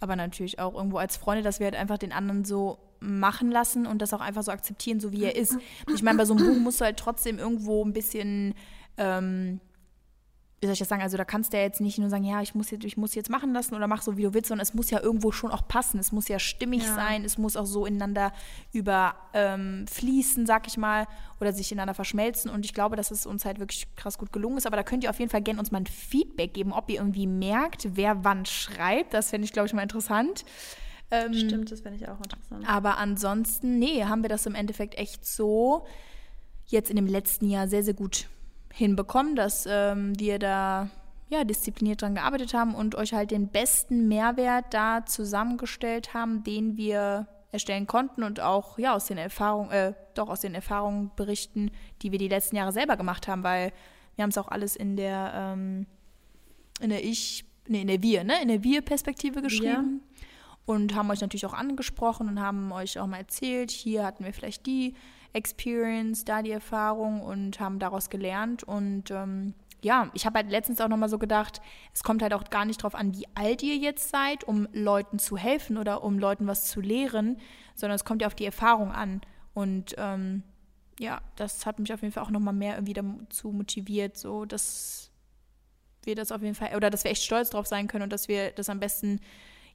aber 0.00 0.16
natürlich 0.16 0.58
auch 0.58 0.74
irgendwo 0.74 0.96
als 0.96 1.16
Freunde, 1.16 1.42
dass 1.42 1.60
wir 1.60 1.66
halt 1.66 1.76
einfach 1.76 1.98
den 1.98 2.12
anderen 2.12 2.44
so 2.44 2.78
machen 3.02 3.50
lassen 3.50 3.86
und 3.86 4.00
das 4.00 4.14
auch 4.14 4.20
einfach 4.20 4.42
so 4.42 4.52
akzeptieren, 4.52 5.00
so 5.00 5.12
wie 5.12 5.24
er 5.24 5.36
ist. 5.36 5.56
Ich 5.92 6.02
meine, 6.02 6.18
bei 6.18 6.24
so 6.24 6.34
einem 6.34 6.46
Buch 6.46 6.58
musst 6.60 6.80
du 6.80 6.84
halt 6.84 6.96
trotzdem 6.96 7.38
irgendwo 7.38 7.84
ein 7.84 7.92
bisschen, 7.92 8.54
ähm, 8.96 9.60
wie 10.60 10.66
soll 10.66 10.74
ich 10.74 10.78
das 10.78 10.88
sagen, 10.88 11.02
also 11.02 11.16
da 11.16 11.24
kannst 11.24 11.52
du 11.52 11.56
ja 11.56 11.64
jetzt 11.64 11.80
nicht 11.80 11.98
nur 11.98 12.08
sagen, 12.08 12.22
ja, 12.22 12.40
ich 12.40 12.54
muss 12.54 12.70
jetzt, 12.70 12.84
ich 12.84 12.96
muss 12.96 13.16
jetzt 13.16 13.28
machen 13.28 13.52
lassen 13.52 13.74
oder 13.74 13.88
mach 13.88 14.00
so, 14.00 14.16
wie 14.16 14.22
du 14.22 14.32
willst, 14.32 14.46
sondern 14.48 14.62
es 14.62 14.74
muss 14.74 14.90
ja 14.90 15.00
irgendwo 15.00 15.32
schon 15.32 15.50
auch 15.50 15.66
passen. 15.66 15.98
Es 15.98 16.12
muss 16.12 16.28
ja 16.28 16.38
stimmig 16.38 16.84
ja. 16.84 16.94
sein, 16.94 17.24
es 17.24 17.36
muss 17.36 17.56
auch 17.56 17.66
so 17.66 17.84
ineinander 17.84 18.32
überfließen, 18.72 20.42
ähm, 20.42 20.46
sag 20.46 20.68
ich 20.68 20.76
mal, 20.76 21.08
oder 21.40 21.52
sich 21.52 21.72
ineinander 21.72 21.94
verschmelzen. 21.94 22.48
Und 22.48 22.64
ich 22.64 22.74
glaube, 22.74 22.94
dass 22.94 23.10
es 23.10 23.26
uns 23.26 23.44
halt 23.44 23.58
wirklich 23.58 23.88
krass 23.96 24.18
gut 24.18 24.32
gelungen 24.32 24.56
ist. 24.56 24.66
Aber 24.66 24.76
da 24.76 24.84
könnt 24.84 25.02
ihr 25.02 25.10
auf 25.10 25.18
jeden 25.18 25.32
Fall 25.32 25.42
gerne 25.42 25.58
uns 25.58 25.72
mal 25.72 25.78
ein 25.78 25.86
Feedback 25.86 26.54
geben, 26.54 26.72
ob 26.72 26.88
ihr 26.88 26.98
irgendwie 27.00 27.26
merkt, 27.26 27.96
wer 27.96 28.22
wann 28.22 28.46
schreibt. 28.46 29.14
Das 29.14 29.30
fände 29.30 29.44
ich, 29.44 29.52
glaube 29.52 29.66
ich, 29.66 29.72
mal 29.72 29.82
interessant. 29.82 30.44
Ähm, 31.12 31.34
Stimmt, 31.34 31.70
das 31.70 31.82
fände 31.82 31.98
ich 31.98 32.08
auch 32.08 32.18
interessant. 32.18 32.66
Aber 32.66 32.96
ansonsten, 32.96 33.78
nee, 33.78 34.02
haben 34.04 34.22
wir 34.22 34.30
das 34.30 34.46
im 34.46 34.54
Endeffekt 34.54 34.96
echt 34.96 35.26
so 35.26 35.86
jetzt 36.66 36.88
in 36.88 36.96
dem 36.96 37.06
letzten 37.06 37.50
Jahr 37.50 37.68
sehr, 37.68 37.84
sehr 37.84 37.92
gut 37.92 38.28
hinbekommen, 38.72 39.36
dass 39.36 39.66
ähm, 39.68 40.18
wir 40.18 40.38
da 40.38 40.88
ja, 41.28 41.44
diszipliniert 41.44 42.00
dran 42.00 42.14
gearbeitet 42.14 42.54
haben 42.54 42.74
und 42.74 42.94
euch 42.94 43.12
halt 43.12 43.30
den 43.30 43.48
besten 43.48 44.08
Mehrwert 44.08 44.72
da 44.72 45.04
zusammengestellt 45.04 46.14
haben, 46.14 46.44
den 46.44 46.78
wir 46.78 47.26
erstellen 47.52 47.86
konnten 47.86 48.22
und 48.22 48.40
auch 48.40 48.78
ja 48.78 48.94
aus 48.94 49.04
den 49.04 49.18
Erfahrungen, 49.18 49.70
äh, 49.70 49.92
doch 50.14 50.30
aus 50.30 50.40
den 50.40 50.54
Erfahrungen 50.54 51.10
berichten, 51.14 51.70
die 52.00 52.10
wir 52.10 52.18
die 52.18 52.28
letzten 52.28 52.56
Jahre 52.56 52.72
selber 52.72 52.96
gemacht 52.96 53.28
haben, 53.28 53.42
weil 53.42 53.72
wir 54.16 54.22
haben 54.22 54.30
es 54.30 54.38
auch 54.38 54.48
alles 54.48 54.76
in 54.76 54.96
der 54.96 55.32
ähm, 55.34 55.86
in 56.80 56.88
der 56.88 57.04
Ich, 57.04 57.44
nee, 57.68 57.82
in 57.82 57.88
der 57.88 58.02
Wir, 58.02 58.24
ne, 58.24 58.40
in 58.40 58.48
der 58.48 58.64
Wir-Perspektive 58.64 59.42
geschrieben. 59.42 60.00
Ja 60.04 60.11
und 60.64 60.94
haben 60.94 61.10
euch 61.10 61.20
natürlich 61.20 61.46
auch 61.46 61.54
angesprochen 61.54 62.28
und 62.28 62.40
haben 62.40 62.70
euch 62.72 62.98
auch 62.98 63.06
mal 63.06 63.18
erzählt, 63.18 63.70
hier 63.70 64.04
hatten 64.04 64.24
wir 64.24 64.32
vielleicht 64.32 64.66
die 64.66 64.94
Experience, 65.32 66.24
da 66.24 66.42
die 66.42 66.50
Erfahrung 66.50 67.22
und 67.22 67.58
haben 67.58 67.78
daraus 67.78 68.10
gelernt. 68.10 68.62
Und 68.62 69.10
ähm, 69.10 69.54
ja, 69.82 70.10
ich 70.14 70.26
habe 70.26 70.38
halt 70.38 70.50
letztens 70.50 70.80
auch 70.80 70.88
nochmal 70.88 71.08
so 71.08 71.18
gedacht, 71.18 71.60
es 71.92 72.02
kommt 72.04 72.22
halt 72.22 72.34
auch 72.34 72.44
gar 72.44 72.64
nicht 72.64 72.82
drauf 72.82 72.94
an, 72.94 73.14
wie 73.14 73.26
alt 73.34 73.62
ihr 73.62 73.76
jetzt 73.76 74.10
seid, 74.10 74.44
um 74.44 74.68
Leuten 74.72 75.18
zu 75.18 75.36
helfen 75.36 75.78
oder 75.78 76.04
um 76.04 76.18
Leuten 76.18 76.46
was 76.46 76.68
zu 76.68 76.80
lehren, 76.80 77.38
sondern 77.74 77.96
es 77.96 78.04
kommt 78.04 78.22
ja 78.22 78.28
auf 78.28 78.34
die 78.34 78.46
Erfahrung 78.46 78.92
an. 78.92 79.20
Und 79.54 79.94
ähm, 79.98 80.44
ja, 80.98 81.20
das 81.36 81.66
hat 81.66 81.78
mich 81.78 81.92
auf 81.92 82.02
jeden 82.02 82.12
Fall 82.12 82.22
auch 82.22 82.30
nochmal 82.30 82.54
mehr 82.54 82.74
irgendwie 82.74 82.94
dazu 82.94 83.50
motiviert, 83.50 84.16
so 84.16 84.44
dass 84.44 85.10
wir 86.04 86.14
das 86.14 86.32
auf 86.32 86.42
jeden 86.42 86.54
Fall, 86.54 86.76
oder 86.76 86.90
dass 86.90 87.04
wir 87.04 87.10
echt 87.10 87.22
stolz 87.24 87.50
drauf 87.50 87.66
sein 87.66 87.86
können 87.86 88.04
und 88.04 88.12
dass 88.12 88.28
wir 88.28 88.50
das 88.52 88.68
am 88.68 88.80
besten 88.80 89.20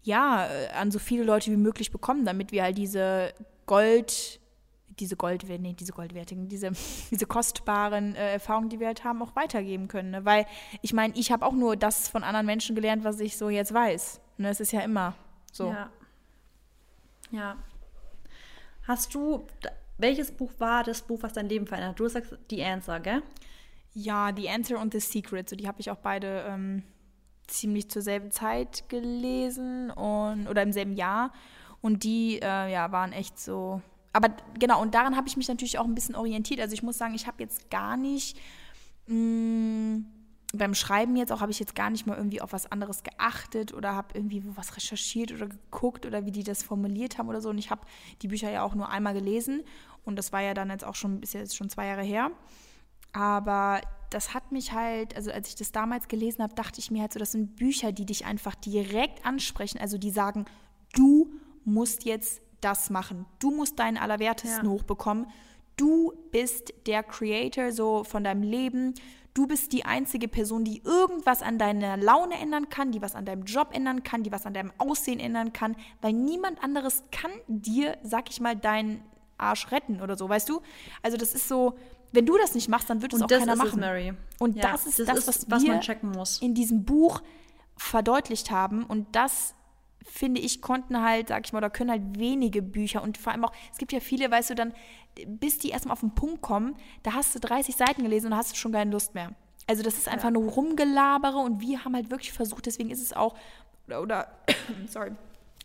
ja, 0.04 0.48
äh, 0.48 0.70
an 0.70 0.92
so 0.92 1.00
viele 1.00 1.24
Leute 1.24 1.52
wie 1.52 1.58
möglich 1.58 1.92
bekommen, 1.92 2.26
damit 2.26 2.52
wir 2.52 2.64
halt 2.64 2.78
diese 2.78 3.34
Gold, 3.66 4.40
diese 5.00 5.16
Gold, 5.16 5.44
nee, 5.48 5.74
diese 5.74 5.94
goldwertigen, 5.94 6.48
diese, 6.48 6.72
diese 7.12 7.26
kostbaren 7.26 8.16
äh, 8.16 8.34
Erfahrungen, 8.34 8.70
die 8.70 8.80
wir 8.80 8.88
halt 8.88 9.04
haben, 9.04 9.22
auch 9.22 9.36
weitergeben 9.36 9.88
können. 9.88 10.12
Ne? 10.12 10.26
Weil 10.26 10.46
ich 10.82 10.94
meine, 10.94 11.16
ich 11.16 11.32
habe 11.32 11.46
auch 11.46 11.54
nur 11.54 11.76
das 11.76 12.10
von 12.10 12.24
anderen 12.24 12.46
Menschen 12.46 12.76
gelernt, 12.76 13.04
was 13.04 13.20
ich 13.20 13.38
so 13.38 13.50
jetzt 13.50 13.74
weiß. 13.74 14.22
Ne? 14.38 14.50
Es 14.50 14.60
ist 14.60 14.72
ja 14.72 14.82
immer 14.82 15.16
so. 15.52 15.70
Ja. 15.70 15.90
Ja. 17.32 17.58
Hast 18.84 19.14
du, 19.14 19.46
welches 19.98 20.32
Buch 20.32 20.52
war 20.60 20.84
das 20.84 21.02
Buch, 21.02 21.22
was 21.22 21.34
dein 21.34 21.50
Leben 21.50 21.68
verändert? 21.68 22.00
Du 22.00 22.08
sagst 22.08 22.38
The 22.50 22.64
Answer, 22.64 23.00
gell? 23.00 23.22
Ja, 23.94 24.32
The 24.34 24.50
Answer 24.50 24.80
und 24.80 24.94
The 24.94 25.00
Secret. 25.00 25.50
So, 25.50 25.56
die 25.56 25.68
habe 25.68 25.82
ich 25.82 25.92
auch 25.92 25.98
beide 25.98 26.46
ähm, 26.48 26.84
ziemlich 27.48 27.90
zur 27.90 28.02
selben 28.02 28.32
Zeit 28.32 28.90
gelesen 28.90 29.92
und 29.92 30.48
oder 30.48 30.64
im 30.64 30.72
selben 30.72 30.94
Jahr. 30.94 31.32
Und 31.82 32.04
die 32.04 32.40
äh, 32.42 32.72
ja 32.72 32.92
waren 32.92 33.14
echt 33.14 33.40
so 33.40 33.82
aber 34.14 34.30
genau 34.58 34.82
und 34.82 34.96
daran 34.96 35.16
habe 35.16 35.28
ich 35.28 35.38
mich 35.38 35.48
natürlich 35.48 35.78
auch 35.78 35.86
ein 35.86 35.94
bisschen 35.94 36.16
orientiert. 36.16 36.60
Also 36.60 36.74
ich 36.74 36.84
muss 36.84 36.98
sagen 36.98 37.14
ich 37.14 37.28
habe 37.28 37.44
jetzt 37.44 37.70
gar 37.70 37.98
nicht 37.98 38.38
mh, 39.08 39.16
mm, 39.16 40.06
beim 40.54 40.74
Schreiben 40.74 41.16
jetzt 41.18 41.32
auch 41.32 41.42
habe 41.42 41.52
ich 41.52 41.60
jetzt 41.60 41.76
gar 41.76 41.90
nicht 41.90 42.08
mal 42.08 42.18
irgendwie 42.18 42.42
auf 42.42 42.54
was 42.54 42.72
anderes 42.72 43.04
geachtet 43.04 43.74
oder 43.74 43.96
habe 43.96 44.10
irgendwie 44.14 44.44
was 44.56 44.76
recherchiert 44.76 45.32
oder 45.32 45.48
geguckt 45.48 46.06
oder 46.06 46.26
wie 46.26 46.32
die 46.32 46.44
das 46.44 46.64
formuliert 46.64 47.18
haben 47.18 47.28
oder 47.28 47.42
so. 47.42 47.50
Und 47.50 47.58
ich 47.58 47.70
habe 47.70 47.82
die 48.22 48.30
Bücher 48.30 48.50
ja 48.50 48.64
auch 48.64 48.74
nur 48.74 48.90
einmal 48.90 49.14
gelesen. 49.14 49.64
Und 50.06 50.18
das 50.18 50.32
war 50.32 50.42
ja 50.42 50.54
dann 50.54 50.70
jetzt 50.70 50.86
auch 50.86 50.96
schon 50.96 51.22
ist 51.22 51.34
jetzt 51.34 51.56
schon 51.56 51.70
zwei 51.70 51.88
Jahre 51.88 52.04
her 52.04 52.32
aber 53.18 53.82
das 54.12 54.36
hat 54.36 54.52
mich 54.52 54.74
halt, 54.74 55.16
also 55.16 55.32
als 55.32 55.50
ich 55.50 55.56
das 55.56 55.72
damals 55.72 56.08
gelesen 56.08 56.44
habe, 56.44 56.54
dachte 56.54 56.80
ich 56.80 56.92
mir 56.92 57.02
halt 57.02 57.14
so, 57.14 57.20
das 57.20 57.32
sind 57.32 57.56
Bücher, 57.56 57.92
die 57.92 58.06
dich 58.06 58.26
einfach 58.26 58.54
direkt 58.54 59.26
ansprechen. 59.26 59.80
Also 59.80 59.98
die 59.98 60.12
sagen, 60.12 60.46
du 60.94 61.34
musst 61.66 62.06
jetzt 62.06 62.44
das 62.62 62.92
machen. 62.92 63.26
Du 63.40 63.50
musst 63.50 63.80
deinen 63.80 63.98
Allerwertesten 63.98 64.66
ja. 64.66 64.72
hochbekommen. 64.72 65.26
Du 65.78 66.14
bist 66.32 66.76
der 66.86 67.02
Creator 67.02 67.72
so 67.72 68.04
von 68.04 68.24
deinem 68.24 68.44
Leben. 68.44 68.94
Du 69.34 69.48
bist 69.48 69.74
die 69.74 69.84
einzige 69.84 70.28
Person, 70.28 70.64
die 70.64 70.84
irgendwas 70.84 71.42
an 71.42 71.58
deiner 71.58 71.98
Laune 71.98 72.36
ändern 72.36 72.70
kann, 72.70 72.92
die 72.92 73.02
was 73.02 73.16
an 73.16 73.26
deinem 73.26 73.46
Job 73.46 73.70
ändern 73.74 74.04
kann, 74.04 74.22
die 74.22 74.32
was 74.32 74.46
an 74.46 74.54
deinem 74.54 74.72
Aussehen 74.78 75.20
ändern 75.20 75.54
kann, 75.54 75.76
weil 76.02 76.14
niemand 76.14 76.64
anderes 76.64 77.04
kann 77.12 77.32
dir, 77.48 77.98
sag 78.04 78.30
ich 78.30 78.40
mal, 78.42 78.56
deinen 78.56 79.02
Arsch 79.40 79.72
retten 79.72 80.02
oder 80.02 80.18
so, 80.18 80.30
weißt 80.30 80.50
du? 80.50 80.62
Also 81.02 81.18
das 81.18 81.34
ist 81.34 81.48
so, 81.48 81.78
wenn 82.18 82.26
du 82.26 82.36
das 82.36 82.56
nicht 82.56 82.68
machst, 82.68 82.90
dann 82.90 83.04
wird 83.04 83.14
es 83.14 83.22
auch 83.22 83.28
keiner 83.28 83.56
machen. 83.56 83.80
Mary. 83.80 84.12
Und 84.40 84.56
ja, 84.56 84.72
das 84.72 84.88
ist 84.88 84.98
das, 84.98 85.06
das 85.06 85.28
ist, 85.28 85.52
was, 85.52 85.62
wir 85.62 85.80
in 86.42 86.56
diesem 86.56 86.84
Buch 86.84 87.22
verdeutlicht 87.76 88.50
haben. 88.50 88.84
Und 88.84 89.16
das 89.16 89.54
finde 90.02 90.42
ich, 90.42 90.64
konnten 90.64 91.00
halt, 91.00 91.28
sag 91.28 91.46
ich 91.46 91.54
mal, 91.54 91.60
oder 91.60 91.70
können 91.70 91.92
halt 91.92 92.18
wenige 92.18 92.64
Bücher 92.64 93.04
und 93.04 93.20
vor 93.20 93.34
allem 93.34 93.46
auch, 93.46 93.52
es 93.72 93.78
gibt 93.78 93.92
ja 93.92 94.00
viele, 94.00 94.32
weißt 94.32 94.50
du, 94.50 94.56
dann, 94.56 94.74
bis 95.28 95.60
die 95.60 95.70
erstmal 95.70 95.94
auf 95.94 96.00
den 96.00 96.16
Punkt 96.16 96.42
kommen, 96.42 96.76
da 97.04 97.14
hast 97.14 97.36
du 97.36 97.40
30 97.40 97.76
Seiten 97.76 98.02
gelesen 98.02 98.32
und 98.32 98.36
hast 98.36 98.54
du 98.54 98.56
schon 98.56 98.72
keine 98.72 98.90
Lust 98.90 99.14
mehr. 99.14 99.34
Also 99.68 99.84
das 99.84 99.96
ist 99.96 100.08
einfach 100.08 100.30
ja. 100.30 100.32
nur 100.32 100.50
Rumgelabere 100.50 101.38
und 101.38 101.62
wir 101.62 101.86
haben 101.86 101.94
halt 101.94 102.10
wirklich 102.10 102.34
versucht, 102.34 102.66
deswegen 102.66 102.90
ist 102.90 103.02
es 103.02 103.14
auch 103.14 103.36
oder, 103.86 104.02
oder 104.02 104.28
sorry, 104.88 105.12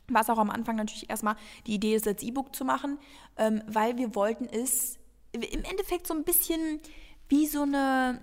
war 0.08 0.20
es 0.20 0.28
auch 0.28 0.38
am 0.38 0.50
Anfang 0.50 0.76
natürlich 0.76 1.08
erstmal 1.08 1.36
die 1.66 1.74
Idee, 1.74 1.94
es 1.94 2.06
als 2.06 2.22
E-Book 2.22 2.54
zu 2.54 2.66
machen, 2.66 2.98
ähm, 3.38 3.62
weil 3.66 3.96
wir 3.96 4.14
wollten 4.14 4.44
es 4.44 4.98
im 5.32 5.64
Endeffekt 5.64 6.06
so 6.06 6.14
ein 6.14 6.24
bisschen 6.24 6.80
wie 7.28 7.46
so 7.46 7.62
eine, 7.62 8.20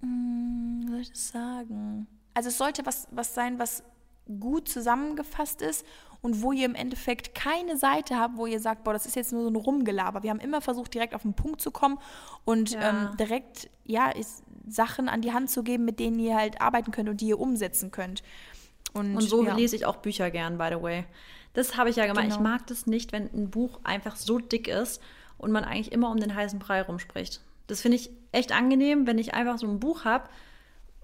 hm, 0.00 0.82
wie 0.82 0.90
soll 0.90 1.00
ich 1.00 1.10
das 1.10 1.28
sagen? 1.28 2.06
Also 2.34 2.48
es 2.48 2.58
sollte 2.58 2.84
was, 2.86 3.08
was 3.10 3.34
sein, 3.34 3.58
was 3.58 3.82
gut 4.38 4.68
zusammengefasst 4.68 5.62
ist 5.62 5.84
und 6.20 6.42
wo 6.42 6.52
ihr 6.52 6.66
im 6.66 6.74
Endeffekt 6.74 7.34
keine 7.34 7.76
Seite 7.76 8.16
habt, 8.16 8.36
wo 8.36 8.46
ihr 8.46 8.60
sagt, 8.60 8.84
boah, 8.84 8.92
das 8.92 9.06
ist 9.06 9.16
jetzt 9.16 9.32
nur 9.32 9.42
so 9.42 9.50
ein 9.50 9.56
Rumgelaber. 9.56 10.22
Wir 10.22 10.30
haben 10.30 10.40
immer 10.40 10.60
versucht, 10.60 10.94
direkt 10.94 11.14
auf 11.14 11.22
den 11.22 11.34
Punkt 11.34 11.60
zu 11.60 11.70
kommen 11.70 11.98
und 12.44 12.72
ja. 12.72 12.90
ähm, 12.90 13.16
direkt, 13.16 13.70
ja, 13.84 14.10
ist, 14.10 14.42
Sachen 14.68 15.08
an 15.08 15.22
die 15.22 15.32
Hand 15.32 15.50
zu 15.50 15.62
geben, 15.62 15.84
mit 15.84 15.98
denen 15.98 16.18
ihr 16.20 16.36
halt 16.36 16.60
arbeiten 16.60 16.92
könnt 16.92 17.08
und 17.08 17.20
die 17.20 17.28
ihr 17.28 17.40
umsetzen 17.40 17.90
könnt. 17.90 18.22
Und, 18.92 19.16
und 19.16 19.22
so 19.22 19.44
ja. 19.44 19.54
lese 19.54 19.74
ich 19.74 19.86
auch 19.86 19.96
Bücher 19.96 20.30
gern, 20.30 20.58
by 20.58 20.68
the 20.70 20.82
way. 20.82 21.04
Das 21.54 21.76
habe 21.76 21.90
ich 21.90 21.96
ja 21.96 22.06
gemacht. 22.06 22.24
Genau. 22.24 22.36
Ich 22.36 22.40
mag 22.40 22.66
das 22.66 22.86
nicht, 22.86 23.12
wenn 23.12 23.24
ein 23.32 23.50
Buch 23.50 23.80
einfach 23.82 24.16
so 24.16 24.38
dick 24.38 24.68
ist 24.68 25.00
und 25.40 25.52
man 25.52 25.64
eigentlich 25.64 25.92
immer 25.92 26.10
um 26.10 26.18
den 26.18 26.34
heißen 26.34 26.58
Brei 26.58 26.82
rumspricht. 26.82 27.40
Das 27.66 27.80
finde 27.80 27.96
ich 27.96 28.10
echt 28.32 28.52
angenehm, 28.52 29.06
wenn 29.06 29.18
ich 29.18 29.34
einfach 29.34 29.58
so 29.58 29.66
ein 29.66 29.80
Buch 29.80 30.04
habe, 30.04 30.28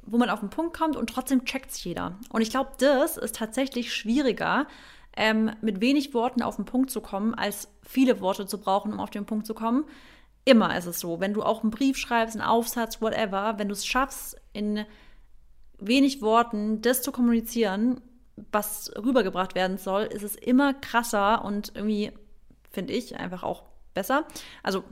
wo 0.02 0.18
man 0.18 0.30
auf 0.30 0.40
den 0.40 0.50
Punkt 0.50 0.76
kommt 0.76 0.96
und 0.96 1.10
trotzdem 1.10 1.44
checkt 1.44 1.70
es 1.70 1.82
jeder. 1.82 2.16
Und 2.30 2.42
ich 2.42 2.50
glaube, 2.50 2.70
das 2.78 3.16
ist 3.16 3.36
tatsächlich 3.36 3.92
schwieriger, 3.92 4.66
ähm, 5.16 5.50
mit 5.62 5.80
wenig 5.80 6.14
Worten 6.14 6.42
auf 6.42 6.56
den 6.56 6.64
Punkt 6.64 6.90
zu 6.90 7.00
kommen, 7.00 7.34
als 7.34 7.68
viele 7.82 8.20
Worte 8.20 8.46
zu 8.46 8.58
brauchen, 8.58 8.92
um 8.92 9.00
auf 9.00 9.10
den 9.10 9.26
Punkt 9.26 9.46
zu 9.46 9.54
kommen. 9.54 9.84
Immer 10.44 10.76
ist 10.76 10.86
es 10.86 11.00
so. 11.00 11.18
Wenn 11.18 11.34
du 11.34 11.42
auch 11.42 11.62
einen 11.62 11.70
Brief 11.70 11.96
schreibst, 11.96 12.36
einen 12.36 12.46
Aufsatz, 12.46 13.00
whatever, 13.00 13.54
wenn 13.58 13.68
du 13.68 13.72
es 13.72 13.86
schaffst, 13.86 14.36
in 14.52 14.84
wenig 15.78 16.22
Worten 16.22 16.82
das 16.82 17.02
zu 17.02 17.10
kommunizieren, 17.10 18.00
was 18.52 18.92
rübergebracht 18.96 19.54
werden 19.54 19.78
soll, 19.78 20.02
ist 20.02 20.22
es 20.22 20.36
immer 20.36 20.74
krasser 20.74 21.44
und 21.44 21.72
irgendwie, 21.74 22.12
finde 22.70 22.92
ich, 22.92 23.16
einfach 23.16 23.42
auch 23.42 23.64
besser. 23.96 24.28
Also 24.62 24.84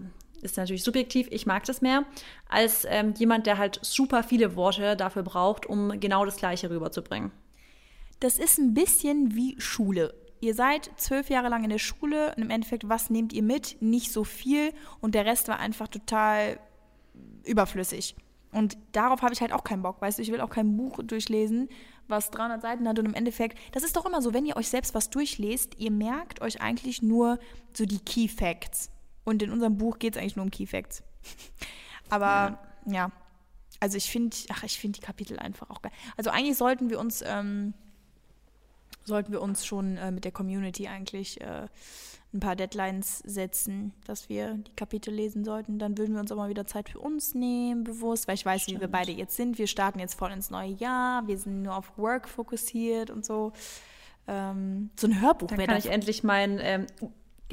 ist 0.42 0.56
natürlich 0.56 0.82
subjektiv, 0.82 1.28
ich 1.30 1.46
mag 1.46 1.64
das 1.64 1.80
mehr, 1.80 2.04
als 2.48 2.84
ähm, 2.88 3.14
jemand, 3.16 3.46
der 3.46 3.58
halt 3.58 3.78
super 3.82 4.22
viele 4.22 4.56
Worte 4.56 4.96
dafür 4.96 5.22
braucht, 5.22 5.66
um 5.66 6.00
genau 6.00 6.24
das 6.24 6.36
Gleiche 6.36 6.68
rüberzubringen. 6.70 7.30
Das 8.20 8.38
ist 8.38 8.58
ein 8.58 8.74
bisschen 8.74 9.34
wie 9.34 9.54
Schule. 9.60 10.14
Ihr 10.40 10.54
seid 10.54 10.90
zwölf 10.96 11.30
Jahre 11.30 11.48
lang 11.48 11.64
in 11.64 11.70
der 11.70 11.78
Schule 11.78 12.34
und 12.36 12.42
im 12.42 12.50
Endeffekt, 12.50 12.88
was 12.88 13.08
nehmt 13.08 13.32
ihr 13.32 13.42
mit? 13.42 13.80
Nicht 13.80 14.12
so 14.12 14.24
viel 14.24 14.72
und 15.00 15.14
der 15.14 15.24
Rest 15.24 15.48
war 15.48 15.58
einfach 15.58 15.88
total 15.88 16.58
überflüssig. 17.44 18.14
Und 18.52 18.76
darauf 18.92 19.22
habe 19.22 19.32
ich 19.32 19.40
halt 19.40 19.52
auch 19.52 19.64
keinen 19.64 19.82
Bock, 19.82 20.00
weißt 20.00 20.18
du, 20.18 20.22
ich 20.22 20.30
will 20.30 20.40
auch 20.40 20.50
kein 20.50 20.76
Buch 20.76 21.00
durchlesen, 21.02 21.68
was 22.06 22.30
300 22.30 22.62
Seiten 22.62 22.86
hat 22.86 22.98
und 22.98 23.06
im 23.06 23.14
Endeffekt, 23.14 23.58
das 23.72 23.82
ist 23.82 23.96
doch 23.96 24.06
immer 24.06 24.22
so, 24.22 24.32
wenn 24.32 24.46
ihr 24.46 24.56
euch 24.56 24.68
selbst 24.68 24.94
was 24.94 25.10
durchlest, 25.10 25.80
ihr 25.80 25.90
merkt 25.90 26.40
euch 26.40 26.60
eigentlich 26.60 27.02
nur 27.02 27.38
so 27.72 27.84
die 27.84 27.98
Key 27.98 28.28
Facts. 28.28 28.90
Und 29.24 29.42
in 29.42 29.50
unserem 29.50 29.76
Buch 29.76 29.98
geht 29.98 30.16
es 30.16 30.20
eigentlich 30.20 30.36
nur 30.36 30.44
um 30.44 30.50
Key 30.50 30.66
Facts. 30.66 31.02
Aber 32.10 32.58
ja, 32.86 32.92
ja. 32.92 33.12
also 33.80 33.96
ich 33.96 34.10
finde, 34.10 34.36
ach, 34.50 34.62
ich 34.62 34.78
finde 34.78 35.00
die 35.00 35.04
Kapitel 35.04 35.38
einfach 35.38 35.70
auch 35.70 35.82
geil. 35.82 35.92
Also 36.16 36.30
eigentlich 36.30 36.56
sollten 36.56 36.90
wir 36.90 37.00
uns, 37.00 37.22
ähm, 37.26 37.74
sollten 39.04 39.32
wir 39.32 39.40
uns 39.40 39.64
schon 39.64 39.96
äh, 39.96 40.10
mit 40.10 40.24
der 40.24 40.32
Community 40.32 40.88
eigentlich 40.88 41.40
äh, 41.40 41.68
ein 42.34 42.40
paar 42.40 42.56
Deadlines 42.56 43.20
setzen, 43.20 43.92
dass 44.06 44.28
wir 44.28 44.54
die 44.54 44.74
Kapitel 44.74 45.14
lesen 45.14 45.44
sollten. 45.44 45.78
Dann 45.78 45.96
würden 45.96 46.14
wir 46.14 46.20
uns 46.20 46.32
auch 46.32 46.36
mal 46.36 46.48
wieder 46.48 46.66
Zeit 46.66 46.88
für 46.88 46.98
uns 46.98 47.34
nehmen, 47.34 47.84
bewusst, 47.84 48.26
weil 48.26 48.34
ich 48.34 48.44
weiß, 48.44 48.62
Stimmt. 48.62 48.78
wie 48.78 48.80
wir 48.82 48.88
beide 48.88 49.12
jetzt 49.12 49.36
sind. 49.36 49.56
Wir 49.56 49.68
starten 49.68 50.00
jetzt 50.00 50.14
voll 50.14 50.32
ins 50.32 50.50
neue 50.50 50.72
Jahr, 50.72 51.26
wir 51.26 51.38
sind 51.38 51.62
nur 51.62 51.76
auf 51.76 51.96
Work 51.96 52.28
fokussiert 52.28 53.10
und 53.10 53.24
so. 53.24 53.52
Ähm, 54.26 54.90
so 54.96 55.06
ein 55.06 55.20
Hörbuch 55.20 55.50
wäre 55.50 55.66
kann 55.66 55.76
ich 55.76 55.90
endlich 55.90 56.24
mein 56.24 56.58
ähm, 56.60 56.86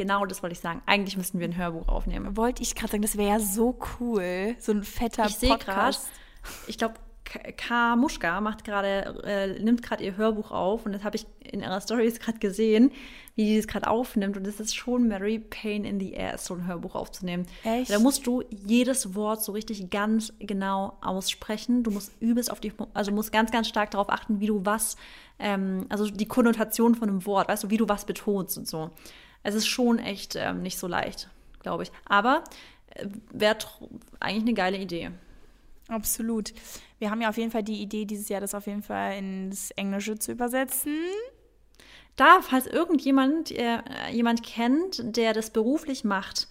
Genau, 0.01 0.25
das 0.25 0.41
wollte 0.41 0.53
ich 0.53 0.59
sagen. 0.59 0.81
Eigentlich 0.87 1.15
müssten 1.15 1.39
wir 1.39 1.47
ein 1.47 1.55
Hörbuch 1.55 1.87
aufnehmen. 1.87 2.35
Wollte 2.35 2.63
ich 2.63 2.73
gerade 2.73 2.93
sagen, 2.93 3.03
das 3.03 3.17
wäre 3.17 3.29
ja 3.29 3.39
so 3.39 3.77
cool. 3.99 4.55
So 4.57 4.71
ein 4.71 4.83
fetter 4.83 5.27
ich 5.27 5.37
Podcast. 5.47 6.09
Grad, 6.41 6.53
ich 6.65 6.79
glaube, 6.79 6.95
K. 7.23 7.95
Muschka 7.95 8.41
macht 8.41 8.63
gerade, 8.63 9.21
äh, 9.23 9.61
nimmt 9.61 9.83
gerade 9.83 10.03
ihr 10.03 10.17
Hörbuch 10.17 10.49
auf 10.49 10.87
und 10.87 10.91
das 10.91 11.03
habe 11.03 11.17
ich 11.17 11.27
in 11.39 11.61
ihrer 11.61 11.79
Stories 11.79 12.19
gerade 12.19 12.39
gesehen, 12.39 12.91
wie 13.35 13.45
die 13.45 13.57
das 13.57 13.67
gerade 13.67 13.87
aufnimmt 13.91 14.37
und 14.37 14.47
das 14.47 14.59
ist 14.59 14.75
schon 14.75 15.07
Mary 15.07 15.37
Pain 15.37 15.85
in 15.85 15.99
the 15.99 16.13
Air, 16.13 16.39
so 16.39 16.55
ein 16.55 16.65
Hörbuch 16.65 16.95
aufzunehmen. 16.95 17.45
Echt? 17.63 17.91
Da 17.91 17.99
musst 17.99 18.25
du 18.25 18.43
jedes 18.49 19.13
Wort 19.13 19.43
so 19.43 19.51
richtig 19.51 19.91
ganz 19.91 20.33
genau 20.39 20.97
aussprechen. 21.01 21.83
Du 21.83 21.91
musst 21.91 22.11
übelst 22.19 22.51
auf 22.51 22.59
die, 22.59 22.73
also 22.95 23.11
musst 23.11 23.31
ganz, 23.31 23.51
ganz 23.51 23.67
stark 23.67 23.91
darauf 23.91 24.09
achten, 24.09 24.39
wie 24.39 24.47
du 24.47 24.65
was, 24.65 24.97
ähm, 25.37 25.85
also 25.89 26.09
die 26.09 26.27
Konnotation 26.27 26.95
von 26.95 27.07
einem 27.07 27.23
Wort, 27.27 27.47
weißt 27.49 27.65
du, 27.65 27.69
wie 27.69 27.77
du 27.77 27.87
was 27.87 28.05
betonst 28.05 28.57
und 28.57 28.67
so. 28.67 28.89
Es 29.43 29.55
ist 29.55 29.67
schon 29.67 29.99
echt 29.99 30.35
ähm, 30.35 30.61
nicht 30.61 30.77
so 30.77 30.87
leicht, 30.87 31.29
glaube 31.61 31.83
ich. 31.83 31.91
Aber 32.05 32.43
äh, 32.95 33.07
wäre 33.31 33.57
eigentlich 34.19 34.43
eine 34.43 34.53
geile 34.53 34.77
Idee. 34.77 35.11
Absolut. 35.87 36.53
Wir 36.99 37.11
haben 37.11 37.21
ja 37.21 37.29
auf 37.29 37.37
jeden 37.37 37.51
Fall 37.51 37.63
die 37.63 37.81
Idee, 37.81 38.05
dieses 38.05 38.29
Jahr 38.29 38.41
das 38.41 38.55
auf 38.55 38.67
jeden 38.67 38.83
Fall 38.83 39.17
ins 39.17 39.71
Englische 39.71 40.17
zu 40.17 40.31
übersetzen. 40.31 40.95
Da, 42.15 42.41
falls 42.41 42.67
irgendjemand 42.67 43.51
äh, 43.51 43.79
jemand 44.11 44.43
kennt, 44.43 45.17
der 45.17 45.33
das 45.33 45.49
beruflich 45.49 46.03
macht, 46.03 46.47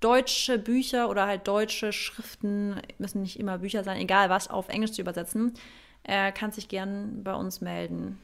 deutsche 0.00 0.58
Bücher 0.58 1.08
oder 1.08 1.26
halt 1.26 1.48
deutsche 1.48 1.92
Schriften, 1.92 2.80
müssen 2.98 3.22
nicht 3.22 3.38
immer 3.38 3.58
Bücher 3.58 3.84
sein, 3.84 3.98
egal 3.98 4.28
was, 4.28 4.50
auf 4.50 4.68
Englisch 4.68 4.92
zu 4.92 5.00
übersetzen, 5.00 5.54
äh, 6.02 6.30
kann 6.32 6.52
sich 6.52 6.68
gern 6.68 7.22
bei 7.24 7.34
uns 7.34 7.60
melden. 7.60 8.18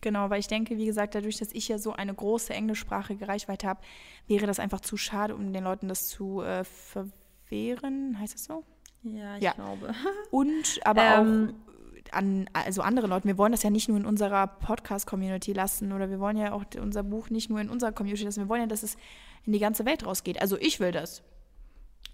Genau, 0.00 0.30
weil 0.30 0.40
ich 0.40 0.48
denke, 0.48 0.76
wie 0.76 0.86
gesagt, 0.86 1.14
dadurch, 1.14 1.38
dass 1.38 1.52
ich 1.52 1.68
ja 1.68 1.78
so 1.78 1.92
eine 1.92 2.14
große 2.14 2.54
englischsprachige 2.54 3.28
Reichweite 3.28 3.68
habe, 3.68 3.80
wäre 4.26 4.46
das 4.46 4.58
einfach 4.58 4.80
zu 4.80 4.96
schade, 4.96 5.34
um 5.34 5.52
den 5.52 5.64
Leuten 5.64 5.88
das 5.88 6.08
zu 6.08 6.40
äh, 6.40 6.64
verwehren. 6.64 8.18
Heißt 8.18 8.34
das 8.34 8.44
so? 8.44 8.64
Ja, 9.02 9.36
ich 9.36 9.42
ja. 9.42 9.52
glaube. 9.52 9.94
Und 10.30 10.80
aber 10.84 11.02
ähm, 11.02 11.54
auch 11.54 11.70
an 12.12 12.48
also 12.52 12.82
andere 12.82 13.06
Leute. 13.06 13.26
Wir 13.26 13.38
wollen 13.38 13.52
das 13.52 13.62
ja 13.62 13.70
nicht 13.70 13.88
nur 13.88 13.98
in 13.98 14.04
unserer 14.04 14.46
Podcast-Community 14.46 15.52
lassen 15.52 15.92
oder 15.92 16.10
wir 16.10 16.20
wollen 16.20 16.36
ja 16.36 16.52
auch 16.52 16.64
unser 16.80 17.02
Buch 17.02 17.30
nicht 17.30 17.50
nur 17.50 17.60
in 17.60 17.68
unserer 17.68 17.92
Community 17.92 18.24
lassen. 18.24 18.40
Wir 18.40 18.48
wollen 18.48 18.62
ja, 18.62 18.66
dass 18.66 18.82
es 18.82 18.96
in 19.44 19.52
die 19.52 19.58
ganze 19.58 19.84
Welt 19.84 20.04
rausgeht. 20.04 20.40
Also 20.40 20.56
ich 20.58 20.80
will 20.80 20.92
das. 20.92 21.22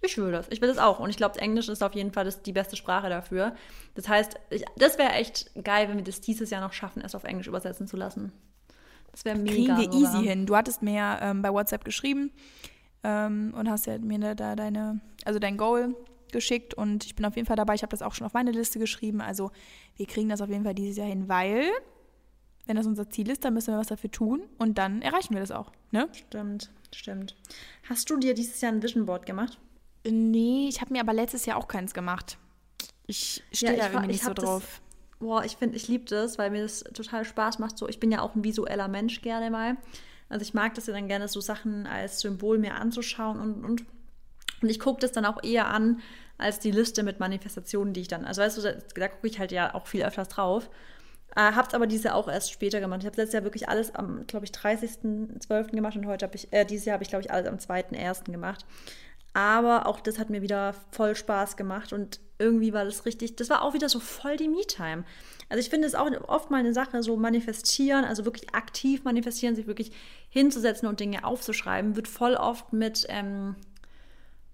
Ich 0.03 0.19
will 0.19 0.31
das. 0.31 0.47
Ich 0.51 0.61
will 0.61 0.69
das 0.69 0.79
auch. 0.79 1.01
Und 1.01 1.11
ich 1.11 1.17
glaube, 1.17 1.39
Englisch 1.41 1.69
ist 1.69 1.83
auf 1.83 1.95
jeden 1.95 2.13
Fall 2.13 2.25
das, 2.25 2.43
die 2.43 2.53
beste 2.53 2.77
Sprache 2.77 3.09
dafür. 3.09 3.55
Das 3.95 4.09
heißt, 4.09 4.39
ich, 4.51 4.65
das 4.77 4.99
wäre 4.99 5.13
echt 5.13 5.51
geil, 5.65 5.89
wenn 5.89 5.97
wir 5.97 6.05
das 6.05 6.21
dieses 6.21 6.51
Jahr 6.51 6.61
noch 6.61 6.73
schaffen, 6.73 7.03
es 7.03 7.15
auf 7.15 7.25
Englisch 7.25 7.47
übersetzen 7.47 7.87
zu 7.87 7.97
lassen. 7.97 8.33
Das 9.11 9.25
wäre 9.25 9.39
mega. 9.39 9.55
Kriegen 9.55 9.77
wir 9.79 9.85
sogar. 9.85 10.21
easy 10.21 10.29
hin. 10.29 10.47
Du 10.47 10.57
hattest 10.57 10.83
mir 10.83 11.19
ähm, 11.23 11.43
bei 11.43 11.51
WhatsApp 11.51 11.85
geschrieben 11.85 12.31
ähm, 13.03 13.55
und 13.57 13.71
hast 13.71 13.87
ja 13.87 13.99
mir 13.99 14.35
da 14.35 14.55
deine, 14.55 15.01
also 15.25 15.39
dein 15.39 15.57
Goal 15.57 15.95
geschickt 16.33 16.75
und 16.75 17.05
ich 17.05 17.17
bin 17.17 17.25
auf 17.25 17.37
jeden 17.37 17.47
Fall 17.47 17.57
dabei. 17.57 17.75
Ich 17.75 17.83
habe 17.83 17.91
das 17.91 18.03
auch 18.03 18.15
schon 18.15 18.27
auf 18.27 18.35
meine 18.35 18.51
Liste 18.51 18.79
geschrieben. 18.79 19.21
Also 19.21 19.51
wir 19.97 20.07
kriegen 20.07 20.29
das 20.29 20.41
auf 20.41 20.51
jeden 20.51 20.65
Fall 20.65 20.75
dieses 20.75 20.99
Jahr 20.99 21.07
hin, 21.07 21.29
weil 21.29 21.71
wenn 22.67 22.77
das 22.77 22.87
unser 22.87 23.09
Ziel 23.09 23.31
ist, 23.31 23.45
dann 23.45 23.55
müssen 23.55 23.73
wir 23.73 23.79
was 23.79 23.87
dafür 23.87 24.11
tun 24.11 24.43
und 24.59 24.77
dann 24.77 25.01
erreichen 25.01 25.35
wir 25.35 25.41
das 25.41 25.53
auch. 25.53 25.73
Ne? 25.93 26.09
Stimmt, 26.13 26.71
stimmt. 26.95 27.37
Hast 27.89 28.11
du 28.11 28.17
dir 28.17 28.35
dieses 28.35 28.61
Jahr 28.61 28.73
ein 28.73 28.83
Vision 28.83 29.07
Board 29.07 29.25
gemacht? 29.25 29.59
Nee, 30.09 30.69
ich 30.69 30.81
habe 30.81 30.93
mir 30.93 31.01
aber 31.01 31.13
letztes 31.13 31.47
Jahr 31.47 31.57
auch 31.57 31.69
keins 31.69 31.95
gemacht. 31.95 32.39
Ich 33.07 33.43
stehe 33.53 33.77
ja, 33.77 33.85
da 33.85 33.91
irgendwie 33.91 34.09
nicht 34.09 34.25
so 34.25 34.35
drauf. 34.35 34.63
Das, 34.63 35.19
boah, 35.21 35.45
ich 35.45 35.57
finde, 35.57 35.77
ich 35.77 35.89
liebe 35.89 36.05
das, 36.05 36.39
weil 36.39 36.51
mir 36.51 36.63
das 36.63 36.81
total 36.81 37.25
Spaß 37.25 37.59
macht. 37.59 37.79
So, 37.79 37.89
ich 37.89 38.01
bin 38.01 38.11
ja 38.11 38.21
auch 38.21 38.35
ein 38.35 38.45
visueller 38.45 38.89
Mensch 38.89 39.23
gerne 39.23 39.51
mal. 39.51 39.77
Also 40.29 40.43
ich 40.43 40.55
mag 40.55 40.75
das 40.75 40.87
ja 40.87 40.93
dann 40.93 41.09
gerne, 41.09 41.29
so 41.29 41.41
Sachen 41.41 41.87
als 41.87 42.21
Symbol 42.21 42.59
mir 42.59 42.75
anzuschauen 42.75 43.41
und 43.41 43.65
und. 43.65 43.85
Und 44.63 44.71
ich 44.71 44.81
gucke 44.81 45.01
das 45.01 45.13
dann 45.13 45.27
auch 45.27 45.45
eher 45.45 45.69
an, 45.69 46.01
als 46.39 46.59
die 46.61 46.71
Liste 46.71 47.03
mit 47.03 47.21
Manifestationen, 47.21 47.93
die 47.93 48.01
ich 48.01 48.09
dann. 48.09 48.25
Also 48.25 48.41
weißt 48.41 48.57
du, 48.57 48.63
da, 48.63 48.73
da 48.95 49.09
gucke 49.09 49.27
ich 49.27 49.39
halt 49.39 49.53
ja 49.53 49.75
auch 49.75 49.87
viel 49.87 50.03
öfters 50.03 50.29
drauf. 50.29 50.71
Äh, 51.35 51.53
hab's 51.53 51.75
aber 51.75 51.87
diese 51.87 52.15
auch 52.15 52.29
erst 52.29 52.51
später 52.51 52.81
gemacht. 52.81 53.01
Ich 53.01 53.07
habe 53.07 53.17
letztes 53.17 53.35
Jahr 53.35 53.45
wirklich 53.45 53.69
alles 53.69 53.95
am, 53.95 54.27
glaube 54.27 54.47
ich, 54.47 54.53
30.12. 54.53 55.73
gemacht 55.73 55.97
und 55.97 56.07
heute 56.07 56.25
habe 56.25 56.35
ich, 56.35 56.51
äh, 56.53 56.65
dieses 56.65 56.87
Jahr 56.87 56.95
habe 56.95 57.05
ich, 57.05 57.11
glaube 57.11 57.23
ich, 57.23 57.31
alles 57.31 57.47
am 57.47 57.57
2.1. 57.57 58.33
gemacht. 58.33 58.65
Aber 59.37 59.85
auch 59.85 60.01
das 60.01 60.19
hat 60.19 60.31
mir 60.31 60.41
wieder 60.41 60.75
voll 60.93 61.15
Spaß 61.15 61.59
gemacht 61.59 61.93
und 61.93 62.21
irgendwie 62.39 62.73
war 62.73 62.87
das 62.87 63.05
richtig, 63.05 63.37
das 63.37 63.51
war 63.51 63.61
auch 63.61 63.75
wieder 63.75 63.91
so 63.91 64.01
voll 64.01 64.39
die 64.39 64.49
Me-Time. 64.49 65.05
Also 65.51 65.61
ich 65.61 65.69
finde 65.69 65.87
es 65.87 65.95
auch 65.95 66.11
oft 66.27 66.51
mal 66.51 66.61
eine 66.61 66.73
Sache, 66.73 67.03
so 67.03 67.19
manifestieren, 67.19 68.07
also 68.07 68.25
wirklich 68.25 68.55
aktiv 68.55 69.05
manifestieren, 69.05 69.55
sich 69.55 69.67
wirklich 69.67 69.93
hinzusetzen 70.31 70.89
und 70.89 71.01
Dinge 71.01 71.23
aufzuschreiben, 71.27 71.97
wird 71.97 72.09
voll 72.09 72.33
oft 72.33 72.73
mit 72.73 73.05
ähm, 73.11 73.57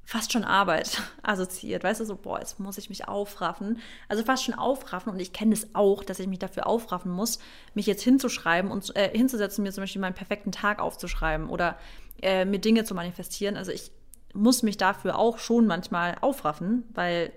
fast 0.03 0.33
schon 0.33 0.43
Arbeit 0.43 1.01
assoziiert. 1.23 1.85
Weißt 1.85 2.01
du, 2.01 2.05
so, 2.05 2.17
boah, 2.17 2.41
jetzt 2.41 2.59
muss 2.59 2.77
ich 2.77 2.89
mich 2.89 3.07
aufraffen. 3.07 3.79
Also 4.09 4.25
fast 4.25 4.43
schon 4.43 4.55
aufraffen 4.55 5.13
und 5.13 5.21
ich 5.21 5.33
kenne 5.33 5.55
es 5.55 5.61
das 5.61 5.77
auch, 5.77 6.03
dass 6.03 6.19
ich 6.19 6.27
mich 6.27 6.41
dafür 6.41 6.67
aufraffen 6.67 7.13
muss, 7.13 7.39
mich 7.75 7.87
jetzt 7.87 8.03
hinzuschreiben 8.03 8.73
und 8.73 8.97
äh, 8.97 9.17
hinzusetzen, 9.17 9.63
mir 9.63 9.71
zum 9.71 9.85
Beispiel 9.85 10.01
meinen 10.01 10.15
perfekten 10.15 10.51
Tag 10.51 10.81
aufzuschreiben 10.81 11.49
oder 11.49 11.79
äh, 12.21 12.45
mir 12.45 12.59
Dinge 12.59 12.83
zu 12.83 12.97
manifestieren. 12.97 13.57
Also 13.57 13.71
ich 13.71 13.93
muss 14.33 14.63
mich 14.63 14.77
dafür 14.77 15.19
auch 15.19 15.39
schon 15.39 15.67
manchmal 15.67 16.17
aufraffen, 16.21 16.85
weil 16.95 17.33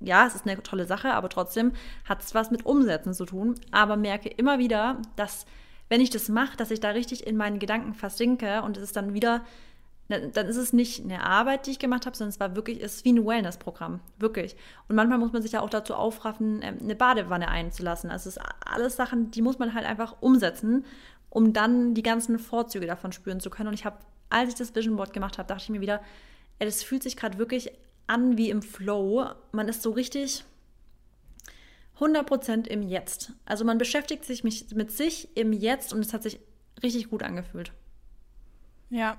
ja, 0.00 0.26
es 0.26 0.34
ist 0.34 0.46
eine 0.46 0.62
tolle 0.62 0.86
Sache, 0.86 1.12
aber 1.12 1.28
trotzdem 1.28 1.72
hat 2.08 2.22
es 2.22 2.34
was 2.34 2.50
mit 2.50 2.64
Umsetzen 2.64 3.12
zu 3.12 3.26
tun. 3.26 3.54
Aber 3.70 3.96
merke 3.96 4.28
immer 4.30 4.58
wieder, 4.58 4.96
dass 5.16 5.44
wenn 5.90 6.00
ich 6.00 6.10
das 6.10 6.28
mache, 6.28 6.56
dass 6.56 6.70
ich 6.70 6.80
da 6.80 6.90
richtig 6.90 7.26
in 7.26 7.36
meinen 7.36 7.58
Gedanken 7.58 7.94
versinke 7.94 8.62
und 8.62 8.76
es 8.76 8.84
ist 8.84 8.96
dann 8.96 9.12
wieder, 9.12 9.42
dann 10.08 10.46
ist 10.46 10.56
es 10.56 10.72
nicht 10.72 11.04
eine 11.04 11.24
Arbeit, 11.24 11.66
die 11.66 11.72
ich 11.72 11.78
gemacht 11.78 12.06
habe, 12.06 12.16
sondern 12.16 12.30
es 12.30 12.40
war 12.40 12.56
wirklich, 12.56 12.82
es 12.82 12.96
ist 12.96 13.04
wie 13.04 13.12
ein 13.12 13.26
Wellness-Programm. 13.26 14.00
Wirklich. 14.18 14.56
Und 14.88 14.96
manchmal 14.96 15.18
muss 15.18 15.32
man 15.32 15.42
sich 15.42 15.52
ja 15.52 15.60
auch 15.60 15.70
dazu 15.70 15.94
aufraffen, 15.94 16.60
ähm, 16.62 16.78
eine 16.80 16.96
Badewanne 16.96 17.48
einzulassen. 17.48 18.10
Also 18.10 18.28
es 18.28 18.36
ist 18.36 18.42
alles 18.64 18.96
Sachen, 18.96 19.30
die 19.30 19.42
muss 19.42 19.58
man 19.58 19.74
halt 19.74 19.86
einfach 19.86 20.16
umsetzen, 20.20 20.84
um 21.28 21.52
dann 21.52 21.94
die 21.94 22.02
ganzen 22.02 22.38
Vorzüge 22.38 22.86
davon 22.86 23.12
spüren 23.12 23.38
zu 23.38 23.50
können. 23.50 23.68
Und 23.68 23.74
ich 23.74 23.84
habe, 23.84 23.98
als 24.30 24.48
ich 24.48 24.54
das 24.56 24.74
Vision 24.74 24.96
Board 24.96 25.12
gemacht 25.12 25.38
habe, 25.38 25.46
dachte 25.46 25.64
ich 25.64 25.70
mir 25.70 25.80
wieder, 25.80 26.00
das 26.66 26.82
fühlt 26.82 27.02
sich 27.02 27.16
gerade 27.16 27.38
wirklich 27.38 27.72
an 28.06 28.36
wie 28.36 28.50
im 28.50 28.62
Flow. 28.62 29.26
Man 29.52 29.68
ist 29.68 29.82
so 29.82 29.90
richtig 29.90 30.44
100% 31.98 32.66
im 32.66 32.82
Jetzt. 32.82 33.32
Also 33.44 33.64
man 33.64 33.78
beschäftigt 33.78 34.24
sich 34.24 34.42
mit 34.44 34.90
sich 34.90 35.36
im 35.36 35.52
Jetzt 35.52 35.92
und 35.92 36.00
es 36.00 36.12
hat 36.12 36.22
sich 36.22 36.40
richtig 36.82 37.10
gut 37.10 37.22
angefühlt. 37.22 37.72
Ja, 38.88 39.18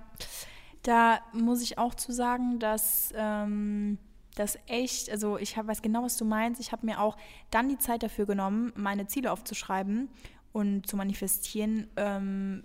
da 0.83 1.19
muss 1.31 1.61
ich 1.61 1.77
auch 1.77 1.95
zu 1.95 2.11
sagen, 2.11 2.59
dass 2.59 3.13
ähm, 3.15 3.97
das 4.35 4.57
echt, 4.67 5.09
also 5.09 5.37
ich 5.37 5.57
hab, 5.57 5.67
weiß 5.67 5.81
genau, 5.81 6.03
was 6.03 6.17
du 6.17 6.25
meinst. 6.25 6.59
Ich 6.59 6.71
habe 6.71 6.85
mir 6.85 6.99
auch 6.99 7.17
dann 7.51 7.69
die 7.69 7.77
Zeit 7.77 8.03
dafür 8.03 8.25
genommen, 8.25 8.73
meine 8.75 9.07
Ziele 9.07 9.31
aufzuschreiben 9.31 10.09
und 10.51 10.87
zu 10.87 10.97
manifestieren, 10.97 11.87
ähm, 11.95 12.63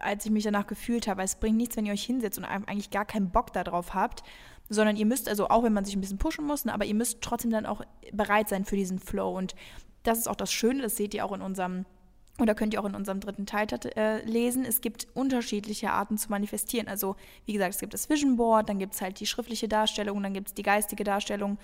als 0.00 0.24
ich 0.24 0.30
mich 0.30 0.44
danach 0.44 0.66
gefühlt 0.66 1.06
habe. 1.06 1.22
Es 1.22 1.36
bringt 1.36 1.56
nichts, 1.56 1.76
wenn 1.76 1.86
ihr 1.86 1.92
euch 1.92 2.04
hinsetzt 2.04 2.38
und 2.38 2.44
eigentlich 2.44 2.90
gar 2.90 3.04
keinen 3.04 3.30
Bock 3.30 3.52
darauf 3.52 3.94
habt, 3.94 4.22
sondern 4.68 4.96
ihr 4.96 5.06
müsst, 5.06 5.28
also 5.28 5.48
auch 5.48 5.62
wenn 5.62 5.72
man 5.72 5.84
sich 5.84 5.96
ein 5.96 6.00
bisschen 6.00 6.18
pushen 6.18 6.46
muss, 6.46 6.64
ne, 6.64 6.72
aber 6.72 6.84
ihr 6.84 6.94
müsst 6.94 7.20
trotzdem 7.20 7.50
dann 7.50 7.66
auch 7.66 7.82
bereit 8.12 8.48
sein 8.48 8.64
für 8.64 8.76
diesen 8.76 8.98
Flow. 8.98 9.36
Und 9.36 9.54
das 10.02 10.18
ist 10.18 10.28
auch 10.28 10.36
das 10.36 10.52
Schöne, 10.52 10.82
das 10.82 10.96
seht 10.96 11.14
ihr 11.14 11.24
auch 11.24 11.32
in 11.32 11.42
unserem 11.42 11.84
oder 12.38 12.54
könnt 12.54 12.72
ihr 12.72 12.80
auch 12.80 12.86
in 12.86 12.94
unserem 12.94 13.20
dritten 13.20 13.44
Teil 13.44 13.66
äh, 13.96 14.24
lesen. 14.24 14.64
Es 14.64 14.80
gibt 14.80 15.08
unterschiedliche 15.14 15.90
Arten 15.90 16.16
zu 16.16 16.30
manifestieren. 16.30 16.88
Also, 16.88 17.16
wie 17.44 17.52
gesagt, 17.52 17.74
es 17.74 17.80
gibt 17.80 17.92
das 17.92 18.08
Vision 18.08 18.36
Board, 18.36 18.68
dann 18.68 18.78
gibt 18.78 18.94
es 18.94 19.02
halt 19.02 19.20
die 19.20 19.26
schriftliche 19.26 19.68
Darstellung, 19.68 20.22
dann 20.22 20.32
gibt 20.32 20.48
es 20.48 20.54
die 20.54 20.62
geistige 20.62 21.04
Darstellung. 21.04 21.58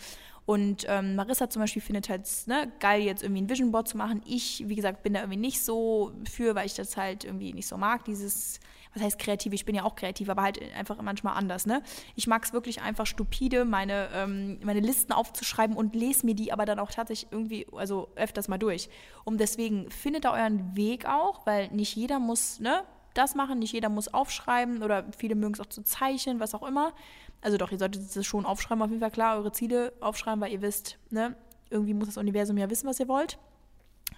Und 0.47 0.87
ähm, 0.89 1.17
Marissa 1.17 1.51
zum 1.51 1.61
Beispiel 1.61 1.83
findet 1.83 2.09
halt 2.09 2.27
ne, 2.47 2.73
geil, 2.79 3.03
jetzt 3.03 3.23
irgendwie 3.23 3.43
ein 3.43 3.51
Vision 3.51 3.73
Board 3.73 3.89
zu 3.89 3.97
machen. 3.97 4.23
Ich, 4.25 4.63
wie 4.67 4.77
gesagt, 4.77 5.03
bin 5.03 5.15
da 5.15 5.21
irgendwie 5.21 5.39
nicht 5.39 5.61
so 5.61 6.13
für, 6.31 6.55
weil 6.55 6.67
ich 6.67 6.75
das 6.75 6.97
halt 6.97 7.25
irgendwie 7.25 7.53
nicht 7.53 7.67
so 7.67 7.77
mag, 7.77 8.05
dieses 8.05 8.61
was 8.97 9.05
heißt 9.05 9.19
kreativ? 9.19 9.53
Ich 9.53 9.65
bin 9.65 9.75
ja 9.75 9.85
auch 9.85 9.95
kreativ, 9.95 10.31
aber 10.31 10.43
halt 10.43 10.59
einfach 10.75 11.01
manchmal 11.03 11.37
anders. 11.37 11.67
Ne? 11.67 11.83
Ich 12.15 12.27
mag 12.27 12.45
es 12.45 12.53
wirklich 12.53 12.81
einfach 12.81 13.07
stupide, 13.07 13.65
meine, 13.65 14.09
ähm, 14.15 14.59
meine 14.65 14.81
Listen 14.81 15.13
aufzuschreiben 15.13 15.77
und 15.77 15.95
lese 15.95 16.25
mir 16.25 16.35
die 16.35 16.53
aber 16.53 16.65
dann 16.65 16.79
auch 16.79 16.91
tatsächlich 16.91 17.31
irgendwie, 17.31 17.67
also 17.73 18.09
öfters 18.17 18.49
mal 18.49 18.59
durch. 18.59 18.89
Und 19.25 19.39
deswegen 19.39 19.91
findet 19.91 20.25
da 20.25 20.33
euren 20.33 20.77
Weg 20.77 21.07
auch, 21.07 21.45
weil 21.47 21.69
nicht 21.69 21.95
jeder 21.95 22.19
muss 22.19 22.59
ne, 22.59 22.85
das 23.17 23.35
machen, 23.35 23.59
nicht 23.59 23.73
jeder 23.73 23.89
muss 23.89 24.13
aufschreiben 24.13 24.83
oder 24.83 25.05
viele 25.17 25.35
mögen 25.35 25.55
es 25.55 25.61
auch 25.61 25.67
zu 25.67 25.83
zeichnen, 25.83 26.41
was 26.41 26.55
auch 26.55 26.67
immer. 26.67 26.93
Also 27.41 27.57
doch, 27.57 27.73
ihr 27.73 27.79
solltet 27.79 28.15
das 28.15 28.27
schon 28.27 28.45
aufschreiben, 28.45 28.83
auf 28.83 28.91
jeden 28.91 29.01
Fall 29.01 29.11
klar, 29.11 29.37
eure 29.37 29.53
Ziele 29.53 29.93
aufschreiben, 30.01 30.41
weil 30.41 30.53
ihr 30.53 30.63
wisst, 30.63 30.99
ne, 31.11 31.37
irgendwie 31.71 31.95
muss 31.95 32.09
das 32.09 32.17
Universum 32.17 32.57
ja 32.59 32.71
wissen, 32.71 32.89
was 32.89 33.01
ihr 33.01 33.09
wollt. 33.09 33.39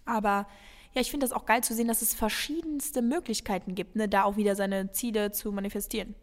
Aber 0.04 0.46
ja, 0.94 1.00
ich 1.00 1.10
finde 1.10 1.26
das 1.26 1.32
auch 1.32 1.46
geil 1.46 1.62
zu 1.62 1.74
sehen, 1.74 1.88
dass 1.88 2.02
es 2.02 2.14
verschiedenste 2.14 3.02
Möglichkeiten 3.02 3.74
gibt, 3.74 3.96
ne, 3.96 4.08
da 4.08 4.24
auch 4.24 4.36
wieder 4.36 4.54
seine 4.56 4.92
Ziele 4.92 5.32
zu 5.32 5.52
manifestieren. 5.52 6.14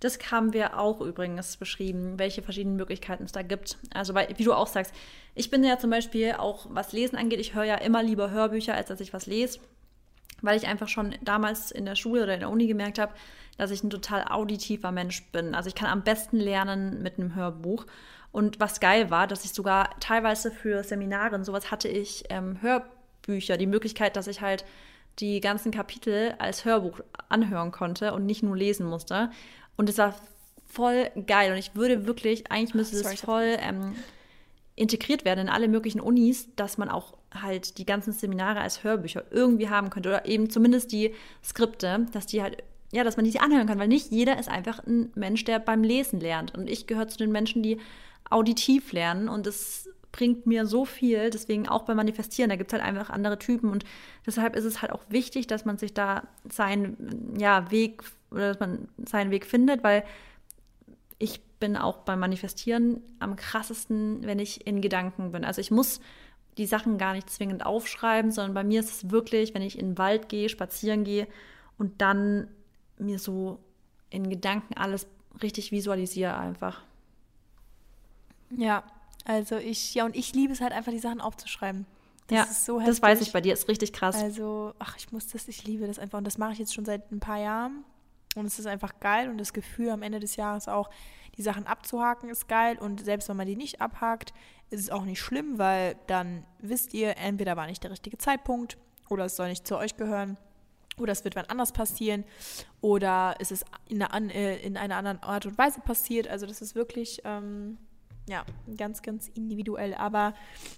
Das 0.00 0.18
haben 0.30 0.52
wir 0.52 0.78
auch 0.78 1.00
übrigens 1.00 1.56
beschrieben, 1.56 2.18
welche 2.18 2.42
verschiedenen 2.42 2.76
Möglichkeiten 2.76 3.24
es 3.24 3.32
da 3.32 3.42
gibt. 3.42 3.78
Also, 3.92 4.14
weil, 4.14 4.28
wie 4.36 4.44
du 4.44 4.52
auch 4.52 4.68
sagst, 4.68 4.94
ich 5.34 5.50
bin 5.50 5.64
ja 5.64 5.78
zum 5.78 5.90
Beispiel 5.90 6.32
auch, 6.32 6.66
was 6.70 6.92
Lesen 6.92 7.16
angeht, 7.16 7.40
ich 7.40 7.54
höre 7.54 7.64
ja 7.64 7.74
immer 7.76 8.02
lieber 8.02 8.30
Hörbücher, 8.30 8.74
als 8.74 8.88
dass 8.88 9.00
ich 9.00 9.12
was 9.12 9.26
lese, 9.26 9.58
weil 10.42 10.56
ich 10.56 10.66
einfach 10.66 10.88
schon 10.88 11.14
damals 11.22 11.70
in 11.70 11.84
der 11.84 11.96
Schule 11.96 12.22
oder 12.22 12.34
in 12.34 12.40
der 12.40 12.50
Uni 12.50 12.66
gemerkt 12.66 12.98
habe, 12.98 13.12
dass 13.56 13.70
ich 13.70 13.82
ein 13.82 13.90
total 13.90 14.24
auditiver 14.28 14.92
Mensch 14.92 15.30
bin. 15.32 15.54
Also 15.54 15.68
ich 15.68 15.74
kann 15.74 15.90
am 15.90 16.02
besten 16.02 16.38
lernen 16.38 17.02
mit 17.02 17.18
einem 17.18 17.34
Hörbuch. 17.34 17.86
Und 18.30 18.60
was 18.60 18.78
geil 18.78 19.10
war, 19.10 19.26
dass 19.26 19.44
ich 19.44 19.52
sogar 19.52 19.98
teilweise 20.00 20.50
für 20.50 20.84
Seminare 20.84 21.34
und 21.34 21.44
sowas 21.44 21.70
hatte 21.70 21.88
ich 21.88 22.24
ähm, 22.28 22.60
Hörbücher 22.60 22.98
Bücher, 23.28 23.58
die 23.58 23.66
Möglichkeit, 23.66 24.16
dass 24.16 24.26
ich 24.26 24.40
halt 24.40 24.64
die 25.20 25.40
ganzen 25.40 25.70
Kapitel 25.70 26.34
als 26.38 26.64
Hörbuch 26.64 27.00
anhören 27.28 27.70
konnte 27.70 28.14
und 28.14 28.26
nicht 28.26 28.42
nur 28.42 28.56
lesen 28.56 28.86
musste. 28.86 29.30
Und 29.76 29.88
es 29.88 29.98
war 29.98 30.14
voll 30.66 31.10
geil. 31.26 31.52
Und 31.52 31.58
ich 31.58 31.74
würde 31.74 32.06
wirklich, 32.06 32.50
eigentlich 32.50 32.74
müsste 32.74 32.96
es 32.96 33.20
voll 33.20 33.56
ähm, 33.60 33.94
integriert 34.78 35.24
werden 35.24 35.40
in 35.40 35.48
alle 35.48 35.68
möglichen 35.68 36.00
Unis, 36.00 36.48
dass 36.56 36.78
man 36.78 36.88
auch 36.88 37.14
halt 37.34 37.78
die 37.78 37.86
ganzen 37.86 38.12
Seminare 38.12 38.60
als 38.60 38.84
Hörbücher 38.84 39.24
irgendwie 39.30 39.68
haben 39.68 39.90
könnte. 39.90 40.08
Oder 40.08 40.26
eben 40.26 40.50
zumindest 40.50 40.92
die 40.92 41.14
Skripte, 41.44 42.06
dass 42.12 42.26
die 42.26 42.42
halt, 42.42 42.62
ja, 42.92 43.04
dass 43.04 43.16
man 43.16 43.26
die 43.26 43.40
anhören 43.40 43.66
kann, 43.66 43.78
weil 43.78 43.88
nicht 43.88 44.10
jeder 44.12 44.38
ist 44.38 44.48
einfach 44.48 44.84
ein 44.86 45.10
Mensch, 45.14 45.44
der 45.44 45.58
beim 45.58 45.82
Lesen 45.82 46.20
lernt. 46.20 46.56
Und 46.56 46.70
ich 46.70 46.86
gehöre 46.86 47.08
zu 47.08 47.18
den 47.18 47.32
Menschen, 47.32 47.62
die 47.62 47.78
auditiv 48.30 48.92
lernen. 48.92 49.28
Und 49.28 49.46
das 49.46 49.88
bringt 50.12 50.46
mir 50.46 50.64
so 50.64 50.84
viel. 50.84 51.30
Deswegen 51.30 51.68
auch 51.68 51.82
beim 51.82 51.96
Manifestieren, 51.96 52.48
da 52.48 52.56
gibt 52.56 52.72
es 52.72 52.78
halt 52.78 52.88
einfach 52.88 53.10
andere 53.10 53.38
Typen. 53.38 53.70
Und 53.70 53.84
deshalb 54.26 54.54
ist 54.54 54.64
es 54.64 54.80
halt 54.80 54.92
auch 54.92 55.02
wichtig, 55.08 55.48
dass 55.48 55.64
man 55.64 55.76
sich 55.76 55.92
da 55.92 56.22
seinen 56.50 57.34
ja, 57.36 57.70
Weg 57.70 58.02
oder 58.30 58.48
dass 58.48 58.60
man 58.60 58.88
seinen 59.04 59.30
Weg 59.30 59.44
findet, 59.44 59.82
weil 59.82 60.04
ich 61.18 61.40
bin 61.58 61.76
auch 61.76 61.98
beim 61.98 62.20
Manifestieren 62.20 63.02
am 63.18 63.36
krassesten, 63.36 64.24
wenn 64.24 64.38
ich 64.38 64.66
in 64.66 64.80
Gedanken 64.80 65.32
bin. 65.32 65.44
Also 65.44 65.60
ich 65.60 65.70
muss 65.70 66.00
die 66.56 66.66
Sachen 66.66 66.98
gar 66.98 67.12
nicht 67.12 67.30
zwingend 67.30 67.64
aufschreiben, 67.64 68.32
sondern 68.32 68.54
bei 68.54 68.64
mir 68.64 68.80
ist 68.80 68.90
es 68.90 69.10
wirklich, 69.10 69.54
wenn 69.54 69.62
ich 69.62 69.78
in 69.78 69.90
den 69.90 69.98
Wald 69.98 70.28
gehe, 70.28 70.48
spazieren 70.48 71.04
gehe 71.04 71.28
und 71.78 72.00
dann 72.00 72.48
mir 72.98 73.18
so 73.18 73.60
in 74.10 74.28
Gedanken 74.28 74.74
alles 74.74 75.06
richtig 75.42 75.70
visualisiere 75.70 76.36
einfach. 76.36 76.82
Ja, 78.50 78.82
also 79.24 79.56
ich, 79.56 79.94
ja, 79.94 80.04
und 80.04 80.16
ich 80.16 80.34
liebe 80.34 80.52
es 80.52 80.60
halt 80.60 80.72
einfach, 80.72 80.90
die 80.90 80.98
Sachen 80.98 81.20
aufzuschreiben. 81.20 81.86
Das 82.28 82.36
ja, 82.36 82.44
ist 82.44 82.64
so 82.64 82.80
das 82.80 83.00
weiß 83.00 83.20
ich 83.20 83.32
bei 83.32 83.40
dir, 83.40 83.54
ist 83.54 83.68
richtig 83.68 83.92
krass. 83.92 84.16
Also, 84.16 84.74
ach, 84.78 84.96
ich 84.96 85.12
muss 85.12 85.28
das, 85.28 85.48
ich 85.48 85.64
liebe 85.64 85.86
das 85.86 85.98
einfach. 85.98 86.18
Und 86.18 86.24
das 86.24 86.36
mache 86.38 86.52
ich 86.52 86.58
jetzt 86.58 86.74
schon 86.74 86.84
seit 86.84 87.10
ein 87.10 87.20
paar 87.20 87.38
Jahren. 87.38 87.84
Und 88.36 88.46
es 88.46 88.58
ist 88.58 88.66
einfach 88.66 89.00
geil. 89.00 89.28
Und 89.28 89.38
das 89.38 89.52
Gefühl 89.52 89.90
am 89.90 90.02
Ende 90.02 90.20
des 90.20 90.36
Jahres 90.36 90.68
auch, 90.68 90.90
die 91.36 91.42
Sachen 91.42 91.66
abzuhaken, 91.66 92.30
ist 92.30 92.48
geil. 92.48 92.78
Und 92.78 93.04
selbst 93.04 93.28
wenn 93.28 93.36
man 93.36 93.46
die 93.46 93.56
nicht 93.56 93.80
abhakt, 93.80 94.32
ist 94.70 94.80
es 94.80 94.90
auch 94.90 95.04
nicht 95.04 95.20
schlimm, 95.20 95.58
weil 95.58 95.96
dann 96.06 96.44
wisst 96.58 96.94
ihr, 96.94 97.16
entweder 97.16 97.56
war 97.56 97.66
nicht 97.66 97.82
der 97.82 97.90
richtige 97.90 98.18
Zeitpunkt 98.18 98.76
oder 99.08 99.24
es 99.24 99.36
soll 99.36 99.48
nicht 99.48 99.66
zu 99.66 99.78
euch 99.78 99.96
gehören 99.96 100.36
oder 100.98 101.12
es 101.12 101.24
wird 101.24 101.36
wann 101.36 101.46
anders 101.46 101.72
passieren 101.72 102.24
oder 102.80 103.36
es 103.38 103.50
ist 103.50 103.64
in 103.88 104.02
einer, 104.02 104.34
äh, 104.34 104.60
in 104.60 104.76
einer 104.76 104.96
anderen 104.96 105.22
Art 105.22 105.46
und 105.46 105.56
Weise 105.56 105.80
passiert. 105.80 106.28
Also 106.28 106.46
das 106.46 106.60
ist 106.60 106.74
wirklich 106.74 107.22
ähm, 107.24 107.78
ja, 108.28 108.44
ganz, 108.76 109.02
ganz 109.02 109.28
individuell. 109.28 109.94
Aber 109.94 110.34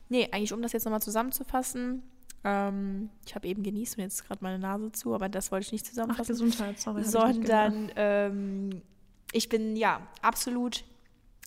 nee, 0.09 0.29
eigentlich 0.31 0.53
um 0.53 0.63
das 0.63 0.73
jetzt 0.73 0.85
nochmal 0.85 1.03
zusammenzufassen, 1.03 2.03
ähm, 2.45 3.11
ich 3.27 3.35
habe 3.35 3.49
eben 3.49 3.63
genießt 3.63 3.99
und 3.99 4.05
jetzt 4.05 4.27
gerade 4.27 4.43
meine 4.43 4.59
Nase 4.59 4.93
zu, 4.93 5.15
aber 5.15 5.29
das 5.29 5.53
wollte 5.53 5.67
ich 5.67 5.73
nicht 5.73 5.87
zusammenfassen. 5.87 6.35
Ach, 6.35 6.41
Gesundheit, 6.41 6.81
sorry. 6.81 7.05
Sondern 7.05 7.91
ähm, 7.97 8.83
ich 9.33 9.49
bin 9.49 9.77
ja 9.77 10.01
absolut 10.23 10.85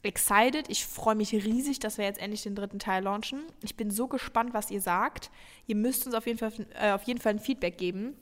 excited. 0.04 0.70
Ich 0.70 0.86
freue 0.86 1.16
mich 1.16 1.34
riesig, 1.34 1.80
dass 1.80 1.98
wir 1.98 2.06
jetzt 2.06 2.22
endlich 2.22 2.44
den 2.44 2.56
dritten 2.56 2.80
Teil 2.80 3.04
launchen. 3.04 3.40
Ich 3.62 3.76
bin 3.76 3.90
so 3.90 4.08
gespannt, 4.08 4.54
was 4.54 4.70
ihr 4.70 4.82
sagt. 4.82 5.32
Ihr 5.66 5.76
müsst 5.76 6.06
uns 6.06 6.16
auf 6.16 6.28
jeden 6.28 6.38
Fall, 6.38 6.52
äh, 6.80 6.92
auf 6.92 7.04
jeden 7.04 7.20
Fall 7.20 7.34
ein 7.34 7.40
Feedback 7.40 7.78
geben. 7.78 8.16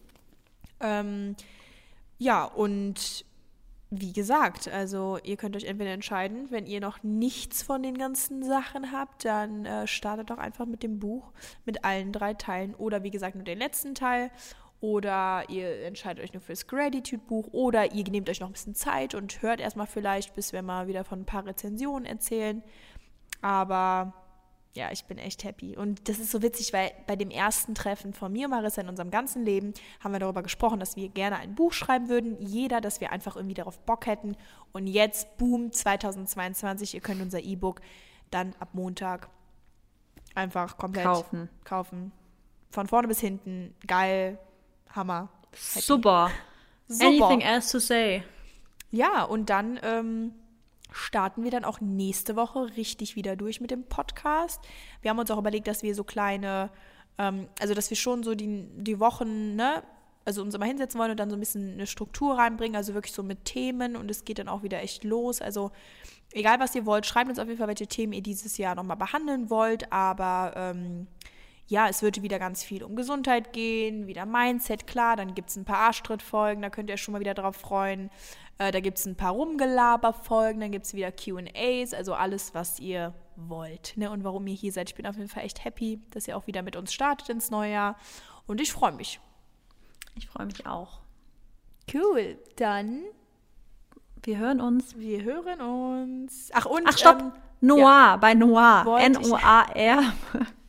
Ähm, 0.79 1.35
ja, 2.19 2.45
und 2.45 3.25
wie 3.93 4.13
gesagt, 4.13 4.69
also 4.69 5.19
ihr 5.21 5.35
könnt 5.35 5.55
euch 5.57 5.65
entweder 5.65 5.91
entscheiden, 5.91 6.49
wenn 6.49 6.65
ihr 6.65 6.79
noch 6.79 7.03
nichts 7.03 7.61
von 7.61 7.83
den 7.83 7.97
ganzen 7.97 8.41
Sachen 8.41 8.93
habt, 8.93 9.25
dann 9.25 9.65
äh, 9.65 9.85
startet 9.85 10.29
doch 10.29 10.37
einfach 10.37 10.65
mit 10.65 10.81
dem 10.81 10.97
Buch 10.97 11.33
mit 11.65 11.83
allen 11.83 12.13
drei 12.13 12.33
Teilen 12.33 12.73
oder 12.73 13.03
wie 13.03 13.11
gesagt 13.11 13.35
nur 13.35 13.43
den 13.43 13.59
letzten 13.59 13.93
Teil 13.93 14.31
oder 14.79 15.43
ihr 15.49 15.83
entscheidet 15.83 16.23
euch 16.23 16.31
nur 16.31 16.41
fürs 16.41 16.67
Gratitude-Buch 16.67 17.49
oder 17.51 17.91
ihr 17.91 18.05
nehmt 18.09 18.29
euch 18.29 18.39
noch 18.39 18.47
ein 18.47 18.53
bisschen 18.53 18.75
Zeit 18.75 19.13
und 19.13 19.41
hört 19.41 19.59
erstmal 19.59 19.87
vielleicht, 19.87 20.35
bis 20.35 20.53
wir 20.53 20.61
mal 20.61 20.87
wieder 20.87 21.03
von 21.03 21.19
ein 21.19 21.25
paar 21.25 21.45
Rezensionen 21.45 22.05
erzählen. 22.05 22.63
Aber 23.41 24.13
ja, 24.73 24.89
ich 24.91 25.05
bin 25.05 25.17
echt 25.17 25.43
happy. 25.43 25.75
Und 25.75 26.07
das 26.07 26.19
ist 26.19 26.31
so 26.31 26.41
witzig, 26.41 26.71
weil 26.71 26.91
bei 27.05 27.15
dem 27.15 27.29
ersten 27.29 27.75
Treffen 27.75 28.13
von 28.13 28.31
mir 28.31 28.45
und 28.45 28.51
Marissa 28.51 28.81
in 28.81 28.87
unserem 28.87 29.11
ganzen 29.11 29.43
Leben 29.43 29.73
haben 29.99 30.13
wir 30.13 30.19
darüber 30.19 30.43
gesprochen, 30.43 30.79
dass 30.79 30.95
wir 30.95 31.09
gerne 31.09 31.37
ein 31.37 31.55
Buch 31.55 31.73
schreiben 31.73 32.07
würden. 32.07 32.37
Jeder, 32.39 32.79
dass 32.79 33.01
wir 33.01 33.11
einfach 33.11 33.35
irgendwie 33.35 33.53
darauf 33.53 33.79
Bock 33.79 34.05
hätten. 34.05 34.37
Und 34.71 34.87
jetzt, 34.87 35.37
boom, 35.37 35.73
2022, 35.73 36.93
ihr 36.93 37.01
könnt 37.01 37.21
unser 37.21 37.41
E-Book 37.41 37.81
dann 38.29 38.55
ab 38.59 38.69
Montag 38.73 39.27
einfach 40.35 40.77
komplett 40.77 41.03
kaufen. 41.05 41.49
kaufen. 41.65 42.11
Von 42.69 42.87
vorne 42.87 43.09
bis 43.09 43.19
hinten. 43.19 43.75
Geil. 43.85 44.39
Hammer. 44.95 45.27
Happy. 45.73 45.81
Super. 45.81 46.31
Super. 46.87 47.25
Anything 47.25 47.41
else 47.41 47.71
to 47.71 47.79
say? 47.79 48.23
Ja, 48.89 49.23
und 49.23 49.49
dann 49.49 49.79
ähm, 49.83 50.33
starten 50.91 51.43
wir 51.43 51.51
dann 51.51 51.65
auch 51.65 51.81
nächste 51.81 52.35
Woche 52.35 52.75
richtig 52.77 53.15
wieder 53.15 53.35
durch 53.35 53.61
mit 53.61 53.71
dem 53.71 53.83
Podcast. 53.85 54.61
Wir 55.01 55.09
haben 55.09 55.19
uns 55.19 55.31
auch 55.31 55.37
überlegt, 55.39 55.67
dass 55.67 55.83
wir 55.83 55.95
so 55.95 56.03
kleine 56.03 56.69
Ähm, 57.17 57.47
also, 57.59 57.73
dass 57.73 57.89
wir 57.89 57.97
schon 57.97 58.23
so 58.23 58.35
die, 58.35 58.67
die 58.77 58.99
Wochen, 58.99 59.55
ne, 59.55 59.83
also 60.25 60.41
uns 60.41 60.55
immer 60.55 60.65
hinsetzen 60.65 60.99
wollen 60.99 61.11
und 61.11 61.19
dann 61.19 61.29
so 61.29 61.35
ein 61.35 61.39
bisschen 61.39 61.73
eine 61.73 61.87
Struktur 61.87 62.37
reinbringen, 62.37 62.75
also 62.75 62.93
wirklich 62.93 63.13
so 63.13 63.23
mit 63.23 63.45
Themen 63.45 63.95
und 63.95 64.09
es 64.09 64.23
geht 64.23 64.39
dann 64.39 64.47
auch 64.47 64.63
wieder 64.63 64.81
echt 64.81 65.03
los. 65.03 65.41
Also 65.41 65.71
egal 66.31 66.59
was 66.59 66.75
ihr 66.75 66.85
wollt, 66.85 67.05
schreibt 67.05 67.29
uns 67.29 67.39
auf 67.39 67.47
jeden 67.47 67.57
Fall, 67.57 67.67
welche 67.67 67.87
Themen 67.87 68.13
ihr 68.13 68.21
dieses 68.21 68.57
Jahr 68.57 68.75
nochmal 68.75 68.97
behandeln 68.97 69.49
wollt, 69.49 69.91
aber 69.91 70.53
ähm, 70.55 71.07
ja, 71.71 71.87
es 71.87 72.01
wird 72.01 72.21
wieder 72.21 72.37
ganz 72.37 72.63
viel 72.63 72.83
um 72.83 72.97
Gesundheit 72.97 73.53
gehen, 73.53 74.05
wieder 74.05 74.25
Mindset, 74.25 74.87
klar, 74.87 75.15
dann 75.15 75.33
gibt 75.33 75.49
es 75.49 75.55
ein 75.55 75.63
paar 75.63 75.77
Arschtritt-Folgen, 75.77 76.61
da 76.61 76.69
könnt 76.69 76.89
ihr 76.89 76.95
euch 76.95 77.01
schon 77.01 77.13
mal 77.13 77.21
wieder 77.21 77.33
drauf 77.33 77.55
freuen. 77.55 78.09
Äh, 78.57 78.71
da 78.71 78.81
gibt 78.81 78.97
es 78.97 79.05
ein 79.05 79.15
paar 79.15 79.31
Rumgelaber-Folgen, 79.31 80.59
dann 80.59 80.71
gibt 80.71 80.85
es 80.85 80.93
wieder 80.93 81.13
QAs, 81.13 81.93
also 81.93 82.13
alles, 82.13 82.53
was 82.53 82.81
ihr 82.81 83.13
wollt. 83.37 83.93
Ne? 83.95 84.11
Und 84.11 84.25
warum 84.25 84.45
ihr 84.47 84.53
hier 84.53 84.73
seid. 84.73 84.89
Ich 84.89 84.95
bin 84.95 85.07
auf 85.07 85.15
jeden 85.15 85.29
Fall 85.29 85.45
echt 85.45 85.63
happy, 85.63 86.01
dass 86.11 86.27
ihr 86.27 86.35
auch 86.35 86.45
wieder 86.45 86.61
mit 86.61 86.75
uns 86.75 86.91
startet 86.91 87.29
ins 87.29 87.49
neue 87.49 87.71
Jahr. 87.71 87.95
Und 88.47 88.59
ich 88.59 88.73
freue 88.73 88.91
mich. 88.91 89.21
Ich 90.15 90.27
freue 90.27 90.47
mich 90.47 90.67
auch. 90.67 90.99
Cool. 91.93 92.37
Dann. 92.57 93.03
Wir 94.23 94.39
hören 94.39 94.59
uns. 94.59 94.97
Wir 94.97 95.23
hören 95.23 95.61
uns. 95.61 96.49
Ach, 96.51 96.65
und. 96.65 96.83
Ach, 96.85 96.97
stopp. 96.97 97.21
Ähm, 97.21 97.31
Noir, 97.61 97.81
ja, 97.81 98.17
bei 98.17 98.33
Noir. 98.33 98.99
N-O-A-R. 98.99 100.13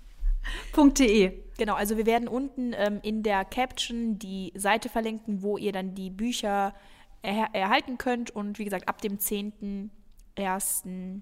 .de. 0.74 1.42
Genau, 1.58 1.74
also 1.74 1.96
wir 1.96 2.06
werden 2.06 2.28
unten 2.28 2.72
ähm, 2.74 3.00
in 3.02 3.22
der 3.22 3.44
Caption 3.44 4.18
die 4.18 4.52
Seite 4.56 4.88
verlinken, 4.88 5.42
wo 5.42 5.58
ihr 5.58 5.72
dann 5.72 5.94
die 5.94 6.10
Bücher 6.10 6.74
er 7.22 7.50
erhalten 7.52 7.98
könnt. 7.98 8.30
Und 8.30 8.58
wie 8.58 8.64
gesagt, 8.64 8.88
ab 8.88 9.00
dem 9.00 9.18
10.01. 9.18 11.20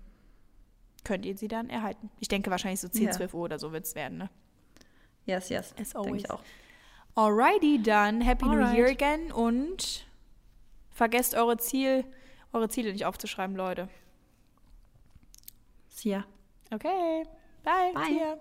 könnt 1.04 1.26
ihr 1.26 1.36
sie 1.36 1.48
dann 1.48 1.68
erhalten. 1.68 2.10
Ich 2.20 2.28
denke 2.28 2.50
wahrscheinlich 2.50 2.80
so 2.80 2.88
10, 2.88 3.02
yeah. 3.02 3.12
12 3.12 3.34
Uhr 3.34 3.42
oder 3.42 3.58
so 3.58 3.72
wird 3.72 3.84
es 3.84 3.94
werden, 3.94 4.18
ne? 4.18 4.30
Yes, 5.26 5.48
yes. 5.48 5.74
As 5.78 5.94
always. 5.94 6.12
Denke 6.12 6.18
ich 6.18 6.30
auch. 6.30 6.42
Alrighty 7.16 7.82
dann, 7.82 8.20
Happy 8.20 8.46
Alright. 8.46 8.72
New 8.72 8.78
Year 8.78 8.88
again 8.88 9.32
und 9.32 10.06
vergesst 10.90 11.34
eure 11.34 11.58
Ziel, 11.58 12.04
eure 12.52 12.68
Ziele 12.68 12.92
nicht 12.92 13.04
aufzuschreiben, 13.04 13.56
Leute. 13.56 13.88
See 15.88 16.10
ya. 16.10 16.24
Okay. 16.72 17.24
Bye. 17.62 17.92
Bye. 17.94 18.40